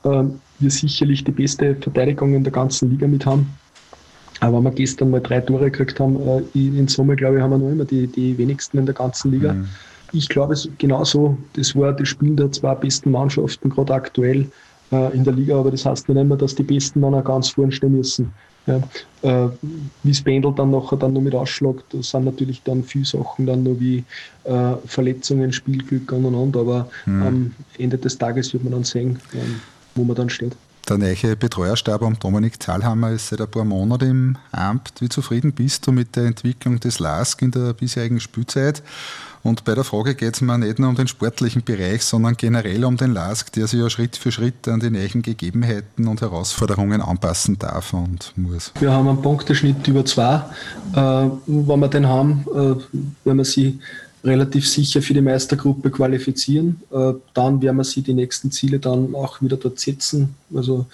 Ähm, 0.06 0.40
wir 0.58 0.72
sicherlich 0.72 1.24
die 1.24 1.32
beste 1.32 1.76
Verteidigung 1.76 2.34
in 2.34 2.44
der 2.44 2.54
ganzen 2.54 2.90
Liga 2.90 3.06
mit 3.08 3.28
haben. 3.28 3.54
Aber 4.44 4.58
wenn 4.58 4.64
wir 4.66 4.72
gestern 4.72 5.12
mal 5.12 5.22
drei 5.22 5.42
Tore 5.42 5.72
gekriegt 5.72 6.00
haben, 6.00 6.20
äh, 6.28 6.42
in 6.54 6.88
Summe, 6.88 7.16
glaube 7.16 7.38
ich, 7.38 7.42
haben 7.42 7.52
wir 7.52 7.58
noch 7.58 7.72
immer 7.72 7.86
die, 7.86 8.08
die 8.08 8.38
wenigsten 8.38 8.78
in 8.78 8.86
der 8.86 8.96
ganzen 8.96 9.32
Liga. 9.32 9.54
Mhm. 9.54 9.68
Ich 10.12 10.30
glaube, 10.30 10.54
es 10.54 10.70
genauso, 10.78 11.38
das 11.54 11.76
war 11.76 11.94
das 11.94 12.08
Spiel 12.08 12.36
der 12.36 12.52
zwei 12.52 12.76
besten 12.76 13.12
Mannschaften, 13.12 13.70
gerade 13.70 13.94
aktuell 13.94 14.48
äh, 14.92 15.16
in 15.16 15.24
der 15.24 15.34
Liga, 15.34 15.58
aber 15.58 15.72
das 15.72 15.86
heißt 15.86 16.08
nicht 16.08 16.20
immer, 16.20 16.38
dass 16.38 16.56
die 16.56 16.64
Besten 16.64 17.02
dann 17.02 17.16
auch 17.16 17.24
ganz 17.24 17.50
vorne 17.50 17.72
stehen 17.72 17.98
müssen. 17.98 18.32
Ja, 18.66 18.78
äh, 19.24 19.50
wie 20.04 20.12
es 20.12 20.22
Pendel 20.22 20.54
dann 20.56 20.72
nachher 20.72 20.96
dann 20.96 21.12
noch 21.12 21.22
mit 21.22 21.36
ausschlägt, 21.36 21.84
da 21.90 22.02
sind 22.02 22.24
natürlich 22.24 22.62
dann 22.64 22.82
viele 22.82 23.04
Sachen 23.04 23.46
dann 23.46 23.64
noch 23.64 23.78
wie 23.78 24.06
äh, 24.46 24.76
Verletzungen, 24.86 25.52
Spielglück 25.52 26.10
und 26.14 26.24
und 26.24 26.36
und, 26.36 26.56
aber 26.56 26.88
mhm. 27.06 27.24
am 27.24 27.52
Ende 27.78 27.98
des 27.98 28.18
Tages 28.18 28.54
wird 28.54 28.64
man 28.64 28.72
dann 28.72 28.84
sehen, 28.86 29.20
ähm, 29.34 29.60
wo 29.96 30.06
man 30.06 30.16
dann 30.16 30.30
steht. 30.30 30.56
Der 30.90 30.98
neue 30.98 31.38
Betreuerstab 31.38 32.02
am 32.02 32.20
Dominik 32.20 32.62
Zahlhammer 32.62 33.12
ist 33.12 33.30
seit 33.30 33.40
ein 33.40 33.50
paar 33.50 33.64
Monaten 33.64 34.10
im 34.10 34.38
Amt. 34.52 34.92
Wie 35.00 35.08
zufrieden 35.08 35.54
bist 35.54 35.88
du 35.88 35.94
mit 35.94 36.18
der 36.18 36.26
Entwicklung 36.26 36.78
des 36.78 37.00
LASK 37.00 37.42
in 37.42 37.52
der 37.52 37.72
bisherigen 37.72 38.20
Spielzeit? 38.20 38.84
Und 39.44 39.64
bei 39.64 39.76
der 39.76 39.86
Frage 39.86 40.14
geht 40.14 40.36
es 40.36 40.42
mir 40.42 40.58
nicht 40.58 40.80
nur 40.80 40.90
um 40.90 40.96
den 40.96 41.08
sportlichen 41.08 41.64
Bereich, 41.64 42.04
sondern 42.04 42.36
generell 42.36 42.84
um 42.84 42.98
den 42.98 43.14
LASK, 43.14 43.54
der 43.54 43.68
sich 43.68 43.80
ja 43.80 43.90
Schritt 43.90 44.18
für 44.18 44.34
Schritt 44.34 44.68
an 44.68 44.82
die 44.82 44.90
neuen 44.90 45.22
Gegebenheiten 45.22 46.08
und 46.08 46.20
Herausforderungen 46.20 47.02
anpassen 47.02 47.58
darf 47.58 47.94
und 47.94 48.34
muss. 48.36 48.74
Wir 48.78 48.92
haben 48.92 49.08
einen 49.08 49.22
Punkteschnitt 49.22 49.88
über 49.88 50.04
zwei. 50.04 50.44
Äh, 50.94 51.30
wenn 51.48 51.80
wir 51.80 51.88
den 51.88 52.08
haben, 52.08 52.46
äh, 52.54 52.98
wenn 53.24 53.38
wir 53.38 53.46
sie 53.46 53.80
relativ 54.24 54.68
sicher 54.68 55.02
für 55.02 55.14
die 55.14 55.22
Meistergruppe 55.22 55.92
qualifizieren. 55.92 56.82
Äh, 56.92 57.14
dann 57.34 57.62
werden 57.62 57.78
wir 57.78 57.84
sie 57.84 58.02
die 58.02 58.14
nächsten 58.14 58.52
Ziele 58.52 58.80
dann 58.80 59.14
auch 59.16 59.42
wieder 59.42 59.58
dort 59.58 59.80
setzen. 59.80 60.36
Also 60.54 60.86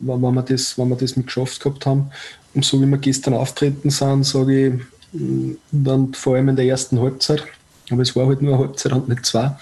wenn 0.00 0.20
wir 0.20 0.42
das, 0.42 0.76
wenn 0.78 0.88
wir 0.88 0.96
das 0.96 1.16
mit 1.16 1.26
geschafft 1.26 1.62
gehabt 1.62 1.86
haben. 1.86 2.10
Und 2.54 2.64
so 2.64 2.80
wie 2.80 2.86
wir 2.86 2.98
gestern 2.98 3.34
auftreten 3.34 3.90
sind, 3.90 4.24
sage 4.24 4.68
ich, 4.68 5.20
mm, 5.20 5.52
dann 5.72 6.14
vor 6.14 6.36
allem 6.36 6.50
in 6.50 6.56
der 6.56 6.66
ersten 6.66 7.00
Halbzeit. 7.00 7.44
Aber 7.90 8.02
es 8.02 8.14
war 8.14 8.26
halt 8.26 8.42
nur 8.42 8.54
eine 8.54 8.64
Halbzeit 8.64 8.92
und 8.92 9.08
nicht 9.08 9.26
zwei. 9.26 9.56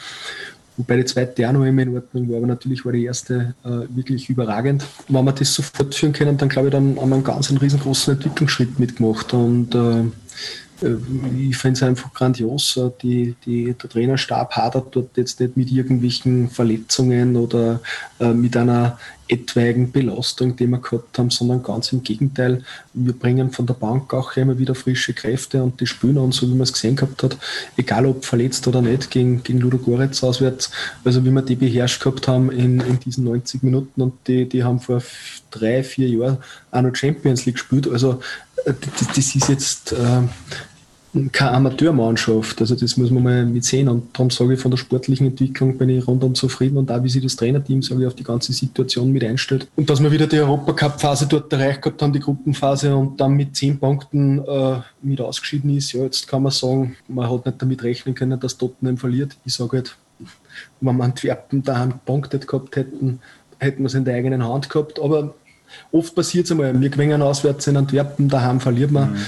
Wobei 0.76 0.96
die 0.96 1.04
zweite 1.04 1.46
auch 1.48 1.52
noch 1.52 1.64
immer 1.64 1.82
in 1.82 1.94
Ordnung 1.94 2.30
war, 2.30 2.38
aber 2.38 2.46
natürlich 2.46 2.84
war 2.84 2.92
die 2.92 3.04
erste 3.04 3.54
äh, 3.62 3.94
wirklich 3.94 4.30
überragend. 4.30 4.86
Wenn 5.08 5.24
wir 5.24 5.32
das 5.32 5.52
so 5.52 5.62
fortführen 5.62 6.14
können, 6.14 6.38
dann 6.38 6.48
glaube 6.48 6.68
ich, 6.68 6.72
dann 6.72 6.96
haben 6.98 7.10
wir 7.10 7.16
einen 7.16 7.24
ganz 7.24 7.50
einen 7.50 7.58
riesengroßen 7.58 8.14
Entwicklungsschritt 8.14 8.78
mitgemacht. 8.78 9.34
Und 9.34 9.74
äh, 9.74 10.04
ich 10.82 11.56
finde 11.56 11.76
es 11.76 11.82
einfach 11.82 12.12
grandios. 12.12 12.76
Äh, 12.76 12.90
die, 13.02 13.34
die, 13.44 13.74
der 13.74 13.90
Trainerstab 13.90 14.52
hadert 14.56 14.94
dort 14.94 15.16
jetzt 15.16 15.40
nicht 15.40 15.56
mit 15.56 15.70
irgendwelchen 15.70 16.50
Verletzungen 16.50 17.36
oder 17.36 17.80
äh, 18.20 18.32
mit 18.32 18.56
einer 18.56 18.98
etwaigen 19.28 19.92
Belastung, 19.92 20.56
die 20.56 20.66
wir 20.66 20.78
gehabt 20.78 21.18
haben, 21.18 21.30
sondern 21.30 21.62
ganz 21.62 21.92
im 21.92 22.02
Gegenteil. 22.02 22.62
Wir 22.92 23.14
bringen 23.14 23.50
von 23.50 23.66
der 23.66 23.74
Bank 23.74 24.12
auch 24.12 24.36
immer 24.36 24.58
wieder 24.58 24.74
frische 24.74 25.14
Kräfte 25.14 25.62
und 25.62 25.80
die 25.80 25.86
spielen 25.86 26.18
an, 26.18 26.32
so 26.32 26.46
wie 26.46 26.52
man 26.52 26.62
es 26.62 26.72
gesehen 26.72 26.96
gehabt 26.96 27.22
hat, 27.22 27.38
egal 27.76 28.04
ob 28.04 28.24
verletzt 28.24 28.66
oder 28.68 28.82
nicht, 28.82 29.10
gegen, 29.10 29.42
gegen 29.42 29.60
Ludogorets 29.60 30.22
auswärts. 30.22 30.70
Also 31.04 31.24
wie 31.24 31.30
wir 31.30 31.42
die 31.42 31.56
beherrscht 31.56 32.02
gehabt 32.02 32.28
haben 32.28 32.50
in, 32.50 32.80
in 32.80 33.00
diesen 33.00 33.24
90 33.24 33.62
Minuten 33.62 34.02
und 34.02 34.14
die, 34.26 34.46
die 34.48 34.64
haben 34.64 34.80
vor 34.80 35.02
drei, 35.50 35.82
vier 35.82 36.08
Jahren 36.08 36.38
auch 36.70 36.82
noch 36.82 36.94
Champions 36.94 37.46
League 37.46 37.56
gespielt. 37.56 37.88
Also 37.88 38.20
das, 38.64 39.08
das 39.14 39.34
ist 39.34 39.48
jetzt 39.48 39.92
äh, 39.92 40.22
keine 41.30 41.52
Amateurmannschaft. 41.52 42.60
Also 42.60 42.74
das 42.74 42.96
muss 42.96 43.10
man 43.10 43.22
mal 43.22 43.44
mit 43.44 43.64
sehen. 43.64 43.88
Und 43.88 44.16
darum 44.16 44.30
sage 44.30 44.54
ich, 44.54 44.60
von 44.60 44.70
der 44.70 44.78
sportlichen 44.78 45.26
Entwicklung 45.26 45.76
bin 45.76 45.90
ich 45.90 46.06
rundum 46.06 46.34
zufrieden 46.34 46.78
und 46.78 46.90
auch 46.90 47.02
wie 47.02 47.08
sich 47.08 47.22
das 47.22 47.36
Trainerteam, 47.36 47.80
ich, 47.80 48.06
auf 48.06 48.14
die 48.14 48.24
ganze 48.24 48.52
Situation 48.52 49.12
mit 49.12 49.22
einstellt. 49.22 49.68
Und 49.76 49.90
dass 49.90 50.02
wir 50.02 50.10
wieder 50.10 50.26
die 50.26 50.38
Europacup-Phase 50.38 51.26
dort 51.26 51.52
erreicht 51.52 51.82
gehabt 51.82 52.00
haben, 52.00 52.12
die 52.12 52.20
Gruppenphase 52.20 52.96
und 52.96 53.20
dann 53.20 53.32
mit 53.32 53.54
zehn 53.54 53.78
Punkten 53.78 54.38
äh, 54.38 54.80
mit 55.02 55.20
ausgeschieden 55.20 55.76
ist, 55.76 55.92
ja, 55.92 56.02
jetzt 56.02 56.26
kann 56.26 56.42
man 56.42 56.52
sagen, 56.52 56.96
man 57.08 57.30
hat 57.30 57.44
nicht 57.44 57.60
damit 57.60 57.82
rechnen 57.82 58.14
können, 58.14 58.40
dass 58.40 58.56
Tottenham 58.56 58.96
verliert. 58.96 59.36
Ich 59.44 59.54
sage 59.54 59.78
halt, 59.78 59.96
wenn 60.80 60.96
wir 60.96 61.04
Antwerpen 61.04 61.62
daheim 61.62 61.90
gepunktet 61.90 62.46
gehabt 62.46 62.76
hätten, 62.76 63.20
hätten 63.58 63.82
wir 63.82 63.86
es 63.86 63.94
in 63.94 64.04
der 64.04 64.14
eigenen 64.14 64.46
Hand 64.46 64.70
gehabt. 64.70 64.98
Aber 64.98 65.34
oft 65.90 66.14
passiert 66.14 66.46
es 66.46 66.52
einmal, 66.52 66.78
wir 66.80 66.88
gewinnen 66.88 67.20
auswärts 67.20 67.66
in 67.66 67.76
Antwerpen, 67.76 68.28
daheim 68.28 68.60
verliert 68.60 68.90
man. 68.90 69.12
Mhm 69.12 69.18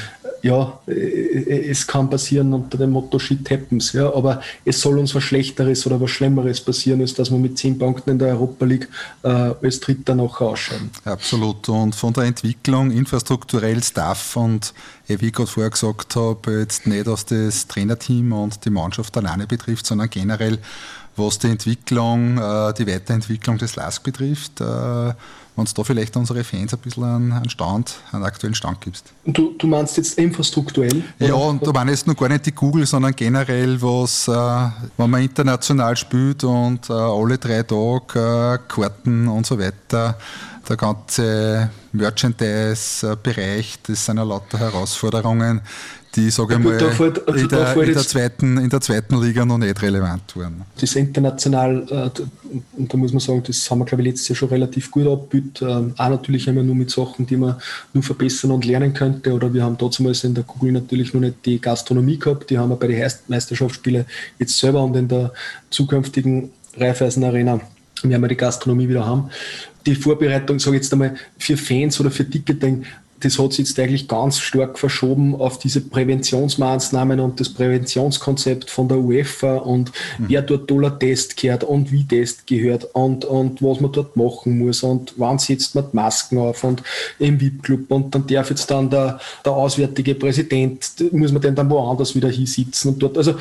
ja, 0.45 0.79
äh, 0.87 0.93
äh, 0.93 1.71
es 1.71 1.87
kann 1.87 2.11
passieren 2.11 2.53
unter 2.53 2.77
dem 2.77 2.91
Motto 2.91 3.19
Shit 3.19 3.51
happens, 3.51 3.95
ja, 3.95 4.15
aber 4.15 4.43
es 4.67 4.79
soll 4.79 4.99
uns 4.99 5.15
was 5.15 5.23
Schlechteres 5.23 5.87
oder 5.87 5.99
was 6.03 6.11
Schlimmeres 6.11 6.61
passieren, 6.61 7.01
als 7.01 7.15
dass 7.15 7.31
wir 7.31 7.39
mit 7.39 7.57
zehn 7.57 7.79
Punkten 7.79 8.11
in 8.11 8.19
der 8.19 8.29
Europa 8.29 8.67
League 8.67 8.89
äh, 9.23 9.29
als 9.29 9.81
Dritter 9.81 10.15
nachher 10.15 10.49
ausscheiden. 10.49 10.91
Absolut. 11.07 11.67
Und 11.71 11.95
von 11.95 12.13
der 12.13 12.25
Entwicklung 12.25 12.91
infrastrukturell 12.91 13.83
Staff 13.83 14.37
und 14.37 14.75
wie 15.07 15.15
ich 15.15 15.33
gerade 15.33 15.51
vorher 15.51 15.71
gesagt 15.71 16.15
habe, 16.15 16.59
jetzt 16.59 16.87
nicht, 16.87 17.07
was 17.07 17.25
das 17.25 17.67
Trainerteam 17.67 18.33
und 18.33 18.63
die 18.67 18.71
Mannschaft 18.71 19.17
alleine 19.17 19.47
betrifft, 19.47 19.87
sondern 19.87 20.11
generell, 20.11 20.59
was 21.17 21.39
die 21.39 21.49
Entwicklung, 21.49 22.37
äh, 22.37 22.75
die 22.75 22.87
Weiterentwicklung 22.87 23.57
des 23.57 23.77
LASK 23.77 24.03
betrifft 24.03 24.61
wenn 25.57 25.65
du 25.65 25.73
da 25.75 25.85
vielleicht 25.85 26.17
unsere 26.17 26.43
Fans 26.43 26.75
ein 26.75 26.81
bisschen 26.81 27.05
einen, 27.05 27.49
Stand, 27.49 27.97
einen 28.13 28.25
aktuellen 28.25 28.55
Stand 28.55 28.81
gibst. 28.81 29.13
Du, 29.25 29.55
du 29.57 29.67
meinst 29.67 29.97
jetzt 29.97 30.19
infrastrukturell? 30.19 31.05
Ja, 31.19 31.35
und 31.35 31.65
da 31.65 31.73
meine 31.73 31.93
jetzt 31.93 32.07
nur 32.07 32.17
gar 32.17 32.29
nicht 32.29 32.47
die 32.47 32.53
Google, 32.53 32.87
sondern 32.87 33.15
generell, 33.15 33.81
was, 33.81 34.27
äh, 34.27 34.33
wenn 34.97 35.11
man 35.11 35.23
international 35.23 35.97
spielt 35.97 36.43
und 36.45 36.91
äh, 36.91 36.93
alle 36.93 37.39
drei 37.39 37.63
Tage 37.63 38.59
äh, 38.59 38.59
Karten 38.69 39.29
und 39.29 39.47
so 39.47 39.59
weiter, 39.59 40.19
der 40.69 40.77
ganze 40.77 41.71
Merchandise-Bereich, 41.93 43.79
das 43.87 44.07
sind 44.07 44.17
ja 44.17 44.23
lauter 44.23 44.59
Herausforderungen, 44.59 45.61
die, 46.15 46.31
sage 46.31 46.55
ich 46.55 46.61
mal, 46.61 46.79
fällt, 46.79 47.19
in, 47.19 47.49
der, 47.49 47.77
in, 47.77 47.93
der 47.93 48.03
zweiten, 48.03 48.59
in 48.59 48.71
der 48.71 48.81
zweiten 48.81 49.21
Liga 49.21 49.45
noch 49.45 49.59
nicht 49.59 49.81
relevant 49.83 50.37
waren. 50.37 50.63
Das 50.81 50.95
international, 50.95 51.87
äh, 51.91 52.23
und 52.77 52.93
da 52.93 52.97
muss 52.97 53.13
man 53.13 53.21
sagen, 53.21 53.43
das 53.47 53.71
haben 53.71 53.81
wir, 53.81 53.85
glaube 53.85 54.03
ich, 54.03 54.09
letztes 54.11 54.29
Jahr 54.29 54.37
schon 54.37 54.49
relativ 54.49 54.91
gut 54.91 55.07
abgebildet. 55.07 55.63
Ähm, 55.63 55.95
auch 55.97 56.09
natürlich 56.09 56.47
immer 56.47 56.63
nur 56.63 56.75
mit 56.75 56.91
Sachen, 56.91 57.27
die 57.27 57.37
man 57.37 57.57
nur 57.93 58.03
verbessern 58.03 58.53
und 58.53 58.65
lernen 58.65 58.95
könnte. 58.95 59.33
Oder 59.33 59.53
wir 59.53 59.65
haben 59.65 59.77
damals 59.77 60.25
in 60.25 60.35
der 60.35 60.45
Google 60.45 60.73
natürlich 60.73 61.13
noch 61.15 61.21
nicht 61.21 61.45
die 61.45 61.61
Gastronomie 61.61 62.19
gehabt, 62.19 62.51
die 62.51 62.59
haben 62.59 62.69
wir 62.69 62.77
bei 62.77 62.87
den 62.87 63.11
Meisterschaftsspielen 63.29 64.05
jetzt 64.39 64.59
selber 64.59 64.83
und 64.85 64.97
in 64.97 65.09
der 65.09 65.33
zukünftigen 65.71 66.51
Raiffeisen 66.77 67.25
Arena 67.25 67.61
werden 68.03 68.23
wir 68.23 68.29
die 68.29 68.37
Gastronomie 68.37 68.89
wieder 68.89 69.07
haben. 69.07 69.31
Die 69.87 69.95
Vorbereitung, 69.95 70.59
sage 70.59 70.77
ich 70.77 70.83
jetzt 70.83 70.93
einmal, 70.93 71.15
für 71.39 71.57
Fans 71.57 72.01
oder 72.01 72.11
für 72.11 72.29
Ticketing 72.29 72.85
das 73.25 73.39
hat 73.39 73.53
sich 73.53 73.67
jetzt 73.67 73.79
eigentlich 73.79 74.09
ganz 74.09 74.39
stark 74.39 74.79
verschoben 74.79 75.35
auf 75.35 75.59
diese 75.59 75.81
Präventionsmaßnahmen 75.81 77.21
und 77.21 77.41
das 77.41 77.49
Präventionskonzept 77.49 78.71
von 78.71 78.89
der 78.89 78.99
UEFA 78.99 79.57
und 79.57 79.91
mhm. 80.19 80.27
wer 80.29 80.43
dort 80.43 80.69
toller 80.69 80.99
Test 80.99 81.37
gehört 81.37 81.65
und 81.65 81.91
wie 81.91 82.05
Test 82.05 82.47
gehört 82.47 82.85
und, 82.93 83.25
und 83.25 83.63
was 83.63 83.81
man 83.81 83.93
dort 83.93 84.17
machen 84.17 84.59
muss 84.59 84.83
und 84.83 85.15
wann 85.17 85.39
setzt 85.39 85.75
man 85.75 85.85
die 85.91 85.97
Masken 85.97 86.39
auf 86.39 86.63
und 86.65 86.83
im 87.19 87.41
VIP-Club 87.41 87.91
und 87.91 88.15
dann 88.15 88.27
darf 88.27 88.51
jetzt 88.51 88.71
dann 88.71 88.91
der, 88.91 89.19
der 89.45 89.53
auswärtige 89.53 90.15
Präsident, 90.15 90.87
muss 91.13 91.33
man 91.33 91.41
den 91.41 91.55
dann 91.55 91.71
woanders 91.71 92.15
wieder 92.15 92.29
hinsitzen 92.29 92.93
und 92.93 93.03
dort, 93.03 93.17
also 93.17 93.35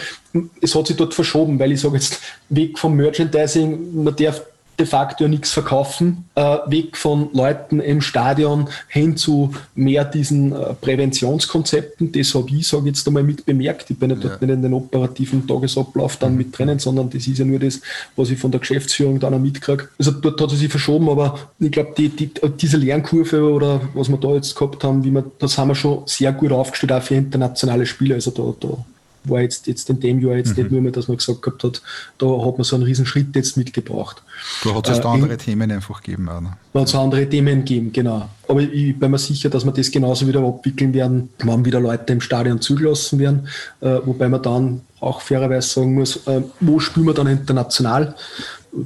es 0.61 0.73
hat 0.73 0.87
sich 0.87 0.95
dort 0.95 1.13
verschoben, 1.13 1.59
weil 1.59 1.73
ich 1.73 1.81
sage 1.81 1.95
jetzt, 1.95 2.19
weg 2.49 2.79
vom 2.79 2.95
Merchandising, 2.95 4.03
man 4.03 4.15
darf 4.15 4.41
de 4.83 4.89
facto 4.89 5.23
ja 5.23 5.29
nichts 5.29 5.51
verkaufen, 5.53 6.25
äh, 6.35 6.57
weg 6.67 6.97
von 6.97 7.29
Leuten 7.33 7.79
im 7.79 8.01
Stadion 8.01 8.67
hin 8.89 9.15
zu 9.15 9.53
mehr 9.75 10.03
diesen 10.03 10.51
äh, 10.51 10.73
Präventionskonzepten. 10.73 12.11
Das 12.11 12.35
habe 12.35 12.49
ich, 12.49 12.67
sage 12.67 12.87
jetzt 12.87 13.07
einmal, 13.07 13.23
mit 13.23 13.45
bemerkt. 13.45 13.89
Ich 13.89 13.97
bin 13.97 14.09
ja 14.09 14.17
dort 14.17 14.41
nicht 14.41 14.51
in 14.51 14.61
den 14.61 14.73
operativen 14.73 15.47
Tagesablauf 15.47 16.17
dann 16.17 16.35
mit 16.35 16.57
drinnen, 16.57 16.79
sondern 16.79 17.09
das 17.09 17.25
ist 17.27 17.39
ja 17.39 17.45
nur 17.45 17.59
das, 17.59 17.79
was 18.17 18.29
ich 18.29 18.37
von 18.37 18.51
der 18.51 18.59
Geschäftsführung 18.59 19.19
dann 19.21 19.33
auch 19.33 19.39
mitkriege. 19.39 19.87
Also 19.97 20.11
dort 20.11 20.41
hat 20.41 20.51
es 20.51 20.59
sich 20.59 20.69
verschoben, 20.69 21.07
aber 21.07 21.39
ich 21.59 21.71
glaube, 21.71 21.93
die, 21.97 22.09
die, 22.09 22.29
diese 22.59 22.77
Lernkurve 22.77 23.49
oder 23.49 23.79
was 23.93 24.09
wir 24.09 24.17
da 24.17 24.33
jetzt 24.33 24.53
gehabt 24.53 24.83
haben, 24.83 25.05
wie 25.05 25.11
wir, 25.11 25.23
das 25.39 25.57
haben 25.57 25.69
wir 25.69 25.75
schon 25.75 26.03
sehr 26.07 26.33
gut 26.33 26.51
aufgestellt, 26.51 26.91
auch 26.91 27.01
für 27.01 27.15
internationale 27.15 27.85
Spiele. 27.85 28.15
Also 28.15 28.31
da, 28.31 28.53
da 28.59 28.77
war 29.25 29.41
jetzt, 29.41 29.67
jetzt 29.67 29.89
in 29.89 29.99
dem 29.99 30.19
Jahr 30.19 30.35
jetzt 30.35 30.57
mhm. 30.57 30.63
nicht 30.63 30.71
nur 30.71 30.81
mehr, 30.81 30.91
dass 30.91 31.07
man 31.07 31.17
gesagt 31.17 31.41
gehabt 31.41 31.63
hat, 31.63 31.81
da 32.17 32.25
hat 32.25 32.57
man 32.57 32.63
so 32.63 32.75
einen 32.75 32.85
riesen 32.85 33.05
Schritt 33.05 33.35
jetzt 33.35 33.57
mitgebracht. 33.57 34.21
Da 34.63 34.75
hat 34.75 34.89
es 34.89 34.99
äh, 34.99 35.03
andere 35.03 35.33
in, 35.33 35.39
Themen 35.39 35.71
einfach 35.71 36.01
gegeben. 36.01 36.25
Ne? 36.25 36.53
Da 36.73 36.79
hat 36.79 36.87
es 36.87 36.95
andere 36.95 37.27
Themen 37.27 37.59
gegeben, 37.59 37.91
genau. 37.91 38.29
Aber 38.47 38.61
ich 38.61 38.97
bin 38.97 39.11
mir 39.11 39.17
sicher, 39.17 39.49
dass 39.49 39.65
wir 39.65 39.71
das 39.71 39.91
genauso 39.91 40.27
wieder 40.27 40.41
abwickeln 40.41 40.93
werden, 40.93 41.29
wann 41.43 41.63
wieder 41.65 41.79
Leute 41.79 42.13
im 42.13 42.21
Stadion 42.21 42.59
zugelassen 42.61 43.19
werden, 43.19 43.47
äh, 43.81 43.99
wobei 44.05 44.27
wir 44.29 44.39
dann 44.39 44.81
auch 44.99 45.21
fairerweise 45.21 45.67
sagen 45.67 45.93
muss, 45.95 46.27
äh, 46.27 46.41
wo 46.59 46.79
spielen 46.79 47.05
wir 47.05 47.13
dann 47.13 47.27
international? 47.27 48.15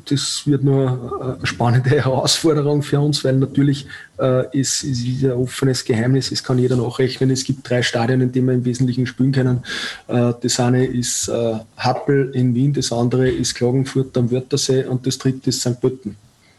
Das 0.05 0.43
wird 0.45 0.63
nur 0.63 1.37
eine 1.37 1.45
spannende 1.45 1.89
Herausforderung 2.03 2.81
für 2.81 2.99
uns, 2.99 3.23
weil 3.23 3.37
natürlich 3.37 3.87
äh, 4.19 4.45
ist, 4.57 4.83
ist 4.83 5.23
ein 5.23 5.31
offenes 5.31 5.85
Geheimnis, 5.85 6.31
es 6.31 6.43
kann 6.43 6.59
jeder 6.59 6.75
nachrechnen. 6.75 7.29
Es 7.31 7.43
gibt 7.43 7.69
drei 7.69 7.81
Stadien, 7.81 8.21
in 8.21 8.31
denen 8.31 8.47
wir 8.47 8.53
im 8.55 8.65
Wesentlichen 8.65 9.07
spielen 9.07 9.31
können. 9.31 9.63
Äh, 10.07 10.33
das 10.41 10.59
eine 10.59 10.85
ist 10.85 11.29
äh, 11.29 11.55
Happel 11.77 12.31
in 12.33 12.53
Wien, 12.53 12.73
das 12.73 12.91
andere 12.91 13.29
ist 13.29 13.55
Klagenfurt 13.55 14.17
am 14.17 14.29
Wörthersee 14.29 14.85
und 14.85 15.07
das 15.07 15.17
dritte 15.17 15.49
ist 15.49 15.61
St. 15.61 15.79
Pölten. 15.79 16.15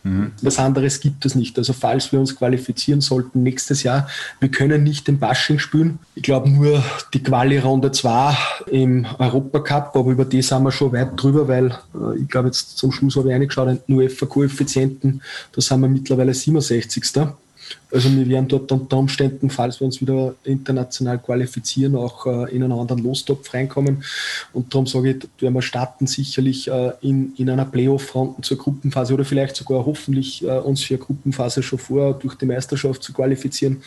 Mhm. 0.08 0.32
Was 0.42 0.58
anderes 0.58 1.00
gibt 1.00 1.24
es 1.26 1.34
nicht. 1.34 1.58
Also 1.58 1.72
falls 1.72 2.12
wir 2.12 2.20
uns 2.20 2.34
qualifizieren 2.36 3.00
sollten 3.00 3.42
nächstes 3.42 3.82
Jahr, 3.82 4.08
wir 4.40 4.50
können 4.50 4.82
nicht 4.82 5.06
den 5.06 5.18
Bashing 5.18 5.58
spielen. 5.58 5.98
Ich 6.14 6.22
glaube 6.22 6.48
nur 6.48 6.82
die 7.12 7.22
Quali-Runde 7.22 7.92
2 7.92 8.36
im 8.70 9.06
Europacup, 9.18 9.94
aber 9.94 10.10
über 10.10 10.24
die 10.24 10.42
sind 10.42 10.62
wir 10.62 10.72
schon 10.72 10.92
weit 10.92 11.10
drüber, 11.16 11.46
weil 11.48 11.66
äh, 11.94 12.20
ich 12.22 12.28
glaube 12.28 12.48
jetzt 12.48 12.78
zum 12.78 12.92
Schluss 12.92 13.16
habe 13.16 13.28
ich 13.28 13.34
reingeschaut, 13.34 13.68
den 13.68 13.96
UEFA-Koeffizienten, 13.96 15.20
da 15.52 15.60
sind 15.60 15.80
wir 15.80 15.88
mittlerweile 15.88 16.32
67. 16.32 17.04
Also 17.90 18.14
wir 18.14 18.28
werden 18.28 18.48
dort 18.48 18.70
unter 18.70 18.98
Umständen, 18.98 19.48
falls 19.48 19.80
wir 19.80 19.86
uns 19.86 20.00
wieder 20.00 20.34
international 20.44 21.18
qualifizieren, 21.18 21.96
auch 21.96 22.26
äh, 22.26 22.54
in 22.54 22.62
einen 22.62 22.72
anderen 22.72 23.02
Lostopf 23.02 23.52
reinkommen. 23.54 24.04
Und 24.52 24.74
darum 24.74 24.86
sage 24.86 25.10
ich, 25.10 25.42
werden 25.42 25.54
wir 25.54 25.62
starten 25.62 26.06
sicherlich 26.06 26.68
äh, 26.68 26.92
in, 27.00 27.34
in 27.36 27.48
einer 27.48 27.64
Playoff-Fronten 27.64 28.42
zur 28.42 28.58
Gruppenphase 28.58 29.14
oder 29.14 29.24
vielleicht 29.24 29.56
sogar 29.56 29.86
hoffentlich 29.86 30.44
äh, 30.44 30.58
uns 30.58 30.82
für 30.82 30.94
eine 30.94 31.04
Gruppenphase 31.04 31.62
schon 31.62 31.78
vor 31.78 32.14
durch 32.14 32.34
die 32.34 32.46
Meisterschaft 32.46 33.02
zu 33.02 33.12
qualifizieren. 33.12 33.82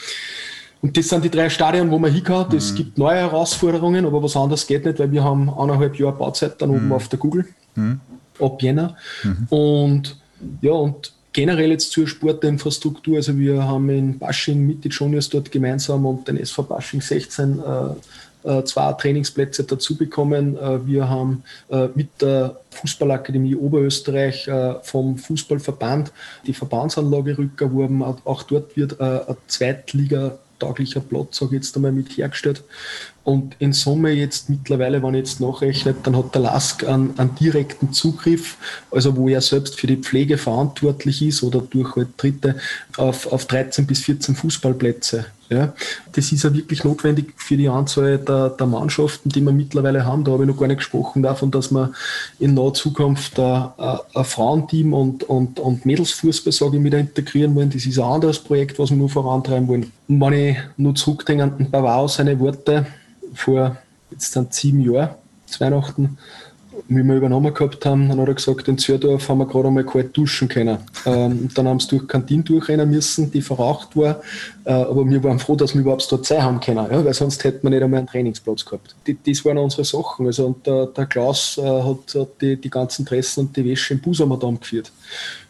Und 0.81 0.97
das 0.97 1.09
sind 1.09 1.23
die 1.23 1.29
drei 1.29 1.49
Stadien, 1.49 1.91
wo 1.91 1.99
man 1.99 2.11
hinkommt. 2.11 2.53
Es 2.55 2.71
mhm. 2.71 2.75
gibt 2.77 2.97
neue 2.97 3.17
Herausforderungen, 3.17 4.05
aber 4.05 4.23
was 4.23 4.35
anderes 4.35 4.65
geht 4.65 4.83
nicht, 4.83 4.97
weil 4.97 5.11
wir 5.11 5.23
haben 5.23 5.47
eineinhalb 5.49 5.95
Jahre 5.99 6.17
Bauzeit 6.17 6.59
dann 6.59 6.71
oben 6.71 6.87
mhm. 6.87 6.93
auf 6.93 7.07
der 7.07 7.19
Google 7.19 7.45
mhm. 7.75 7.99
ab 8.39 8.61
Jänner. 8.63 8.95
Mhm. 9.23 9.47
Und 9.49 10.17
ja, 10.61 10.71
und 10.71 11.13
generell 11.33 11.71
jetzt 11.71 11.91
zur 11.91 12.07
Sportinfrastruktur. 12.07 13.17
Also 13.17 13.37
wir 13.37 13.63
haben 13.63 13.89
in 13.89 14.19
Basching 14.19 14.65
mit 14.65 14.83
den 14.83 14.91
Juniors 14.91 15.29
dort 15.29 15.51
gemeinsam 15.51 16.05
und 16.05 16.27
den 16.27 16.37
SV 16.37 16.63
Basching 16.63 17.01
16 17.01 17.59
äh, 17.59 17.93
äh, 18.43 18.63
zwei 18.63 18.93
Trainingsplätze 18.93 19.63
dazu 19.63 19.95
bekommen. 19.95 20.57
Äh, 20.57 20.85
wir 20.85 21.09
haben 21.09 21.43
äh, 21.69 21.87
mit 21.93 22.21
der 22.21 22.57
Fußballakademie 22.71 23.55
Oberösterreich 23.55 24.47
äh, 24.47 24.75
vom 24.81 25.17
Fußballverband 25.17 26.11
die 26.47 26.53
Verbandsanlage 26.53 27.37
rückerworben. 27.37 28.01
Auch 28.01 28.43
dort 28.43 28.75
wird 28.75 28.99
ein 28.99 29.37
Zweitliga 29.47 30.37
tauglicher 30.61 31.01
Platz, 31.01 31.37
sage 31.37 31.55
ich 31.55 31.63
jetzt 31.63 31.75
einmal, 31.75 31.91
mit 31.91 32.17
hergestellt. 32.17 32.63
Und 33.23 33.55
in 33.59 33.73
Summe 33.73 34.11
jetzt 34.11 34.49
mittlerweile, 34.49 35.03
wenn 35.03 35.13
ich 35.13 35.19
jetzt 35.19 35.41
nachrechnet, 35.41 35.97
dann 36.03 36.17
hat 36.17 36.33
der 36.33 36.41
Lask 36.41 36.83
einen, 36.83 37.17
einen, 37.19 37.35
direkten 37.35 37.93
Zugriff, 37.93 38.57
also 38.89 39.15
wo 39.15 39.29
er 39.29 39.41
selbst 39.41 39.79
für 39.79 39.87
die 39.87 39.97
Pflege 39.97 40.37
verantwortlich 40.37 41.21
ist 41.21 41.43
oder 41.43 41.61
durch 41.61 41.95
halt 41.95 42.09
Dritte, 42.17 42.55
auf, 42.97 43.31
auf 43.31 43.45
13 43.45 43.85
bis 43.85 43.99
14 44.01 44.35
Fußballplätze. 44.35 45.25
Ja. 45.51 45.73
Das 46.13 46.31
ist 46.31 46.43
ja 46.43 46.53
wirklich 46.53 46.85
notwendig 46.85 47.33
für 47.35 47.57
die 47.57 47.67
Anzahl 47.67 48.17
der, 48.17 48.51
der 48.51 48.67
Mannschaften, 48.67 49.27
die 49.27 49.41
wir 49.41 49.51
mittlerweile 49.51 50.05
haben. 50.05 50.23
Da 50.23 50.31
habe 50.31 50.43
ich 50.43 50.49
noch 50.49 50.57
gar 50.57 50.67
nicht 50.67 50.77
gesprochen 50.77 51.21
davon, 51.21 51.51
dass 51.51 51.71
wir 51.71 51.91
in 52.39 52.53
naher 52.53 52.73
Zukunft 52.73 53.37
ein, 53.37 53.67
ein 53.77 54.23
Frauenteam 54.23 54.93
und, 54.93 55.25
und, 55.25 55.59
und 55.59 55.85
Mädelsfußball, 55.85 56.53
sage 56.53 56.77
ich, 56.77 56.83
wieder 56.85 56.99
integrieren 56.99 57.53
wollen. 57.53 57.69
Das 57.69 57.85
ist 57.85 57.99
ein 57.99 58.05
anderes 58.05 58.39
Projekt, 58.39 58.79
was 58.79 58.91
wir 58.91 58.97
nur 58.97 59.09
vorantreiben 59.09 59.67
wollen. 59.67 59.91
Und 60.07 60.21
wenn 60.21 60.33
ich 60.33 60.57
nur 60.77 60.95
zurückdenke 60.95 61.43
an 61.43 61.57
den 61.57 61.69
Bavau, 61.69 62.07
seine 62.07 62.39
Worte, 62.39 62.87
vor 63.33 63.75
jetzt 64.09 64.33
dann 64.33 64.47
sieben 64.51 64.79
Jahren, 64.79 65.09
zu 65.47 65.59
Weihnachten, 66.91 66.95
wie 66.97 67.03
wir 67.03 67.15
übernommen 67.15 67.53
gehabt 67.53 67.85
haben, 67.85 68.09
dann 68.09 68.19
hat 68.19 68.27
er 68.27 68.33
gesagt, 68.33 68.67
in 68.67 68.77
Zürdorf 68.77 69.29
haben 69.29 69.39
wir 69.39 69.45
gerade 69.45 69.67
einmal 69.67 69.85
kalt 69.85 70.15
duschen 70.15 70.47
können. 70.47 70.77
Ähm, 71.05 71.49
dann 71.53 71.67
haben 71.67 71.79
sie 71.79 71.87
durch 71.89 72.07
Kantine 72.07 72.43
durchrennen 72.43 72.89
müssen, 72.89 73.31
die 73.31 73.41
verraucht 73.41 73.95
war. 73.95 74.21
Äh, 74.65 74.73
aber 74.73 75.07
wir 75.09 75.23
waren 75.23 75.39
froh, 75.39 75.55
dass 75.55 75.73
wir 75.73 75.81
überhaupt 75.81 76.11
dort 76.11 76.25
sein 76.25 76.43
haben 76.43 76.59
können, 76.59 76.85
ja, 76.91 77.03
weil 77.03 77.13
sonst 77.13 77.43
hätten 77.43 77.63
wir 77.63 77.69
nicht 77.69 77.83
einmal 77.83 77.99
einen 77.99 78.07
Trainingsplatz 78.07 78.65
gehabt. 78.65 78.95
Die, 79.07 79.17
das 79.25 79.43
waren 79.45 79.57
unsere 79.57 79.85
Sachen. 79.85 80.25
Also, 80.25 80.47
und 80.47 80.65
der, 80.65 80.87
der 80.87 81.05
Klaus 81.05 81.57
äh, 81.57 81.61
hat, 81.61 82.15
hat 82.15 82.41
die, 82.41 82.57
die 82.57 82.69
ganzen 82.69 83.05
Dressen 83.05 83.45
und 83.45 83.55
die 83.55 83.65
Wäsche 83.65 83.93
im 83.93 84.01
Busamadam 84.01 84.59
geführt. 84.59 84.91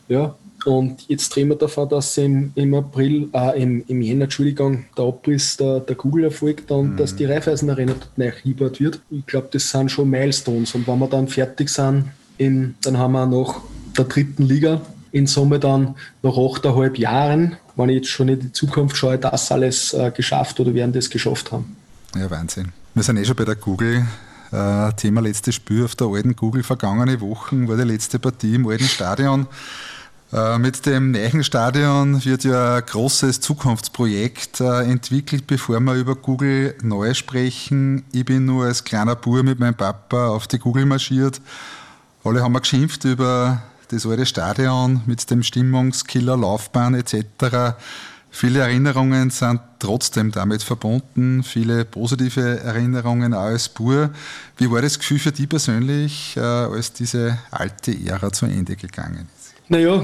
Ja, 0.08 0.36
und 0.66 1.08
jetzt 1.08 1.36
drehen 1.36 1.50
wir 1.50 1.56
davon, 1.56 1.90
dass 1.90 2.18
im, 2.18 2.52
im 2.56 2.74
April, 2.74 3.30
äh, 3.34 3.62
im, 3.62 3.84
im 3.88 4.02
Jänner, 4.02 4.26
Entschuldigung, 4.26 4.86
der 4.98 5.06
Abriss 5.06 5.58
der, 5.58 5.80
der 5.80 5.96
Google 5.96 6.26
erfolgt 6.26 6.72
und 6.72 6.94
mhm. 6.94 6.98
dass 6.98 7.16
die 7.16 7.26
Raiffeisen 7.26 7.70
Arena 7.70 7.94
dort 7.94 8.18
nachgebaut 8.18 8.80
wird. 8.80 9.02
Ich 9.10 9.26
glaube, 9.26 9.50
das 9.52 9.70
sind 9.70 9.92
schon 9.92 10.10
Milestones. 10.10 10.76
Und 10.76 10.88
wenn 10.88 11.00
wir 11.00 11.08
dann 11.08 11.28
fertig 11.28 11.70
sind, 11.70 12.12
in, 12.38 12.76
dann 12.82 12.98
haben 12.98 13.14
wir 13.14 13.26
nach 13.26 13.62
der 13.98 14.06
dritten 14.06 14.44
Liga 14.44 14.82
in 15.12 15.28
Summe 15.28 15.60
dann 15.60 15.96
nach 16.24 16.38
achteinhalb 16.38 16.98
Jahren, 16.98 17.58
wenn 17.76 17.90
ich 17.90 17.98
jetzt 17.98 18.10
schon 18.10 18.30
in 18.30 18.40
die 18.40 18.52
Zukunft 18.52 18.96
schaue, 18.96 19.18
das 19.18 19.52
alles 19.52 19.94
äh, 19.94 20.12
geschafft 20.16 20.60
oder 20.60 20.74
werden 20.74 20.94
das 20.94 21.10
geschafft 21.10 21.52
haben. 21.52 21.76
Ja, 22.16 22.30
Wahnsinn. 22.30 22.72
Wir 22.94 23.04
sind 23.04 23.18
eh 23.18 23.26
schon 23.26 23.36
bei 23.36 23.46
der 23.46 23.56
Google. 23.56 24.06
Äh, 24.52 24.92
Thema 24.94 25.22
letztes 25.22 25.56
Spiel 25.56 25.86
auf 25.86 25.96
der 25.96 26.08
alten 26.08 26.36
Google 26.36 26.64
vergangene 26.64 27.22
Wochen 27.22 27.70
war 27.70 27.78
die 27.78 27.84
letzte 27.84 28.20
Partie 28.20 28.56
im 28.56 28.68
alten 28.68 28.84
Stadion. 28.84 29.48
Äh, 30.34 30.60
mit 30.60 30.86
dem 30.86 31.12
Neichenstadion 31.12 32.24
wird 32.24 32.46
ja 32.46 32.78
ein 32.78 32.86
großes 32.86 33.42
Zukunftsprojekt 33.42 34.62
äh, 34.62 34.84
entwickelt, 34.84 35.46
bevor 35.46 35.80
wir 35.82 35.96
über 35.96 36.16
Google 36.16 36.76
neu 36.82 37.14
sprechen. 37.14 38.06
Ich 38.14 38.24
bin 38.24 38.46
nur 38.46 38.66
als 38.66 38.86
kleiner 38.86 39.18
Bub 39.18 39.44
mit 39.44 39.60
meinem 39.60 39.76
Papa 39.76 40.30
auf 40.30 40.48
die 40.48 40.60
Google 40.60 40.86
marschiert. 40.86 41.42
Alle 42.24 42.42
haben 42.42 42.54
wir 42.54 42.62
geschimpft 42.62 43.04
über 43.04 43.62
das 43.90 44.06
alte 44.06 44.26
Stadion 44.26 45.02
mit 45.06 45.30
dem 45.30 45.44
Stimmungskiller, 45.44 46.38
Laufbahn 46.38 46.94
etc. 46.94 47.76
Viele 48.30 48.60
Erinnerungen 48.60 49.32
sind 49.32 49.60
trotzdem 49.80 50.32
damit 50.32 50.64
verbunden, 50.64 51.44
viele 51.44 51.84
positive 51.84 52.62
Erinnerungen 52.62 53.34
auch 53.34 53.42
als 53.42 53.68
Bur. 53.68 54.12
Wie 54.56 54.72
war 54.72 54.82
das 54.82 54.98
Gefühl 54.98 55.20
für 55.20 55.34
dich 55.34 55.50
persönlich, 55.50 56.38
äh, 56.38 56.40
als 56.40 56.94
diese 56.94 57.38
alte 57.52 57.94
Ära 58.06 58.32
zu 58.32 58.46
Ende 58.46 58.78
gegangen 58.78 59.28
ist? 59.36 59.41
Naja, 59.72 60.04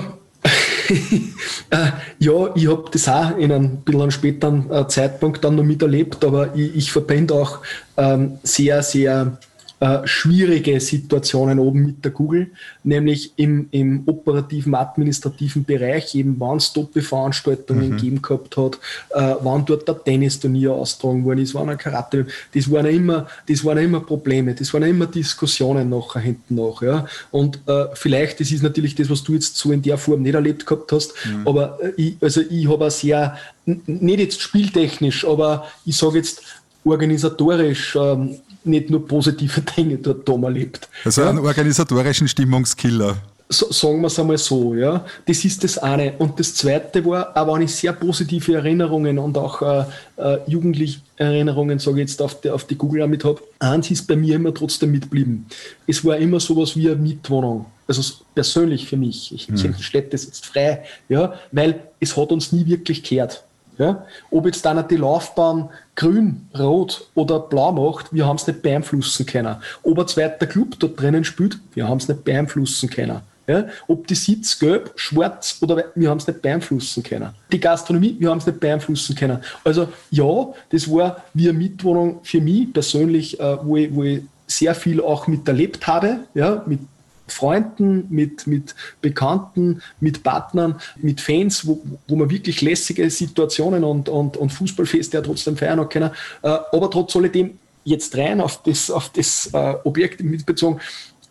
äh, 1.69 1.87
ja, 2.19 2.55
ich 2.55 2.67
habe 2.69 2.85
das 2.89 3.09
auch 3.09 3.37
in 3.37 3.51
einem 3.51 3.81
bisschen 3.81 4.11
späteren 4.11 4.71
äh, 4.71 4.87
Zeitpunkt 4.87 5.43
dann 5.43 5.55
noch 5.55 5.63
miterlebt, 5.65 6.23
aber 6.23 6.55
ich, 6.55 6.73
ich 6.73 6.91
verbinde 6.93 7.33
auch 7.33 7.59
ähm, 7.97 8.37
sehr, 8.43 8.81
sehr 8.81 9.37
äh, 9.79 9.99
schwierige 10.05 10.79
Situationen 10.79 11.59
oben 11.59 11.85
mit 11.85 12.03
der 12.03 12.11
Google, 12.11 12.49
nämlich 12.83 13.33
im, 13.35 13.67
im 13.69 14.03
operativen, 14.07 14.73
administrativen 14.73 15.63
Bereich, 15.63 16.15
eben 16.15 16.35
wann 16.39 16.57
es 16.57 16.73
Doppelveranstaltungen 16.73 17.89
mhm. 17.89 17.97
gegeben 17.97 18.21
gehabt 18.23 18.57
hat, 18.57 18.79
äh, 19.11 19.35
wann 19.41 19.65
dort 19.65 19.87
der 19.87 20.03
Tennisturnier 20.03 20.73
austragen 20.73 21.23
worden 21.25 21.39
ist, 21.39 21.53
wann 21.53 21.69
ein 21.69 21.77
Karate, 21.77 22.25
das 22.55 22.71
waren 22.71 22.87
immer, 22.87 23.27
das 23.47 23.63
waren 23.63 23.77
immer 23.77 23.99
Probleme, 23.99 24.55
das 24.55 24.73
waren 24.73 24.81
immer 24.81 25.05
Diskussionen 25.05 25.89
nachher 25.89 26.21
hinten 26.21 26.55
nach. 26.55 26.81
Ja. 26.81 27.05
Und 27.29 27.59
äh, 27.67 27.85
vielleicht, 27.93 28.39
das 28.39 28.51
ist 28.51 28.63
natürlich 28.63 28.95
das, 28.95 29.11
was 29.11 29.23
du 29.23 29.33
jetzt 29.33 29.57
so 29.57 29.71
in 29.71 29.83
der 29.83 29.99
Form 29.99 30.23
nicht 30.23 30.33
erlebt 30.33 30.65
gehabt 30.65 30.91
hast, 30.91 31.13
mhm. 31.25 31.47
aber 31.47 31.77
äh, 31.83 31.91
ich, 31.97 32.17
also 32.19 32.41
ich 32.41 32.67
habe 32.67 32.89
sehr, 32.89 33.37
nicht 33.65 34.19
jetzt 34.19 34.41
spieltechnisch, 34.41 35.23
aber 35.23 35.67
ich 35.85 35.97
sage 35.97 36.17
jetzt 36.17 36.41
organisatorisch 36.83 37.95
ähm, 37.95 38.37
nicht 38.67 38.89
nur 38.89 39.07
positive 39.07 39.61
Dinge 39.77 39.97
dort 39.97 40.27
erlebt. 40.27 40.89
Also 41.03 41.21
ja? 41.21 41.29
einen 41.29 41.39
organisatorischen 41.39 42.27
Stimmungskiller. 42.27 43.17
So, 43.49 43.71
sagen 43.71 44.01
wir 44.01 44.07
es 44.07 44.19
einmal 44.19 44.37
so, 44.37 44.75
ja. 44.75 45.05
Das 45.25 45.45
ist 45.45 45.63
das 45.63 45.77
eine. 45.77 46.13
Und 46.17 46.37
das 46.37 46.53
zweite 46.53 47.05
war, 47.05 47.35
auch 47.35 47.55
wenn 47.55 47.61
ich 47.61 47.73
sehr 47.73 47.93
positive 47.93 48.55
Erinnerungen 48.55 49.17
und 49.17 49.37
auch 49.37 49.61
äh, 49.61 49.85
äh, 50.17 50.39
jugendliche 50.47 50.99
Erinnerungen, 51.15 51.79
sage 51.79 52.01
ich 52.01 52.09
jetzt, 52.09 52.21
auf 52.21 52.41
die, 52.41 52.49
auf 52.49 52.65
die 52.65 52.75
Google 52.75 53.01
damit 53.01 53.23
habe, 53.23 53.41
eins 53.59 53.89
ist 53.89 54.05
bei 54.05 54.17
mir 54.17 54.35
immer 54.35 54.53
trotzdem 54.53 54.91
mitgeblieben. 54.91 55.45
Es 55.85 56.03
war 56.03 56.17
immer 56.17 56.41
sowas 56.41 56.75
wie 56.75 56.89
eine 56.89 56.97
Mitwohnung. 56.97 57.67
Also 57.87 58.15
persönlich 58.35 58.85
für 58.85 58.97
mich. 58.97 59.33
Ich 59.33 59.47
hm. 59.47 59.75
stelle 59.79 60.07
das 60.09 60.25
jetzt 60.25 60.45
frei, 60.45 60.83
ja, 61.07 61.33
weil 61.53 61.79
es 62.01 62.17
hat 62.17 62.33
uns 62.33 62.51
nie 62.51 62.65
wirklich 62.65 63.01
gehört. 63.01 63.45
Ja? 63.77 64.05
Ob 64.29 64.45
jetzt 64.45 64.65
dann 64.65 64.85
die 64.87 64.97
Laufbahn 64.97 65.69
grün, 65.97 66.47
rot 66.57 67.09
oder 67.15 67.39
blau 67.39 67.73
macht, 67.73 68.13
wir 68.13 68.25
haben 68.25 68.37
es 68.37 68.47
nicht 68.47 68.61
beeinflussen 68.61 69.25
können. 69.25 69.57
Ob 69.83 69.99
ein 69.99 70.07
zweiter 70.07 70.47
Club 70.47 70.75
dort 70.79 71.01
drinnen 71.01 71.25
spielt, 71.25 71.59
wir 71.73 71.89
haben 71.89 71.97
es 71.97 72.07
nicht 72.07 72.23
beeinflussen 72.23 72.89
können. 72.89 73.19
Ja? 73.47 73.65
Ob 73.87 74.07
die 74.07 74.15
Sitz 74.15 74.59
gelb, 74.59 74.93
schwarz 74.95 75.57
oder 75.59 75.85
wir 75.95 76.09
haben 76.09 76.19
es 76.19 76.27
nicht 76.27 76.41
beeinflussen 76.41 77.01
können. 77.01 77.31
Die 77.51 77.59
Gastronomie, 77.59 78.15
wir 78.19 78.29
haben 78.29 78.37
es 78.37 78.45
nicht 78.45 78.59
beeinflussen 78.59 79.15
können. 79.15 79.39
Also 79.63 79.89
ja, 80.11 80.47
das 80.69 80.89
war 80.89 81.23
wie 81.33 81.49
eine 81.49 81.57
Mitwohnung 81.57 82.19
für 82.23 82.41
mich 82.41 82.71
persönlich, 82.71 83.39
äh, 83.39 83.57
wo, 83.63 83.75
ich, 83.77 83.93
wo 83.93 84.03
ich 84.03 84.21
sehr 84.45 84.75
viel 84.75 85.01
auch 85.01 85.27
miterlebt 85.27 85.87
habe, 85.87 86.19
ja, 86.33 86.63
mit 86.67 86.79
Freunden, 87.27 88.07
mit, 88.09 88.47
mit 88.47 88.75
Bekannten, 89.01 89.81
mit 89.99 90.23
Partnern, 90.23 90.79
mit 90.97 91.21
Fans, 91.21 91.67
wo, 91.67 91.81
wo 92.07 92.15
man 92.15 92.29
wirklich 92.29 92.61
lässige 92.61 93.09
Situationen 93.09 93.83
und, 93.83 94.09
und, 94.09 94.37
und 94.37 94.49
Fußballfeste 94.51 95.17
ja 95.17 95.23
trotzdem 95.23 95.57
feiern 95.57 95.87
können. 95.89 96.11
Äh, 96.41 96.47
aber 96.47 96.89
trotz 96.89 97.15
alledem 97.15 97.59
jetzt 97.83 98.17
rein 98.17 98.41
auf 98.41 98.63
das, 98.63 98.91
auf 98.91 99.09
das 99.09 99.49
äh, 99.53 99.75
Objekt 99.83 100.21
mitbezogen, 100.21 100.79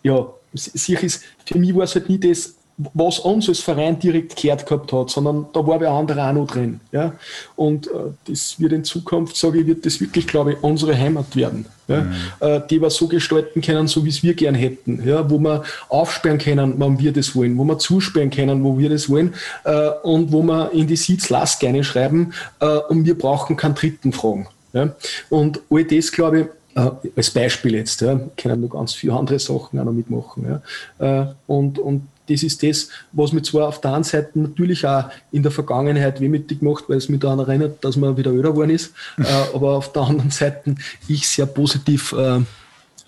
ja, 0.03 0.27
sicher 0.53 1.03
ist, 1.03 1.23
für 1.45 1.57
mich 1.57 1.75
war 1.75 1.83
es 1.83 1.95
halt 1.95 2.09
nie 2.09 2.19
das, 2.19 2.55
was 2.93 3.17
uns 3.19 3.49
als 3.49 3.59
Verein 3.59 3.97
direkt 3.97 4.35
gehört 4.35 4.67
gehabt 4.67 4.93
hat, 4.93 5.09
sondern 5.09 5.47
da 5.51 5.65
war 5.65 5.79
wer 5.79 5.91
andere 5.91 6.23
auch 6.23 6.33
noch 6.33 6.47
drin. 6.47 6.79
Ja? 6.91 7.13
Und 7.55 7.87
äh, 7.87 8.11
das 8.25 8.59
wird 8.59 8.71
in 8.71 8.83
Zukunft, 8.83 9.35
sage 9.35 9.61
ich, 9.61 9.67
wird 9.67 9.85
das 9.85 9.99
wirklich, 9.99 10.27
glaube 10.27 10.53
ich, 10.53 10.57
unsere 10.61 10.95
Heimat 10.95 11.35
werden. 11.35 11.65
Ja? 11.87 12.01
Mhm. 12.01 12.13
Äh, 12.39 12.61
die 12.69 12.79
wir 12.79 12.91
so 12.91 13.07
gestalten 13.07 13.61
können, 13.61 13.87
so 13.87 14.05
wie 14.05 14.09
es 14.09 14.21
wir 14.21 14.35
gern 14.35 14.53
hätten. 14.53 15.01
Ja? 15.07 15.27
Wo 15.27 15.39
wir 15.39 15.63
aufsperren 15.89 16.37
können, 16.37 16.75
wann 16.77 16.99
wir 16.99 17.11
das 17.11 17.35
wollen, 17.35 17.57
wo 17.57 17.63
wir 17.63 17.79
zusperren 17.79 18.29
können, 18.29 18.63
wo 18.63 18.77
wir 18.77 18.89
das 18.89 19.09
wollen 19.09 19.33
äh, 19.63 19.89
und 20.03 20.31
wo 20.31 20.43
wir 20.43 20.71
in 20.71 20.85
die 20.85 20.97
Seeds 20.97 21.29
Last 21.29 21.59
gerne 21.59 21.83
schreiben 21.83 22.33
äh, 22.59 22.77
und 22.89 23.05
wir 23.05 23.17
brauchen 23.17 23.57
keinen 23.57 23.73
dritten 23.73 24.13
fragen. 24.13 24.47
Ja? 24.73 24.95
Und 25.29 25.61
all 25.71 25.83
das, 25.83 26.11
glaube 26.11 26.39
ich, 26.41 26.45
äh, 26.75 26.91
als 27.15 27.31
Beispiel 27.31 27.73
jetzt, 27.73 28.01
ja, 28.01 28.19
können 28.37 28.61
noch 28.61 28.69
ganz 28.69 28.93
viele 28.93 29.13
andere 29.13 29.39
Sachen 29.39 29.79
auch 29.79 29.85
noch 29.85 29.93
mitmachen. 29.93 30.61
Ja. 30.99 31.21
Äh, 31.21 31.27
und, 31.47 31.79
und 31.79 32.03
das 32.27 32.43
ist 32.43 32.63
das, 32.63 32.89
was 33.11 33.33
mich 33.33 33.43
zwar 33.43 33.67
auf 33.67 33.81
der 33.81 33.93
einen 33.93 34.03
Seite 34.03 34.39
natürlich 34.39 34.85
auch 34.85 35.05
in 35.31 35.43
der 35.43 35.51
Vergangenheit 35.51 36.19
wehmütig 36.21 36.61
macht, 36.61 36.89
weil 36.89 36.97
es 36.97 37.09
mich 37.09 37.19
daran 37.19 37.39
erinnert, 37.39 37.83
dass 37.83 37.95
man 37.95 38.17
wieder 38.17 38.31
öder 38.31 38.51
geworden 38.51 38.71
ist, 38.71 38.93
äh, 39.17 39.23
aber 39.53 39.77
auf 39.77 39.91
der 39.91 40.03
anderen 40.03 40.31
Seite 40.31 40.75
ich 41.07 41.27
sehr 41.27 41.45
positiv 41.45 42.13
äh, 42.13 42.41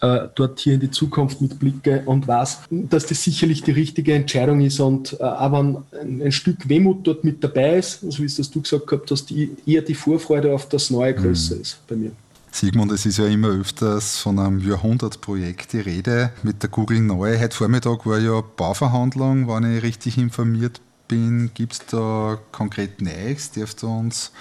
äh, 0.02 0.28
dort 0.36 0.60
hier 0.60 0.76
in 0.76 0.80
die 0.80 0.92
Zukunft 0.92 1.42
mitblicke 1.42 2.04
und 2.06 2.28
weiß, 2.28 2.60
dass 2.70 3.06
das 3.06 3.24
sicherlich 3.24 3.64
die 3.64 3.72
richtige 3.72 4.14
Entscheidung 4.14 4.62
ist 4.62 4.80
und 4.80 5.18
äh, 5.20 5.24
auch 5.24 5.52
wenn 5.52 5.78
ein, 6.00 6.22
ein, 6.22 6.32
Stück 6.32 6.70
Wehmut 6.70 7.06
dort 7.06 7.24
mit 7.24 7.44
dabei 7.44 7.78
ist, 7.78 8.02
so 8.02 8.20
wie 8.20 8.26
es 8.26 8.38
das 8.38 8.50
du 8.50 8.62
gesagt 8.62 8.88
gehabt 8.88 9.12
hast, 9.12 9.30
die, 9.30 9.52
eher 9.66 9.82
die 9.82 9.96
Vorfreude 9.96 10.54
auf 10.54 10.70
das 10.70 10.90
Neue 10.90 11.14
größer 11.14 11.56
mhm. 11.56 11.62
ist 11.62 11.80
bei 11.88 11.96
mir. 11.96 12.12
Sigmund, 12.52 12.92
es 12.92 13.06
ist 13.06 13.18
ja 13.18 13.28
immer 13.28 13.50
öfters 13.50 14.18
von 14.18 14.40
einem 14.40 14.60
Jahrhundertprojekt 14.60 15.74
die 15.74 15.80
Rede 15.80 16.32
mit 16.44 16.64
der 16.64 16.70
Google 16.70 17.00
Neu. 17.00 17.40
Heute 17.40 17.56
Vormittag 17.56 18.06
war 18.06 18.18
ja 18.20 18.42
Bauverhandlung, 18.42 19.48
wenn 19.48 19.76
ich 19.76 19.84
richtig 19.84 20.18
informiert 20.18 20.82
bin. 21.08 21.52
Gibt 21.54 21.74
es 21.74 21.80
da 21.86 22.40
konkret 22.52 23.02
Neues? 23.02 23.52
Darfst 23.52 23.84
du 23.84 23.88
uns 23.88 24.32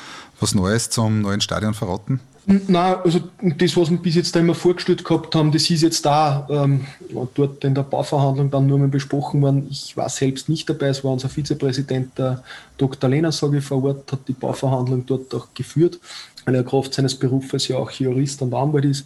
was 0.41 0.55
Neues 0.55 0.91
zum 0.91 1.21
neuen 1.21 1.41
Stadion 1.41 1.75
verraten? 1.75 2.21
Nein, 2.51 2.97
also 3.05 3.21
das, 3.43 3.77
was 3.77 3.91
wir 3.91 3.99
bis 3.99 4.15
jetzt 4.15 4.35
da 4.35 4.41
immer 4.41 4.55
vorgestellt 4.55 5.05
gehabt 5.05 5.35
haben, 5.35 5.53
das 5.53 5.69
ist 5.69 5.83
jetzt 5.83 6.07
da 6.07 6.47
ähm, 6.51 6.87
dort 7.35 7.63
in 7.63 7.75
der 7.75 7.83
Bauverhandlung 7.83 8.51
dann 8.51 8.67
nur 8.67 8.79
mal 8.79 8.89
besprochen 8.89 9.43
worden. 9.43 9.67
Ich 9.71 9.95
war 9.99 10.09
selbst 10.09 10.49
nicht 10.49 10.69
dabei, 10.69 10.87
es 10.87 11.05
war 11.05 11.13
unser 11.13 11.29
Vizepräsident, 11.29 12.17
der 12.17 12.43
Dr. 12.79 13.11
Lehner, 13.11 13.33
sage 13.33 13.59
ich 13.59 13.65
vor 13.65 13.85
Ort, 13.85 14.11
hat 14.11 14.21
die 14.29 14.33
Bauverhandlung 14.33 15.05
dort 15.05 15.35
auch 15.35 15.49
geführt 15.53 16.01
weil 16.49 16.55
er 16.55 16.65
Kraft 16.65 16.95
seines 16.95 17.15
Berufes 17.15 17.69
ja 17.69 17.77
auch 17.77 17.91
Jurist 17.91 18.41
und 18.41 18.55
Anwalt 18.55 18.87
ist. 18.87 19.05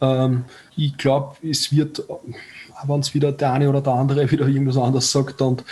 Ähm, 0.00 0.44
ich 0.76 0.96
glaube, 0.96 1.36
es 1.40 1.70
wird, 1.70 2.02
wenn 2.84 3.00
es 3.00 3.14
wieder 3.14 3.30
der 3.30 3.52
eine 3.52 3.68
oder 3.68 3.80
der 3.80 3.92
andere 3.92 4.28
wieder 4.32 4.48
irgendwas 4.48 4.76
anderes 4.76 5.12
sagt, 5.12 5.40
und 5.40 5.62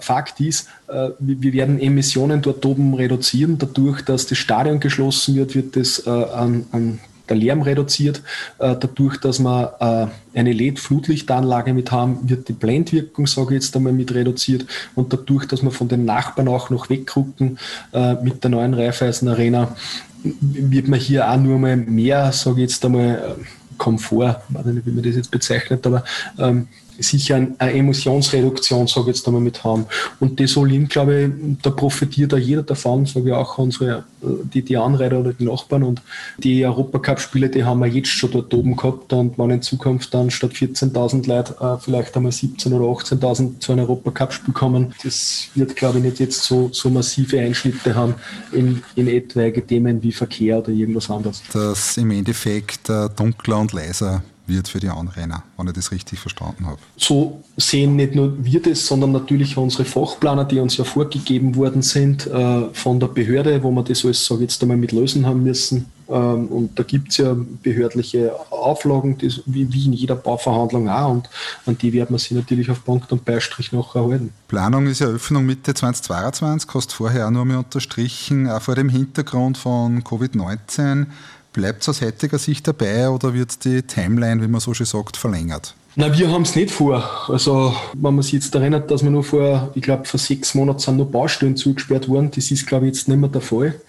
Fakt 0.00 0.40
ist, 0.40 0.68
äh, 0.88 1.10
wir 1.18 1.52
werden 1.52 1.80
Emissionen 1.80 2.42
dort 2.42 2.64
oben 2.64 2.94
reduzieren. 2.94 3.58
Dadurch, 3.58 4.02
dass 4.02 4.26
das 4.26 4.38
Stadion 4.38 4.80
geschlossen 4.80 5.34
wird, 5.34 5.54
wird 5.54 5.76
das 5.76 6.06
äh, 6.06 6.10
an, 6.10 6.66
an 6.72 7.00
der 7.28 7.36
Lärm 7.36 7.62
reduziert. 7.62 8.22
Äh, 8.58 8.76
dadurch, 8.78 9.18
dass 9.18 9.40
wir 9.40 10.10
äh, 10.34 10.38
eine 10.38 10.52
LED-Flutlichtanlage 10.52 11.72
mit 11.74 11.90
haben, 11.90 12.28
wird 12.28 12.48
die 12.48 12.52
Blendwirkung, 12.52 13.26
sage 13.26 13.54
ich 13.54 13.62
jetzt 13.62 13.76
einmal, 13.76 13.92
mit 13.92 14.14
reduziert. 14.14 14.66
Und 14.94 15.12
dadurch, 15.12 15.46
dass 15.46 15.62
wir 15.62 15.70
von 15.70 15.88
den 15.88 16.04
Nachbarn 16.04 16.48
auch 16.48 16.70
noch 16.70 16.90
weggucken 16.90 17.58
äh, 17.92 18.14
mit 18.14 18.42
der 18.44 18.50
neuen 18.50 18.74
Raiffeisen 18.74 19.28
Arena, 19.28 19.74
wird 20.22 20.88
man 20.88 21.00
hier 21.00 21.30
auch 21.30 21.36
nur 21.36 21.58
mal 21.58 21.76
mehr, 21.76 22.32
sage 22.32 22.62
ich 22.62 22.70
jetzt 22.70 22.84
einmal, 22.84 23.36
Komfort, 23.76 24.40
ich 24.48 24.54
weiß 24.54 24.66
nicht, 24.66 24.86
wie 24.86 24.92
man 24.92 25.02
das 25.02 25.16
jetzt 25.16 25.30
bezeichnet, 25.30 25.86
aber 25.86 26.04
ähm, 26.38 26.68
sicher 26.98 27.36
eine 27.58 27.72
Emissionsreduktion, 27.72 28.86
sage 28.86 29.10
ich 29.10 29.16
jetzt 29.16 29.26
einmal, 29.26 29.42
mit 29.42 29.64
haben. 29.64 29.86
Und 30.20 30.40
das 30.40 30.56
Olin, 30.56 30.88
glaube 30.88 31.24
ich, 31.24 31.30
da 31.62 31.70
profitiert 31.70 32.34
auch 32.34 32.38
jeder 32.38 32.62
davon, 32.62 33.06
sage 33.06 33.28
ich 33.28 33.34
auch 33.34 33.58
unsere, 33.58 34.04
äh, 34.22 34.26
die, 34.52 34.62
die 34.62 34.76
Anreiter 34.76 35.20
oder 35.20 35.32
die 35.32 35.44
Nachbarn. 35.44 35.82
Und 35.82 36.02
die 36.38 36.64
Europacup-Spiele, 36.64 37.48
die 37.48 37.64
haben 37.64 37.80
wir 37.80 37.86
jetzt 37.86 38.08
schon 38.08 38.30
dort 38.30 38.52
oben 38.54 38.76
gehabt. 38.76 39.12
Und 39.12 39.38
wenn 39.38 39.50
in 39.50 39.62
Zukunft 39.62 40.12
dann 40.14 40.30
statt 40.30 40.52
14.000 40.52 41.26
Leute 41.26 41.56
äh, 41.60 41.78
vielleicht 41.78 42.16
einmal 42.16 42.32
17.000 42.32 42.74
oder 42.74 42.86
18.000 42.86 43.60
zu 43.60 43.72
einem 43.72 43.82
Europacup-Spiel 43.82 44.54
kommen, 44.54 44.94
das 45.02 45.48
wird, 45.54 45.76
glaube 45.76 45.98
ich, 45.98 46.04
nicht 46.04 46.20
jetzt 46.20 46.42
so, 46.42 46.70
so 46.72 46.90
massive 46.90 47.40
Einschnitte 47.40 47.94
haben 47.94 48.14
in, 48.52 48.82
in 48.94 49.08
etwaige 49.08 49.66
Themen 49.66 50.02
wie 50.02 50.12
Verkehr 50.12 50.58
oder 50.58 50.70
irgendwas 50.70 51.10
anderes. 51.10 51.42
Das 51.52 51.96
im 51.96 52.10
Endeffekt 52.10 52.88
äh, 52.88 53.08
dunkler 53.14 53.58
und 53.58 53.72
leiser 53.72 54.22
wird 54.46 54.68
für 54.68 54.80
die 54.80 54.88
Anrainer, 54.88 55.42
wenn 55.56 55.66
ich 55.68 55.72
das 55.72 55.90
richtig 55.90 56.18
verstanden 56.18 56.66
habe. 56.66 56.78
So 56.96 57.42
sehen 57.56 57.96
nicht 57.96 58.14
nur 58.14 58.44
wir 58.44 58.60
das, 58.60 58.86
sondern 58.86 59.12
natürlich 59.12 59.56
unsere 59.56 59.84
Fachplaner, 59.84 60.44
die 60.44 60.58
uns 60.60 60.76
ja 60.76 60.84
vorgegeben 60.84 61.56
worden 61.56 61.82
sind 61.82 62.26
äh, 62.26 62.64
von 62.72 63.00
der 63.00 63.08
Behörde, 63.08 63.62
wo 63.62 63.70
wir 63.70 63.82
das 63.82 64.04
alles, 64.04 64.30
ich 64.30 64.40
jetzt 64.40 64.62
einmal, 64.62 64.76
mit 64.76 64.92
lösen 64.92 65.26
haben 65.26 65.42
müssen. 65.42 65.86
Ähm, 66.08 66.48
und 66.48 66.78
da 66.78 66.82
gibt 66.82 67.10
es 67.10 67.16
ja 67.16 67.34
behördliche 67.62 68.32
Auflagen, 68.50 69.16
das, 69.18 69.40
wie, 69.46 69.72
wie, 69.72 69.86
in 69.86 69.94
jeder 69.94 70.16
Bauverhandlung 70.16 70.88
auch, 70.88 71.10
und 71.10 71.30
an 71.64 71.78
die 71.78 71.92
werden 71.92 72.14
wir 72.14 72.18
sich 72.18 72.32
natürlich 72.32 72.70
auf 72.70 72.84
Punkt 72.84 73.10
und 73.12 73.24
Beistrich 73.24 73.72
noch 73.72 73.94
erhalten. 73.94 74.30
Planung 74.48 74.86
ist 74.86 75.00
Eröffnung 75.00 75.46
Mitte 75.46 75.72
2022, 75.72 76.68
hast 76.74 76.92
vorher 76.92 77.26
auch 77.26 77.30
noch 77.30 77.46
mal 77.46 77.56
unterstrichen, 77.56 78.48
auch 78.48 78.60
vor 78.60 78.74
dem 78.74 78.90
Hintergrund 78.90 79.56
von 79.56 80.04
Covid-19 80.04 81.06
Bleibt 81.54 81.82
es 81.82 81.88
aus 81.88 82.02
heutiger 82.02 82.38
Sicht 82.38 82.66
dabei 82.66 83.08
oder 83.08 83.32
wird 83.32 83.64
die 83.64 83.82
Timeline, 83.82 84.42
wie 84.42 84.48
man 84.48 84.60
so 84.60 84.74
schön 84.74 84.86
sagt, 84.86 85.16
verlängert? 85.16 85.74
Na, 85.94 86.12
wir 86.18 86.28
haben 86.28 86.42
es 86.42 86.56
nicht 86.56 86.72
vor. 86.72 87.08
Also, 87.28 87.72
wenn 87.92 88.16
man 88.16 88.24
sich 88.24 88.32
jetzt 88.32 88.54
erinnert, 88.56 88.90
dass 88.90 89.04
wir 89.04 89.10
nur 89.10 89.22
vor, 89.22 89.70
ich 89.76 89.82
glaube, 89.82 90.04
vor 90.04 90.18
sechs 90.18 90.56
Monaten 90.56 90.80
sind 90.80 90.96
nur 90.96 91.08
Baustellen 91.08 91.56
zugesperrt 91.56 92.08
worden, 92.08 92.32
das 92.34 92.50
ist, 92.50 92.66
glaube 92.66 92.86
ich, 92.86 92.94
jetzt 92.94 93.08
nicht 93.08 93.18
mehr 93.18 93.28
der 93.28 93.40
Fall. 93.40 93.80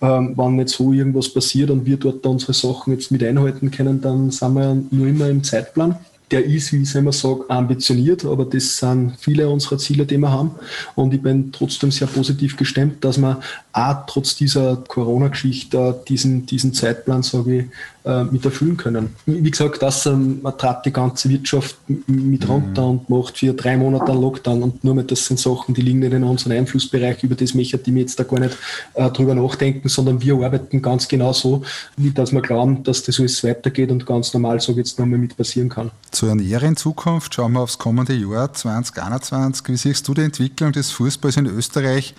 Ähm, 0.00 0.34
wenn 0.36 0.54
nicht 0.54 0.68
so 0.68 0.92
irgendwas 0.92 1.28
passiert 1.28 1.70
und 1.70 1.84
wir 1.84 1.96
dort 1.96 2.24
unsere 2.24 2.54
Sachen 2.54 2.92
jetzt 2.92 3.10
mit 3.10 3.24
einhalten 3.24 3.72
können, 3.72 4.00
dann 4.00 4.30
sind 4.30 4.54
wir 4.54 4.80
nur 4.92 5.08
immer 5.08 5.28
im 5.28 5.42
Zeitplan 5.42 5.96
der 6.30 6.44
ist, 6.44 6.72
wie 6.72 6.82
ich 6.82 6.94
immer 6.94 7.12
sage, 7.12 7.44
ambitioniert, 7.48 8.24
aber 8.24 8.44
das 8.44 8.76
sind 8.76 9.14
viele 9.18 9.48
unserer 9.48 9.78
Ziele, 9.78 10.04
die 10.04 10.18
wir 10.18 10.30
haben. 10.30 10.52
Und 10.94 11.14
ich 11.14 11.22
bin 11.22 11.52
trotzdem 11.52 11.90
sehr 11.90 12.06
positiv 12.06 12.56
gestimmt, 12.56 13.04
dass 13.04 13.18
wir 13.18 13.40
auch 13.72 14.06
trotz 14.06 14.36
dieser 14.36 14.76
Corona-Geschichte 14.76 16.00
diesen, 16.08 16.46
diesen 16.46 16.74
Zeitplan, 16.74 17.22
sage 17.22 17.58
ich, 17.58 17.64
äh, 18.04 18.24
mit 18.24 18.44
erfüllen 18.44 18.76
können. 18.76 19.14
Wie 19.26 19.50
gesagt, 19.50 19.82
das 19.82 20.06
ähm, 20.06 20.40
man 20.42 20.56
trat 20.56 20.86
die 20.86 20.92
ganze 20.92 21.28
Wirtschaft 21.28 21.76
mit 21.88 22.44
mhm. 22.44 22.50
runter 22.50 22.86
und 22.86 23.10
macht 23.10 23.38
für 23.38 23.52
drei 23.52 23.76
Monate 23.76 24.12
einen 24.12 24.22
Lockdown 24.22 24.62
und 24.62 24.84
nur 24.84 24.94
mit 24.94 25.10
das 25.10 25.26
sind 25.26 25.38
Sachen, 25.38 25.74
die 25.74 25.82
liegen 25.82 25.98
nicht 25.98 26.12
in 26.12 26.24
unserem 26.24 26.52
Einflussbereich, 26.52 27.22
über 27.22 27.34
das 27.34 27.54
möchte 27.54 27.76
ich 27.76 27.86
mir 27.88 28.00
jetzt 28.00 28.18
da 28.18 28.24
gar 28.24 28.40
nicht 28.40 28.56
äh, 28.94 29.10
drüber 29.10 29.34
nachdenken, 29.34 29.88
sondern 29.88 30.22
wir 30.22 30.34
arbeiten 30.34 30.80
ganz 30.80 31.08
genau 31.08 31.32
so, 31.32 31.62
wie 31.96 32.10
dass 32.10 32.32
wir 32.32 32.42
glauben, 32.42 32.82
dass 32.84 33.02
das 33.02 33.18
alles 33.18 33.42
weitergeht 33.44 33.90
und 33.90 34.06
ganz 34.06 34.32
normal 34.32 34.60
so 34.60 34.72
jetzt 34.72 34.98
nochmal 34.98 35.18
mit 35.18 35.36
passieren 35.36 35.68
kann. 35.68 35.90
Zur 36.10 36.34
näheren 36.34 36.76
Zukunft 36.76 37.34
schauen 37.34 37.52
wir 37.52 37.60
aufs 37.60 37.78
kommende 37.78 38.14
Jahr 38.14 38.52
2021. 38.52 39.68
Wie 39.68 39.76
siehst 39.76 40.08
du 40.08 40.14
die 40.14 40.22
Entwicklung 40.22 40.72
des 40.72 40.90
Fußballs 40.90 41.36
in 41.36 41.46
Österreich 41.46 42.14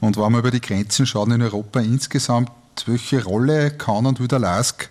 und 0.00 0.16
wenn 0.16 0.32
wir 0.32 0.38
über 0.38 0.50
die 0.50 0.60
Grenzen 0.60 1.06
schauen 1.06 1.30
in 1.32 1.42
Europa 1.42 1.80
insgesamt, 1.80 2.50
welche 2.86 3.22
Rolle 3.24 3.70
kann 3.70 4.06
und 4.06 4.20
will 4.20 4.28
der 4.28 4.38
LASK 4.40 4.90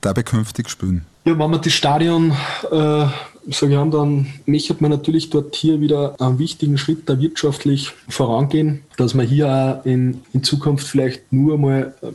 dabei 0.00 0.22
künftig 0.22 0.68
spielen? 0.68 1.04
Ja, 1.24 1.38
wenn 1.38 1.50
wir 1.50 1.58
das 1.58 1.72
Stadion 1.72 2.32
äh, 2.70 3.06
sage 3.48 3.76
haben, 3.76 3.90
dann 3.90 4.26
möchte 4.46 4.74
man 4.80 4.90
natürlich 4.90 5.30
dort 5.30 5.54
hier 5.54 5.80
wieder 5.80 6.14
einen 6.20 6.38
wichtigen 6.38 6.78
Schritt 6.78 7.08
da 7.08 7.18
wirtschaftlich 7.18 7.92
vorangehen, 8.08 8.82
dass 8.96 9.14
wir 9.14 9.22
hier 9.22 9.48
auch 9.48 9.84
in, 9.84 10.22
in 10.32 10.42
Zukunft 10.42 10.86
vielleicht 10.86 11.32
nur 11.32 11.58
mal 11.58 11.94
äh, 12.02 12.06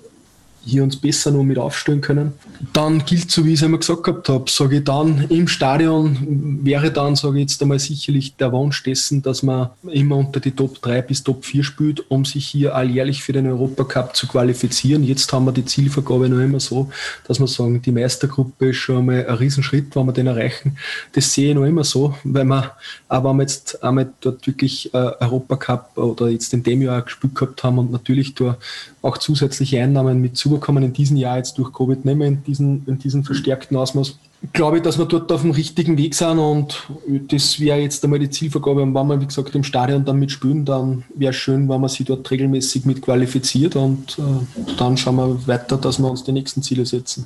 hier 0.66 0.84
uns 0.84 0.98
besser 0.98 1.32
noch 1.32 1.44
mit 1.44 1.60
aufstellen 1.60 2.02
können. 2.02 2.34
Dann 2.74 3.04
gilt, 3.06 3.32
so 3.32 3.46
wie 3.46 3.54
ich 3.54 3.60
es 3.60 3.64
einmal 3.64 3.80
gesagt 3.80 4.04
gehabt 4.04 4.30
habe, 4.30 4.50
sage 4.50 4.78
ich 4.78 4.84
dann, 4.84 5.26
im 5.30 5.48
Stadion 5.48 6.60
wäre 6.64 6.92
dann, 6.92 7.16
sage 7.16 7.38
ich 7.38 7.42
jetzt 7.42 7.62
einmal, 7.62 7.80
sicherlich 7.80 8.36
der 8.38 8.52
Wunsch 8.52 8.84
dessen, 8.84 9.22
dass 9.22 9.44
man 9.44 9.70
immer 9.92 10.18
unter 10.18 10.40
die 10.40 10.52
Top 10.52 10.82
3 10.82 11.02
bis 11.02 11.24
Top 11.24 11.44
4 11.44 11.64
spielt, 11.64 12.10
um 12.10 12.24
sich 12.24 12.48
hier 12.48 12.76
alljährlich 12.76 13.24
für 13.24 13.34
den 13.34 13.48
Europacup 13.48 14.16
zu 14.16 14.28
qualifizieren. 14.28 15.04
Jetzt 15.04 15.32
haben 15.34 15.46
wir 15.46 15.52
die 15.52 15.66
Zielvergabe 15.66 16.30
noch 16.30 16.40
immer 16.40 16.60
so, 16.60 16.90
dass 17.28 17.40
wir 17.40 17.48
sagen, 17.48 17.82
die 17.82 17.92
Meistergruppe 17.92 18.70
ist 18.70 18.78
schon 18.78 19.00
einmal 19.00 19.28
ein 19.28 19.36
Riesenschritt, 19.36 19.96
wenn 19.96 20.06
wir 20.06 20.14
den 20.14 20.28
erreichen. 20.28 20.78
Das 21.14 21.34
sehe 21.34 21.50
ich 21.50 21.56
noch 21.56 21.66
immer 21.66 21.84
so, 21.84 22.16
weil 22.24 22.46
wir, 22.46 22.72
aber 23.10 23.32
wenn 23.32 23.38
wir 23.38 23.44
jetzt 23.44 23.84
einmal 23.84 24.12
dort 24.22 24.48
wirklich 24.48 24.94
äh, 24.94 25.12
Europacup 25.20 25.98
oder 25.98 26.30
jetzt 26.30 26.54
in 26.54 26.64
dem 26.64 26.82
Jahr 26.82 27.02
gespielt 27.02 27.36
gehabt 27.36 27.64
haben 27.64 27.80
und 27.80 27.92
natürlich 27.92 28.34
da 28.36 28.58
auch 29.02 29.18
zusätzliche 29.20 29.82
Einnahmen 29.82 30.20
mit 30.20 30.36
zubekommen 30.36 30.84
in 30.84 30.94
diesem 30.94 31.18
Jahr 31.18 31.38
jetzt 31.38 31.58
durch 31.58 31.72
Covid 31.72 32.04
nicht 32.06 32.18
mehr 32.18 32.28
in 32.28 32.44
in 32.60 33.00
diesem 33.00 33.24
verstärkten 33.24 33.78
Ausmaß. 33.78 34.18
Glaube 34.54 34.78
ich, 34.78 34.84
dass 34.84 34.98
wir 34.98 35.06
dort 35.06 35.32
auf 35.32 35.42
dem 35.42 35.52
richtigen 35.52 35.98
Weg 35.98 36.14
sind 36.14 36.38
und 36.38 36.88
das 37.30 37.60
wäre 37.60 37.80
jetzt 37.80 38.04
einmal 38.04 38.20
die 38.20 38.30
Zielvergabe. 38.30 38.84
Und 38.84 38.94
wenn 38.94 39.08
wir, 39.08 39.20
wie 39.22 39.26
gesagt, 39.26 39.56
im 39.56 39.64
Stadion 39.64 40.06
dann 40.06 40.20
mitspielen, 40.20 40.66
dann 40.66 41.04
wäre 41.16 41.32
es 41.32 41.38
schön, 41.38 41.68
wenn 41.68 41.82
man 41.82 41.90
sich 41.90 42.06
dort 42.06 42.30
regelmäßig 42.30 42.86
mit 42.86 43.02
qualifiziert 43.02 43.76
und 43.76 44.20
äh, 44.20 44.76
dann 44.78 44.98
schauen 44.98 45.16
wir 45.16 45.48
weiter, 45.48 45.78
dass 45.78 46.00
wir 46.00 46.10
uns 46.10 46.24
die 46.24 46.32
nächsten 46.32 46.62
Ziele 46.62 46.86
setzen. 46.86 47.26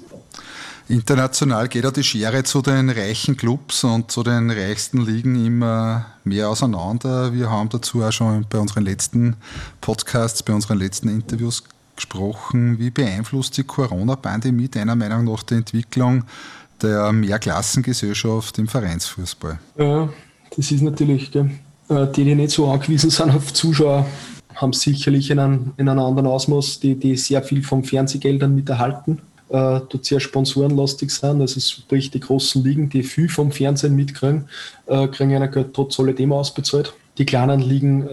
International 0.89 1.67
geht 1.67 1.83
ja 1.83 1.91
die 1.91 2.03
Schere 2.03 2.43
zu 2.43 2.63
den 2.63 2.89
reichen 2.89 3.37
Clubs 3.37 3.83
und 3.83 4.11
zu 4.11 4.23
den 4.23 4.49
reichsten 4.49 5.05
Ligen 5.05 5.45
immer 5.45 6.07
mehr 6.23 6.49
auseinander. 6.49 7.31
Wir 7.31 7.51
haben 7.51 7.69
dazu 7.69 8.01
auch 8.01 8.11
schon 8.11 8.43
bei 8.49 8.57
unseren 8.57 8.85
letzten 8.85 9.35
Podcasts, 9.81 10.41
bei 10.41 10.51
unseren 10.51 10.79
letzten 10.79 11.09
Interviews 11.09 11.63
gesprochen. 11.99 12.79
Wie 12.79 12.89
beeinflusst 12.89 13.57
die 13.57 13.63
Corona-Pandemie 13.63 14.69
deiner 14.69 14.95
Meinung 14.95 15.25
nach 15.25 15.43
die 15.43 15.55
Entwicklung 15.55 16.23
der 16.81 17.11
Mehrklassengesellschaft 17.11 18.57
im 18.57 18.67
Vereinsfußball? 18.67 19.59
Ja, 19.77 20.09
das 20.55 20.71
ist 20.71 20.81
natürlich, 20.81 21.31
gell. 21.31 21.51
Äh, 21.89 22.07
die, 22.15 22.23
die 22.23 22.35
nicht 22.35 22.51
so 22.51 22.69
angewiesen 22.69 23.09
sind 23.17 23.31
auf 23.31 23.53
Zuschauer, 23.53 24.05
haben 24.55 24.73
sicherlich 24.73 25.29
in 25.29 25.39
einem, 25.39 25.73
in 25.77 25.87
einem 25.89 25.99
anderen 25.99 26.27
Ausmaß, 26.27 26.79
die, 26.79 26.95
die 26.95 27.15
sehr 27.15 27.43
viel 27.43 27.63
von 27.63 27.83
Fernsehgeldern 27.83 28.55
mit 28.55 28.69
erhalten 28.69 29.19
äh, 29.49 29.81
dort 29.89 30.05
sehr 30.05 30.19
sponsorenlastig 30.19 31.11
sind. 31.11 31.41
Also 31.41 31.59
sprich, 31.59 32.11
die 32.11 32.19
großen 32.19 32.63
Ligen, 32.63 32.89
die 32.89 33.03
viel 33.03 33.29
vom 33.29 33.51
Fernsehen 33.51 33.95
mitkriegen, 33.95 34.47
äh, 34.87 35.07
kriegen 35.07 35.35
einer 35.35 35.47
Geld 35.47 35.73
trotz 35.73 35.99
alledem 35.99 36.31
ausbezahlt. 36.31 36.93
Die 37.17 37.25
kleinen 37.25 37.59
Ligen, 37.59 38.07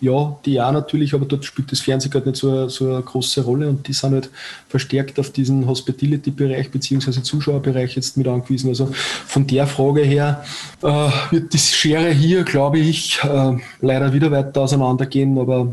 ja, 0.00 0.36
die 0.44 0.54
ja 0.54 0.70
natürlich, 0.72 1.14
aber 1.14 1.26
dort 1.26 1.44
spielt 1.44 1.70
das 1.72 1.80
Fernsehgeld 1.80 2.26
nicht 2.26 2.36
so, 2.36 2.68
so 2.68 2.90
eine 2.90 3.02
große 3.02 3.42
Rolle 3.42 3.68
und 3.68 3.86
die 3.86 3.92
sind 3.92 4.12
halt 4.12 4.30
verstärkt 4.68 5.18
auf 5.18 5.30
diesen 5.30 5.66
Hospitality-Bereich 5.66 6.70
bzw. 6.70 7.22
Zuschauerbereich 7.22 7.96
jetzt 7.96 8.16
mit 8.16 8.28
angewiesen. 8.28 8.68
Also 8.68 8.90
von 9.26 9.46
der 9.46 9.66
Frage 9.66 10.02
her 10.02 10.44
äh, 10.82 11.10
wird 11.30 11.52
die 11.52 11.58
Schere 11.58 12.10
hier, 12.10 12.44
glaube 12.44 12.78
ich, 12.78 13.18
äh, 13.22 13.56
leider 13.80 14.12
wieder 14.12 14.30
weiter 14.30 14.62
auseinandergehen, 14.62 15.38
aber 15.38 15.72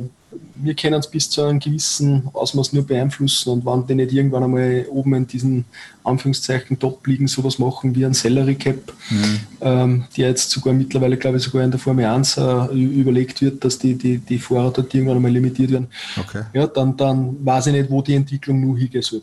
wir 0.55 0.73
können 0.75 0.99
es 0.99 1.09
bis 1.09 1.29
zu 1.29 1.43
einem 1.43 1.59
gewissen 1.59 2.29
Ausmaß 2.33 2.73
nur 2.73 2.85
beeinflussen 2.85 3.49
und 3.49 3.65
wenn 3.65 3.85
die 3.87 3.95
nicht 3.95 4.13
irgendwann 4.13 4.43
einmal 4.43 4.85
oben 4.89 5.13
in 5.13 5.27
diesen 5.27 5.65
Anführungszeichen 6.03 6.79
Top 6.79 7.05
liegen, 7.07 7.27
sowas 7.27 7.59
machen 7.59 7.95
wie 7.95 8.05
ein 8.05 8.13
Salary 8.13 8.55
Cap, 8.55 8.93
mhm. 9.09 9.39
ähm, 9.61 10.05
der 10.15 10.29
jetzt 10.29 10.51
sogar 10.51 10.73
mittlerweile, 10.73 11.17
glaube 11.17 11.37
ich, 11.37 11.43
sogar 11.43 11.63
in 11.63 11.71
der 11.71 11.79
Formel 11.79 12.05
1 12.05 12.37
äh, 12.37 12.65
überlegt 12.73 13.41
wird, 13.41 13.63
dass 13.63 13.79
die, 13.79 13.95
die, 13.95 14.19
die 14.19 14.39
Fahrer 14.39 14.71
dort 14.71 14.93
irgendwann 14.93 15.17
einmal 15.17 15.31
limitiert 15.31 15.71
werden. 15.71 15.87
Okay. 16.17 16.43
Ja, 16.53 16.67
dann, 16.67 16.95
dann 16.95 17.45
weiß 17.45 17.67
ich 17.67 17.73
nicht, 17.73 17.89
wo 17.89 18.01
die 18.01 18.15
Entwicklung 18.15 18.61
nur 18.61 18.77
hingehen 18.77 19.01
soll. 19.01 19.21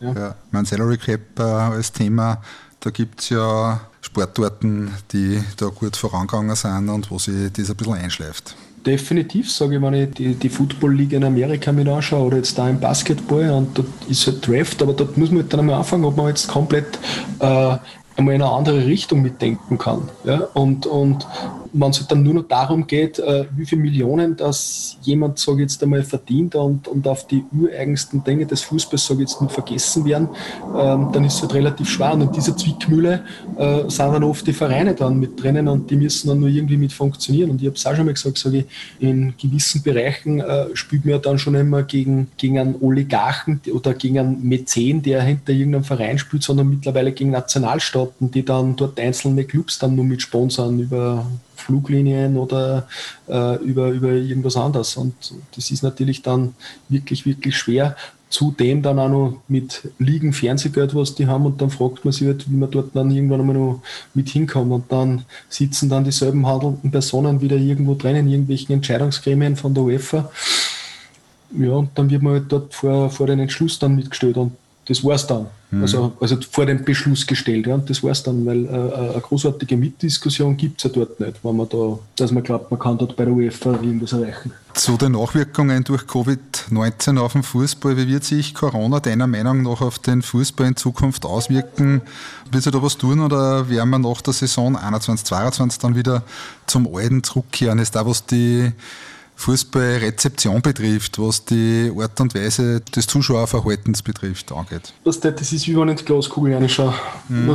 Ja, 0.00 0.12
ja 0.12 0.34
mein 0.50 0.64
Salary 0.64 0.98
Cap 0.98 1.20
äh, 1.38 1.42
als 1.42 1.92
Thema, 1.92 2.42
da 2.80 2.90
gibt 2.90 3.20
es 3.20 3.30
ja 3.30 3.80
Sportarten, 4.00 4.90
die 5.12 5.42
da 5.56 5.66
gut 5.66 5.96
vorangegangen 5.96 6.54
sind 6.56 6.88
und 6.88 7.10
wo 7.10 7.18
sich 7.18 7.52
das 7.52 7.70
ein 7.70 7.76
bisschen 7.76 7.94
einschleift 7.94 8.54
definitiv, 8.86 9.50
sage 9.50 9.76
ich, 9.76 9.82
wenn 9.82 9.94
ich 9.94 10.10
die, 10.10 10.34
die 10.34 10.48
Football-Liga 10.48 11.16
in 11.16 11.24
Amerika 11.24 11.72
mit 11.72 11.88
anschaue 11.88 12.26
oder 12.26 12.36
jetzt 12.36 12.58
da 12.58 12.68
im 12.68 12.80
Basketball 12.80 13.50
und 13.50 13.76
dort 13.78 13.88
ist 14.08 14.26
halt 14.26 14.46
Draft, 14.46 14.82
aber 14.82 14.92
dort 14.92 15.16
muss 15.16 15.30
man 15.30 15.42
halt 15.42 15.52
dann 15.52 15.60
einmal 15.60 15.76
anfangen, 15.76 16.04
ob 16.04 16.16
man 16.16 16.28
jetzt 16.28 16.48
komplett 16.48 16.98
äh, 17.40 17.76
einmal 18.16 18.34
in 18.34 18.42
eine 18.42 18.50
andere 18.50 18.86
Richtung 18.86 19.22
mitdenken 19.22 19.78
kann. 19.78 20.08
Ja? 20.24 20.48
Und, 20.54 20.86
und 20.86 21.26
wenn 21.74 21.90
es 21.90 21.98
halt 21.98 22.10
dann 22.10 22.22
nur 22.22 22.34
noch 22.34 22.48
darum 22.48 22.86
geht, 22.86 23.18
äh, 23.18 23.44
wie 23.56 23.66
viele 23.66 23.82
Millionen 23.82 24.36
das 24.36 24.96
jemand, 25.02 25.38
sage 25.40 25.62
jetzt 25.62 25.82
einmal, 25.82 26.04
verdient 26.04 26.54
und, 26.54 26.86
und 26.86 27.06
auf 27.08 27.26
die 27.26 27.44
ureigensten 27.52 28.22
Dinge 28.22 28.46
des 28.46 28.62
Fußballs, 28.62 29.06
sage 29.06 29.20
jetzt, 29.20 29.40
nur 29.40 29.50
vergessen 29.50 30.04
werden, 30.04 30.28
ähm, 30.78 31.08
dann 31.12 31.24
ist 31.24 31.34
es 31.34 31.42
halt 31.42 31.54
relativ 31.54 31.88
schwer. 31.88 32.14
Und 32.14 32.22
in 32.22 32.32
dieser 32.32 32.56
Zwickmühle 32.56 33.24
äh, 33.58 33.90
sind 33.90 33.98
dann 33.98 34.22
oft 34.22 34.46
die 34.46 34.52
Vereine 34.52 34.94
dann 34.94 35.18
mit 35.18 35.42
drinnen 35.42 35.66
und 35.66 35.90
die 35.90 35.96
müssen 35.96 36.28
dann 36.28 36.40
nur 36.40 36.48
irgendwie 36.48 36.76
mit 36.76 36.92
funktionieren. 36.92 37.50
Und 37.50 37.60
ich 37.60 37.66
habe 37.66 37.76
es 37.76 37.84
auch 37.86 37.96
schon 37.96 38.06
mal 38.06 38.14
gesagt, 38.14 38.38
sage 38.38 38.58
ich, 38.58 38.66
in 39.00 39.34
gewissen 39.36 39.82
Bereichen 39.82 40.40
äh, 40.40 40.66
spielt 40.74 41.04
man 41.04 41.12
ja 41.12 41.18
dann 41.18 41.38
schon 41.38 41.56
immer 41.56 41.82
gegen, 41.82 42.28
gegen 42.36 42.58
einen 42.60 42.76
Oligarchen 42.80 43.60
oder 43.72 43.94
gegen 43.94 44.20
einen 44.20 44.42
Mäzen, 44.48 45.02
der 45.02 45.22
hinter 45.22 45.52
irgendeinem 45.52 45.84
Verein 45.84 46.18
spielt, 46.18 46.44
sondern 46.44 46.70
mittlerweile 46.70 47.10
gegen 47.10 47.30
Nationalstaaten, 47.30 48.30
die 48.30 48.44
dann 48.44 48.76
dort 48.76 49.00
einzelne 49.00 49.44
Clubs 49.44 49.80
dann 49.80 49.96
nur 49.96 50.04
mit 50.04 50.22
sponsern 50.22 50.78
über 50.78 51.26
Fluglinien 51.56 52.36
oder 52.36 52.86
äh, 53.28 53.56
über, 53.64 53.90
über 53.90 54.12
irgendwas 54.12 54.56
anderes. 54.56 54.96
Und 54.96 55.14
das 55.54 55.70
ist 55.70 55.82
natürlich 55.82 56.22
dann 56.22 56.54
wirklich, 56.88 57.26
wirklich 57.26 57.56
schwer. 57.56 57.96
Zudem 58.30 58.82
dann 58.82 58.98
auch 58.98 59.08
noch 59.08 59.42
mit 59.46 59.88
Liegen 59.98 60.32
Fernsehgeld, 60.32 60.94
was 60.94 61.14
die 61.14 61.28
haben, 61.28 61.46
und 61.46 61.60
dann 61.60 61.70
fragt 61.70 62.04
man 62.04 62.10
sich 62.10 62.26
halt, 62.26 62.50
wie 62.50 62.56
man 62.56 62.70
dort 62.70 62.96
dann 62.96 63.10
irgendwann 63.12 63.40
einmal 63.40 63.54
noch 63.56 63.80
mit 64.12 64.28
hinkommt. 64.28 64.72
Und 64.72 64.90
dann 64.90 65.24
sitzen 65.48 65.88
dann 65.88 66.02
dieselben 66.02 66.44
handelnden 66.46 66.90
Personen 66.90 67.40
wieder 67.40 67.56
irgendwo 67.56 67.94
drin 67.94 68.16
in 68.16 68.28
irgendwelchen 68.28 68.74
Entscheidungsgremien 68.74 69.54
von 69.54 69.72
der 69.72 69.84
UEFA. 69.84 70.30
Ja, 71.56 71.70
und 71.72 71.90
dann 71.94 72.10
wird 72.10 72.22
man 72.22 72.32
halt 72.32 72.46
dort 72.48 72.74
vor, 72.74 73.08
vor 73.10 73.28
den 73.28 73.38
Entschluss 73.38 73.78
dann 73.78 73.94
mitgestellt. 73.94 74.36
Und 74.36 74.52
das 74.86 75.02
war 75.02 75.14
es 75.14 75.26
dann. 75.26 75.46
Mhm. 75.70 75.82
Also, 75.82 76.12
also 76.20 76.36
vor 76.50 76.66
dem 76.66 76.84
Beschluss 76.84 77.26
gestellt. 77.26 77.66
Ja, 77.66 77.74
und 77.74 77.88
das 77.88 78.02
war 78.02 78.10
es 78.10 78.22
dann, 78.22 78.44
weil 78.44 78.66
äh, 78.66 78.68
äh, 78.68 79.12
eine 79.12 79.20
großartige 79.20 79.76
Mitdiskussion 79.76 80.56
gibt 80.56 80.78
es 80.78 80.84
ja 80.84 80.90
dort 80.90 81.18
nicht, 81.20 81.42
wenn 81.42 81.56
man 81.56 81.68
da, 81.68 81.98
dass 82.16 82.30
man 82.32 82.42
glaubt, 82.42 82.70
man 82.70 82.78
kann 82.78 82.98
dort 82.98 83.16
bei 83.16 83.24
der 83.24 83.34
UEFA 83.34 83.72
irgendwas 83.72 84.12
erreichen. 84.12 84.52
Zu 84.74 84.96
den 84.96 85.12
Nachwirkungen 85.12 85.84
durch 85.84 86.02
Covid-19 86.02 87.18
auf 87.18 87.32
den 87.32 87.42
Fußball, 87.42 87.96
wie 87.96 88.08
wird 88.08 88.24
sich 88.24 88.54
Corona 88.54 89.00
deiner 89.00 89.26
Meinung 89.26 89.62
nach 89.62 89.80
auf 89.80 89.98
den 89.98 90.20
Fußball 90.20 90.66
in 90.66 90.76
Zukunft 90.76 91.24
auswirken? 91.24 92.02
Wird 92.50 92.64
sich 92.64 92.72
da 92.72 92.82
was 92.82 92.98
tun 92.98 93.20
oder 93.20 93.68
werden 93.68 93.90
wir 93.90 93.98
nach 93.98 94.20
der 94.20 94.32
Saison 94.32 94.76
21-22 94.76 95.80
dann 95.80 95.96
wieder 95.96 96.22
zum 96.66 96.92
Alten 96.94 97.22
zurückkehren? 97.22 97.78
Ist 97.78 97.94
da 97.94 98.04
was 98.04 98.26
die 98.26 98.72
Fußballrezeption 99.44 100.62
betrifft, 100.62 101.18
was 101.18 101.44
die 101.44 101.92
Art 101.98 102.18
und 102.18 102.34
Weise 102.34 102.80
des 102.80 103.06
Zuschauerverhaltens 103.06 104.00
betrifft, 104.00 104.50
angeht? 104.50 104.94
Das, 105.04 105.20
das 105.20 105.52
ist 105.52 105.68
wie 105.68 105.76
wenn 105.76 105.90
ich 105.90 105.96
die 105.96 106.04
Glaskugel 106.06 106.54
reinschaue. 106.54 106.94
Mhm. 107.28 107.54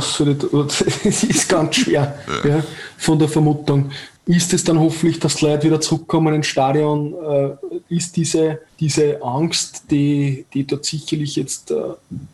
Das, 0.50 0.80
ist 0.80 1.48
ganz 1.48 1.76
schwer 1.76 2.16
ja, 2.44 2.62
von 2.96 3.18
der 3.18 3.28
Vermutung 3.28 3.90
ist 4.30 4.52
es 4.52 4.64
dann 4.64 4.78
hoffentlich, 4.78 5.18
dass 5.18 5.36
die 5.36 5.46
Leute 5.46 5.66
wieder 5.66 5.80
zurückkommen 5.80 6.34
ins 6.34 6.46
Stadion? 6.46 7.14
Äh, 7.14 7.94
ist 7.94 8.16
diese, 8.16 8.60
diese 8.78 9.22
Angst, 9.22 9.84
die, 9.90 10.44
die 10.54 10.66
dort 10.66 10.84
sicherlich 10.84 11.36
jetzt 11.36 11.70
äh, 11.70 11.74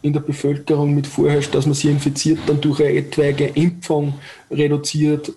in 0.02 0.12
der 0.12 0.20
Bevölkerung 0.20 0.94
mit 0.94 1.06
vorherrscht, 1.06 1.54
dass 1.54 1.64
man 1.64 1.74
sie 1.74 1.88
infiziert, 1.88 2.40
dann 2.46 2.60
durch 2.60 2.80
eine 2.80 2.92
etwaige 2.94 3.46
Impfung 3.46 4.14
reduziert? 4.50 5.32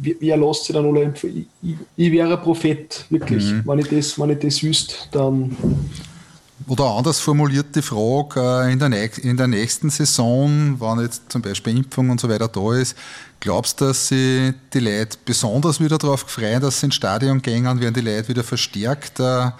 Wie, 0.00 0.16
wie 0.20 0.30
erlässt 0.30 0.66
sie 0.66 0.72
dann 0.72 0.86
alle 0.86 1.02
Impfung? 1.02 1.30
Ich, 1.62 1.76
ich, 1.96 2.12
wäre 2.12 2.36
ein 2.36 2.42
Prophet, 2.42 3.04
wirklich. 3.10 3.44
Mhm. 3.44 3.62
Wenn, 3.64 3.78
ich 3.80 3.88
das, 3.88 4.18
wenn 4.18 4.30
ich 4.30 4.38
das 4.38 4.62
wüsste, 4.62 4.94
dann 5.10 5.56
oder 6.66 6.84
anders 6.84 7.20
formuliert 7.20 7.74
die 7.74 7.82
Frage, 7.82 8.40
äh, 8.40 8.72
in 8.72 8.78
der, 8.78 9.18
in 9.18 9.36
der 9.36 9.48
nächsten 9.48 9.90
Saison, 9.90 10.76
wenn 10.80 11.00
jetzt 11.00 11.30
zum 11.30 11.42
Beispiel 11.42 11.76
Impfung 11.76 12.08
und 12.08 12.20
so 12.20 12.28
weiter 12.28 12.48
da 12.48 12.74
ist, 12.74 12.96
glaubst 13.44 13.80
du, 13.80 13.84
dass 13.84 14.08
sie 14.08 14.54
die 14.72 14.80
Leute 14.80 15.18
besonders 15.24 15.78
wieder 15.78 15.98
darauf 15.98 16.20
freuen, 16.20 16.62
dass 16.62 16.80
sie 16.80 16.86
ins 16.86 16.94
Stadion 16.94 17.42
gehen, 17.42 17.64
werden 17.64 17.94
die 17.94 18.00
Leute 18.00 18.28
wieder 18.28 18.42
verstärkt 18.42 19.20
äh, 19.20 19.50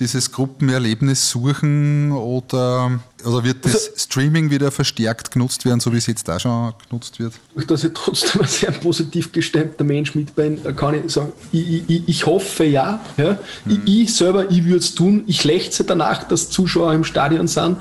dieses 0.00 0.32
Gruppenerlebnis 0.32 1.28
suchen 1.28 2.10
oder, 2.12 3.00
oder 3.22 3.44
wird 3.44 3.64
das 3.66 3.74
also, 3.74 3.90
Streaming 3.96 4.50
wieder 4.50 4.72
verstärkt 4.72 5.30
genutzt 5.30 5.66
werden, 5.66 5.78
so 5.78 5.92
wie 5.92 5.98
es 5.98 6.06
jetzt 6.06 6.26
da 6.26 6.40
schon 6.40 6.72
genutzt 6.88 7.20
wird? 7.20 7.34
Dass 7.68 7.84
ich 7.84 7.92
trotzdem 7.92 8.40
ein 8.40 8.48
sehr 8.48 8.72
positiv 8.72 9.30
gestimmter 9.30 9.84
Mensch 9.84 10.14
mit 10.14 10.34
bin, 10.34 10.58
kann 10.74 11.04
ich 11.04 11.12
sagen, 11.12 11.32
ich, 11.52 11.88
ich, 11.88 12.08
ich 12.08 12.26
hoffe 12.26 12.64
ja. 12.64 12.98
ja. 13.18 13.38
Mhm. 13.66 13.82
Ich, 13.84 14.02
ich, 14.02 14.16
selber, 14.16 14.50
ich 14.50 14.64
würde 14.64 14.78
es 14.78 14.94
tun. 14.94 15.24
Ich 15.26 15.44
lechze 15.44 15.84
danach, 15.84 16.24
dass 16.24 16.48
Zuschauer 16.48 16.94
im 16.94 17.04
Stadion 17.04 17.46
sind. 17.46 17.76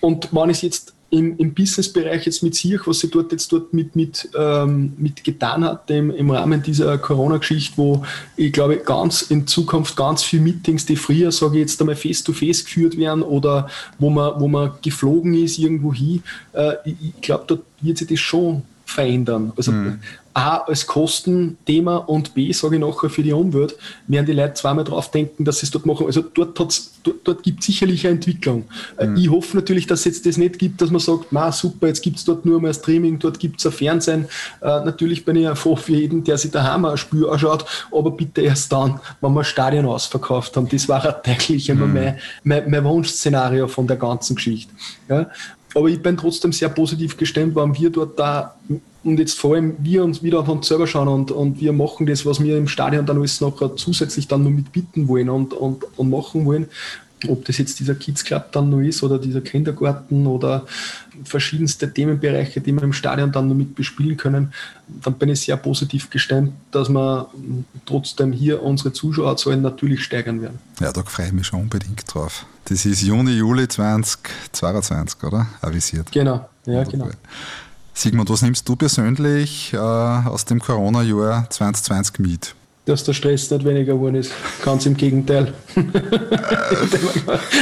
Und 0.00 0.28
wenn 0.32 0.50
ich 0.50 0.62
jetzt 0.62 0.94
im, 1.10 1.38
im 1.38 1.54
Businessbereich 1.54 2.26
jetzt 2.26 2.42
mit 2.42 2.54
sich, 2.54 2.86
was 2.86 3.00
sie 3.00 3.10
dort 3.10 3.32
jetzt 3.32 3.50
dort 3.50 3.72
mit, 3.72 3.96
mit, 3.96 4.28
ähm, 4.36 4.92
mit 4.98 5.24
getan 5.24 5.64
hat 5.64 5.90
im, 5.90 6.10
im 6.10 6.30
Rahmen 6.30 6.62
dieser 6.62 6.98
Corona-Geschichte, 6.98 7.78
wo 7.78 8.04
ich 8.36 8.52
glaube, 8.52 8.76
ganz 8.76 9.22
in 9.22 9.46
Zukunft 9.46 9.96
ganz 9.96 10.22
viele 10.22 10.42
Meetings, 10.42 10.84
die 10.84 10.96
früher, 10.96 11.32
sage 11.32 11.54
ich 11.54 11.60
jetzt 11.60 11.80
einmal, 11.80 11.96
face-to-face 11.96 12.60
-face 12.60 12.64
geführt 12.64 12.98
werden 12.98 13.22
oder 13.22 13.68
wo 13.98 14.10
man, 14.10 14.38
wo 14.38 14.48
man 14.48 14.72
geflogen 14.82 15.32
ist 15.34 15.58
irgendwo 15.58 15.94
hin, 15.94 16.22
äh, 16.52 16.74
ich, 16.84 16.96
ich 17.00 17.20
glaube, 17.22 17.44
dort 17.46 17.62
wird 17.80 17.98
sich 17.98 18.08
das 18.08 18.20
schon 18.20 18.62
verändern. 18.84 19.52
Also 19.56 19.72
mhm. 19.72 20.00
A 20.34 20.58
als 20.58 20.86
Kostenthema 20.86 21.96
und 21.96 22.34
B, 22.34 22.52
sage 22.52 22.76
ich 22.76 22.80
nachher, 22.80 23.10
für 23.10 23.22
die 23.22 23.32
Umwelt, 23.32 23.76
werden 24.06 24.26
die 24.26 24.32
Leute 24.32 24.54
zweimal 24.54 24.84
drauf 24.84 25.10
denken, 25.10 25.44
dass 25.44 25.58
sie 25.58 25.66
es 25.66 25.70
dort 25.70 25.86
machen. 25.86 26.06
Also 26.06 26.22
dort, 26.22 26.58
dort, 26.58 26.80
dort 27.24 27.42
gibt 27.42 27.60
es 27.60 27.66
sicherlich 27.66 28.06
eine 28.06 28.16
Entwicklung. 28.16 28.64
Äh, 28.96 29.06
mhm. 29.06 29.16
Ich 29.16 29.30
hoffe 29.30 29.56
natürlich, 29.56 29.86
dass 29.86 30.00
es 30.00 30.04
jetzt 30.06 30.26
das 30.26 30.36
nicht 30.36 30.58
gibt, 30.58 30.80
dass 30.80 30.90
man 30.90 31.00
sagt, 31.00 31.26
na 31.32 31.50
super, 31.50 31.88
jetzt 31.88 32.02
gibt 32.02 32.18
es 32.18 32.24
dort 32.24 32.46
nur 32.46 32.60
mehr 32.60 32.74
Streaming, 32.74 33.18
dort 33.18 33.38
gibt 33.38 33.58
es 33.58 33.66
ein 33.66 33.72
Fernsehen. 33.72 34.26
Äh, 34.60 34.66
natürlich 34.84 35.24
bin 35.24 35.36
ich 35.36 35.44
ja 35.44 35.54
froh 35.54 35.76
für 35.76 35.92
jeden, 35.92 36.22
der 36.24 36.38
sich 36.38 36.50
daheim 36.50 36.84
ein 36.84 36.96
Spiel 36.96 37.26
anschaut, 37.28 37.64
aber 37.90 38.10
bitte 38.10 38.42
erst 38.42 38.70
dann, 38.72 39.00
wenn 39.20 39.32
wir 39.32 39.44
Stadion 39.44 39.86
ausverkauft 39.86 40.56
haben. 40.56 40.68
Das 40.68 40.88
war 40.88 41.02
tatsächlich 41.02 41.68
immer 41.68 41.86
mhm. 41.86 41.94
mein, 41.94 42.18
mein, 42.44 42.70
mein 42.70 42.84
Wunschszenario 42.84 43.66
von 43.66 43.86
der 43.86 43.96
ganzen 43.96 44.36
Geschichte. 44.36 44.72
Ja? 45.08 45.30
Aber 45.74 45.88
ich 45.88 46.00
bin 46.00 46.16
trotzdem 46.16 46.52
sehr 46.52 46.68
positiv 46.68 47.16
gestimmt, 47.16 47.54
wenn 47.54 47.74
wir 47.74 47.90
dort 47.90 48.18
da 48.18 48.54
und 49.08 49.18
jetzt 49.18 49.38
vor 49.38 49.54
allem 49.54 49.76
wir 49.80 50.04
uns 50.04 50.22
wieder 50.22 50.40
auf 50.40 50.48
uns 50.48 50.68
selber 50.68 50.86
schauen 50.86 51.08
und, 51.08 51.30
und 51.30 51.60
wir 51.60 51.72
machen 51.72 52.06
das, 52.06 52.24
was 52.26 52.42
wir 52.42 52.56
im 52.56 52.68
Stadion 52.68 53.06
dann 53.06 53.18
alles 53.18 53.40
noch 53.40 53.76
zusätzlich 53.76 54.28
dann 54.28 54.44
noch 54.44 54.50
mit 54.50 54.72
bieten 54.72 55.08
wollen 55.08 55.28
und, 55.28 55.52
und, 55.52 55.84
und 55.96 56.10
machen 56.10 56.44
wollen. 56.44 56.68
ob 57.26 57.44
das 57.44 57.58
jetzt 57.58 57.80
dieser 57.80 57.94
Kids 57.94 58.24
Club 58.24 58.52
dann 58.52 58.70
noch 58.70 58.80
ist 58.80 59.02
oder 59.02 59.18
dieser 59.18 59.40
Kindergarten 59.40 60.26
oder 60.26 60.66
verschiedenste 61.24 61.92
Themenbereiche, 61.92 62.60
die 62.60 62.72
wir 62.72 62.82
im 62.82 62.92
Stadion 62.92 63.32
dann 63.32 63.48
noch 63.48 63.54
mit 63.54 63.74
bespielen 63.74 64.16
können, 64.16 64.52
dann 65.02 65.14
bin 65.14 65.30
ich 65.30 65.40
sehr 65.40 65.56
positiv 65.56 66.10
gestimmt, 66.10 66.52
dass 66.70 66.88
wir 66.88 67.28
trotzdem 67.86 68.32
hier 68.32 68.62
unsere 68.62 68.92
Zuschauerzahlen 68.92 69.62
natürlich 69.62 70.04
steigern 70.04 70.40
werden. 70.40 70.58
Ja, 70.80 70.92
da 70.92 71.02
freue 71.02 71.26
ich 71.26 71.32
mich 71.32 71.46
schon 71.46 71.62
unbedingt 71.62 72.02
drauf. 72.12 72.46
Das 72.66 72.84
ist 72.84 73.02
Juni, 73.02 73.32
Juli 73.32 73.66
2022, 73.66 75.22
oder? 75.24 75.46
Avisiert. 75.60 76.12
Genau, 76.12 76.48
ja, 76.66 76.84
genau. 76.84 77.08
Sigmund, 77.98 78.30
was 78.30 78.42
nimmst 78.42 78.68
du 78.68 78.76
persönlich 78.76 79.72
äh, 79.72 79.76
aus 79.76 80.44
dem 80.44 80.60
Corona-Jahr 80.60 81.50
2020 81.50 82.18
mit? 82.20 82.54
dass 82.84 83.04
der 83.04 83.12
Stress 83.12 83.50
nicht 83.50 83.64
weniger 83.66 83.92
geworden 83.92 84.14
ist. 84.14 84.32
Ganz 84.64 84.86
im 84.86 84.96
Gegenteil. 84.96 85.52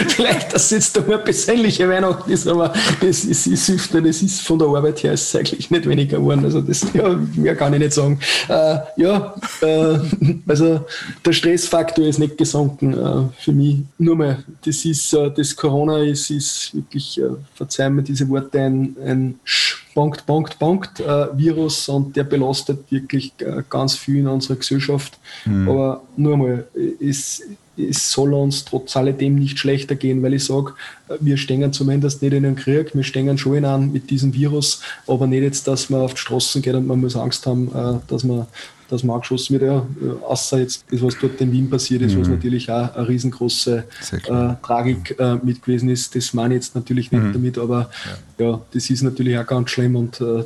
Vielleicht, 0.08 0.54
dass 0.54 0.66
es 0.66 0.70
jetzt 0.70 0.98
einmal 0.98 1.18
persönliche 1.18 1.88
Weihnachten 1.88 2.30
ist, 2.30 2.46
aber 2.46 2.72
das 3.00 3.24
ist, 3.24 3.48
ist, 3.48 3.68
ist, 3.68 3.92
das 3.92 4.22
ist 4.22 4.42
von 4.42 4.56
der 4.60 4.68
Arbeit 4.68 5.02
her 5.02 5.14
ist 5.14 5.34
eigentlich 5.34 5.68
nicht 5.68 5.88
weniger 5.88 6.18
geworden. 6.18 6.44
Also 6.44 6.60
das 6.60 6.86
ja, 6.94 7.18
mehr 7.34 7.56
kann 7.56 7.74
ich 7.74 7.80
nicht 7.80 7.94
sagen. 7.94 8.20
Äh, 8.48 8.78
ja, 8.98 9.34
äh, 9.62 9.98
also 10.46 10.84
der 11.24 11.32
Stressfaktor 11.32 12.06
ist 12.06 12.20
nicht 12.20 12.38
gesunken 12.38 12.94
äh, 12.94 13.42
für 13.42 13.52
mich. 13.52 13.78
Nur 13.98 14.14
mal, 14.14 14.44
das 14.64 14.84
ist, 14.84 15.12
äh, 15.12 15.28
das 15.32 15.56
Corona 15.56 16.04
ist, 16.04 16.30
ist 16.30 16.72
wirklich, 16.72 17.20
äh, 17.20 17.30
verzeihen 17.56 17.96
mir 17.96 18.04
diese 18.04 18.28
Worte, 18.28 18.60
ein, 18.60 18.94
ein 19.04 19.40
Sch 19.42 19.85
Punkt, 19.96 20.26
Punkt, 20.26 20.58
Punkt 20.58 21.00
äh, 21.00 21.26
Virus 21.38 21.88
und 21.88 22.14
der 22.16 22.24
belastet 22.24 22.80
wirklich 22.90 23.32
äh, 23.38 23.62
ganz 23.70 23.94
viel 23.96 24.18
in 24.18 24.28
unserer 24.28 24.56
Gesellschaft. 24.56 25.18
Mhm. 25.46 25.70
Aber 25.70 26.02
nur 26.18 26.34
einmal, 26.34 26.66
es, 27.00 27.42
es 27.78 28.10
soll 28.12 28.34
uns 28.34 28.66
trotz 28.66 28.94
alledem 28.94 29.36
nicht 29.36 29.58
schlechter 29.58 29.94
gehen, 29.94 30.22
weil 30.22 30.34
ich 30.34 30.44
sage, 30.44 30.74
wir 31.18 31.38
stehen 31.38 31.72
zumindest 31.72 32.20
nicht 32.20 32.34
in 32.34 32.44
einem 32.44 32.56
Krieg, 32.56 32.94
wir 32.94 33.04
stehen 33.04 33.38
schon 33.38 33.64
an 33.64 33.90
mit 33.90 34.10
diesem 34.10 34.34
Virus, 34.34 34.82
aber 35.06 35.26
nicht 35.26 35.42
jetzt, 35.42 35.66
dass 35.66 35.88
man 35.88 36.02
auf 36.02 36.12
die 36.12 36.20
Straßen 36.20 36.60
geht 36.60 36.74
und 36.74 36.86
man 36.86 37.00
muss 37.00 37.16
Angst 37.16 37.46
haben, 37.46 37.68
äh, 37.68 37.98
dass 38.06 38.22
man 38.22 38.46
dass 38.88 39.02
man 39.02 39.16
angeschossen 39.16 39.58
wird, 39.58 39.62
ja, 39.64 39.86
außer 40.26 40.58
jetzt 40.58 40.84
das, 40.90 41.02
was 41.02 41.16
dort 41.18 41.40
in 41.40 41.52
Wien 41.52 41.68
passiert 41.68 42.02
ist, 42.02 42.14
mhm. 42.14 42.20
was 42.20 42.28
natürlich 42.28 42.70
auch 42.70 42.94
eine 42.94 43.08
riesengroße 43.08 43.84
äh, 44.12 44.54
Tragik 44.62 45.18
äh, 45.18 45.36
mit 45.42 45.62
gewesen 45.62 45.88
ist. 45.88 46.14
Das 46.14 46.32
meine 46.34 46.54
ich 46.54 46.62
jetzt 46.62 46.74
natürlich 46.74 47.10
nicht 47.10 47.22
mhm. 47.22 47.32
damit, 47.32 47.58
aber 47.58 47.90
ja. 48.38 48.46
ja. 48.46 48.60
das 48.72 48.90
ist 48.90 49.02
natürlich 49.02 49.36
auch 49.38 49.46
ganz 49.46 49.70
schlimm 49.70 49.96
und, 49.96 50.20
äh, 50.20 50.44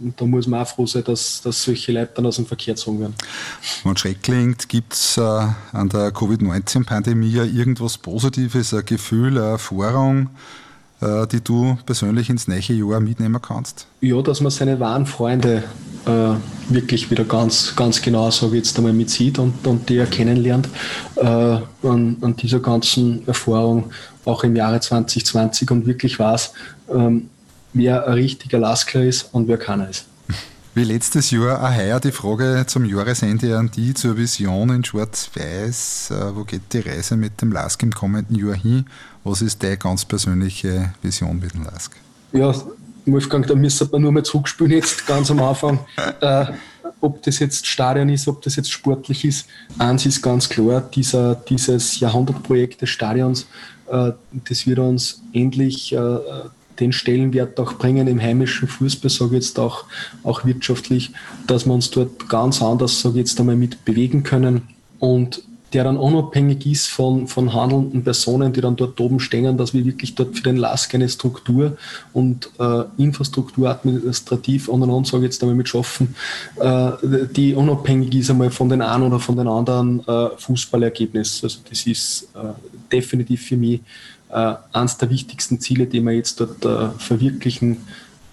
und, 0.00 0.14
da 0.16 0.24
muss 0.24 0.46
man 0.46 0.62
auch 0.62 0.68
froh 0.68 0.86
sein, 0.86 1.04
dass, 1.04 1.42
dass 1.42 1.62
solche 1.62 1.92
Leute 1.92 2.12
dann 2.16 2.26
aus 2.26 2.36
dem 2.36 2.46
Verkehr 2.46 2.74
gezogen 2.74 3.00
werden. 3.00 3.14
Wenn 3.84 3.96
schreck 3.96 4.22
klingt, 4.22 4.68
gibt 4.68 4.94
es 4.94 5.16
äh, 5.16 5.20
an 5.20 5.88
der 5.88 6.12
Covid-19-Pandemie 6.12 7.30
ja 7.30 7.44
irgendwas 7.44 7.98
Positives, 7.98 8.72
ein 8.72 8.84
Gefühl, 8.84 9.38
eine 9.38 9.50
Erfahrung, 9.50 10.30
äh, 11.02 11.26
die 11.26 11.42
du 11.42 11.76
persönlich 11.84 12.30
ins 12.30 12.48
nächste 12.48 12.74
Jahr 12.74 13.00
mitnehmen 13.00 13.40
kannst? 13.42 13.86
Ja, 14.00 14.22
dass 14.22 14.40
man 14.40 14.50
seine 14.50 14.78
wahren 14.80 15.06
Freunde 15.06 15.64
äh, 16.06 16.34
wirklich 16.68 17.10
wieder 17.10 17.24
ganz, 17.24 17.74
ganz 17.76 18.00
genau, 18.00 18.30
sage 18.30 18.52
ich 18.56 18.64
jetzt 18.64 18.76
einmal, 18.76 18.92
mit 18.92 19.10
sieht 19.10 19.38
und, 19.38 19.66
und 19.66 19.88
die 19.88 19.96
er 19.96 20.06
kennenlernt 20.06 20.68
äh, 21.16 21.26
an, 21.26 22.16
an, 22.20 22.36
dieser 22.36 22.60
ganzen 22.60 23.26
Erfahrung, 23.26 23.90
auch 24.24 24.44
im 24.44 24.56
Jahre 24.56 24.80
2020 24.80 25.70
und 25.70 25.86
wirklich 25.86 26.18
weiß, 26.18 26.52
ähm, 26.92 27.28
wer 27.72 28.06
ein 28.06 28.14
richtiger 28.14 28.58
Laskler 28.58 29.02
ist 29.02 29.28
und 29.32 29.48
wer 29.48 29.58
keiner 29.58 29.88
ist. 29.90 30.06
Wie 30.74 30.84
letztes 30.84 31.30
Jahr 31.30 31.62
auch 31.62 31.76
heuer 31.76 32.00
die 32.00 32.12
Frage 32.12 32.64
zum 32.66 32.84
Jahresende 32.84 33.58
an 33.58 33.70
die 33.70 33.92
zur 33.94 34.16
Vision 34.16 34.70
in 34.70 34.84
Schwarz-Weiß. 34.84 36.12
Äh, 36.12 36.36
wo 36.36 36.44
geht 36.44 36.72
die 36.72 36.80
Reise 36.80 37.16
mit 37.16 37.42
dem 37.42 37.52
LASK 37.52 37.82
im 37.82 37.92
kommenden 37.92 38.36
Jahr 38.36 38.56
hin? 38.56 38.86
Was 39.24 39.42
ist 39.42 39.62
deine 39.62 39.76
ganz 39.76 40.04
persönliche 40.04 40.92
Vision 41.00 41.38
mit 41.38 41.54
dem 41.54 41.64
LASK? 41.64 41.96
Ja, 42.32 42.54
Wolfgang, 43.06 43.46
da 43.46 43.54
müssen 43.54 43.90
wir 43.90 43.98
nur 43.98 44.12
mal 44.12 44.24
zurückspielen 44.24 44.72
jetzt 44.72 45.06
ganz 45.06 45.30
am 45.30 45.40
Anfang. 45.40 45.80
äh, 46.20 46.46
ob 47.00 47.22
das 47.22 47.40
jetzt 47.40 47.66
Stadion 47.66 48.08
ist, 48.08 48.28
ob 48.28 48.42
das 48.42 48.56
jetzt 48.56 48.70
sportlich 48.70 49.24
ist. 49.24 49.46
Eins 49.78 50.06
ist 50.06 50.22
ganz 50.22 50.48
klar, 50.48 50.80
dieser, 50.80 51.34
dieses 51.34 51.98
Jahrhundertprojekt 51.98 52.80
des 52.80 52.90
Stadions, 52.90 53.46
äh, 53.90 54.12
das 54.48 54.66
wird 54.66 54.78
uns 54.78 55.20
endlich 55.32 55.92
äh, 55.92 56.18
den 56.78 56.92
Stellenwert 56.92 57.58
auch 57.60 57.74
bringen 57.74 58.06
im 58.06 58.20
heimischen 58.20 58.68
Fußball, 58.68 59.10
sage 59.10 59.36
ich 59.36 59.44
jetzt 59.44 59.58
auch, 59.58 59.84
auch 60.22 60.44
wirtschaftlich, 60.44 61.12
dass 61.46 61.66
wir 61.66 61.74
uns 61.74 61.90
dort 61.90 62.28
ganz 62.28 62.62
anders, 62.62 63.00
sage 63.00 63.18
jetzt 63.18 63.38
einmal, 63.40 63.56
mit 63.56 63.84
bewegen 63.84 64.22
können 64.22 64.68
und 64.98 65.42
der 65.72 65.84
dann 65.84 65.96
unabhängig 65.96 66.66
ist 66.66 66.88
von, 66.88 67.26
von 67.26 67.52
handelnden 67.54 68.04
Personen, 68.04 68.52
die 68.52 68.60
dann 68.60 68.76
dort 68.76 69.00
oben 69.00 69.20
stehen, 69.20 69.56
dass 69.56 69.72
wir 69.72 69.84
wirklich 69.84 70.14
dort 70.14 70.36
für 70.36 70.42
den 70.42 70.56
LASK 70.56 70.94
eine 70.94 71.08
Struktur 71.08 71.76
und 72.12 72.50
äh, 72.58 72.84
Infrastruktur 72.98 73.70
administrativ 73.70 74.68
und 74.68 74.80
dann 74.80 75.04
sage 75.04 75.24
ich 75.24 75.32
jetzt 75.32 75.42
einmal 75.42 75.56
mit 75.56 75.68
schaffen, 75.68 76.14
äh, 76.60 76.92
die 77.34 77.54
unabhängig 77.54 78.14
ist 78.14 78.30
einmal 78.30 78.50
von 78.50 78.68
den 78.68 78.82
einen 78.82 79.04
oder 79.04 79.18
von 79.18 79.36
den 79.36 79.48
anderen 79.48 80.06
äh, 80.06 80.28
Fußballergebnissen. 80.36 81.46
Also 81.46 81.60
das 81.68 81.86
ist 81.86 82.28
äh, 82.34 82.52
definitiv 82.90 83.46
für 83.46 83.56
mich 83.56 83.80
äh, 84.30 84.54
eines 84.72 84.98
der 84.98 85.10
wichtigsten 85.10 85.60
Ziele, 85.60 85.86
die 85.86 86.00
wir 86.00 86.12
jetzt 86.12 86.40
dort 86.40 86.64
äh, 86.64 86.90
verwirklichen 86.98 87.78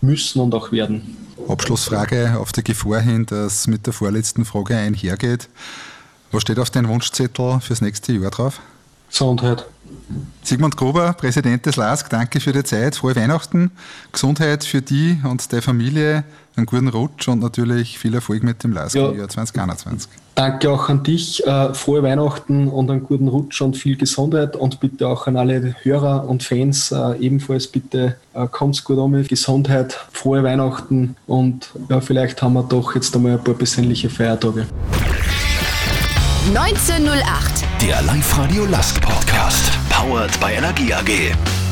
müssen 0.01 0.39
und 0.39 0.53
auch 0.53 0.71
werden. 0.71 1.17
Abschlussfrage 1.47 2.37
auf 2.37 2.51
der 2.51 2.63
Gefahr 2.63 3.01
hin, 3.01 3.25
dass 3.25 3.67
mit 3.67 3.85
der 3.85 3.93
vorletzten 3.93 4.45
Frage 4.45 4.75
einhergeht. 4.75 5.49
Was 6.31 6.43
steht 6.43 6.59
auf 6.59 6.69
deinem 6.69 6.89
Wunschzettel 6.89 7.59
fürs 7.59 7.81
nächste 7.81 8.13
Jahr 8.13 8.31
drauf? 8.31 8.59
Gesundheit. 9.09 9.65
Sigmund 10.43 10.77
Gruber, 10.77 11.13
Präsident 11.13 11.65
des 11.65 11.75
LASK, 11.75 12.09
danke 12.09 12.39
für 12.39 12.51
die 12.51 12.63
Zeit, 12.63 12.95
frohe 12.95 13.15
Weihnachten, 13.15 13.71
Gesundheit 14.11 14.63
für 14.63 14.81
dich 14.81 15.23
und 15.23 15.51
deine 15.51 15.61
Familie, 15.61 16.23
einen 16.55 16.65
guten 16.65 16.87
Rutsch 16.87 17.27
und 17.27 17.39
natürlich 17.39 17.97
viel 17.97 18.13
Erfolg 18.13 18.43
mit 18.43 18.63
dem 18.63 18.73
LASK 18.73 18.95
ja. 18.95 19.09
im 19.09 19.17
Jahr 19.17 19.29
2021. 19.29 20.09
Danke 20.35 20.71
auch 20.71 20.89
an 20.89 21.03
dich, 21.03 21.45
äh, 21.45 21.73
frohe 21.73 22.03
Weihnachten 22.03 22.67
und 22.67 22.89
einen 22.89 23.03
guten 23.03 23.27
Rutsch 23.27 23.61
und 23.61 23.77
viel 23.77 23.97
Gesundheit 23.97 24.55
und 24.55 24.79
bitte 24.79 25.07
auch 25.07 25.27
an 25.27 25.37
alle 25.37 25.75
Hörer 25.81 26.27
und 26.27 26.43
Fans 26.43 26.91
äh, 26.91 27.17
ebenfalls 27.19 27.67
bitte 27.67 28.15
äh, 28.33 28.47
kommt's 28.47 28.83
gut 28.83 28.97
um 28.97 29.11
mit 29.11 29.29
Gesundheit, 29.29 29.99
frohe 30.11 30.43
Weihnachten 30.43 31.15
und 31.27 31.71
ja, 31.89 31.99
vielleicht 31.99 32.41
haben 32.41 32.53
wir 32.53 32.63
doch 32.63 32.95
jetzt 32.95 33.15
einmal 33.15 33.33
ein 33.33 33.43
paar 33.43 33.55
besinnliche 33.55 34.09
Feiertage. 34.09 34.67
1908. 36.53 37.63
Der 37.79 38.01
Live-Radio 38.01 38.65
Last 38.65 38.99
Podcast. 39.01 39.71
Powered 39.89 40.39
by 40.39 40.55
Energie 40.55 40.91
AG. 40.93 41.68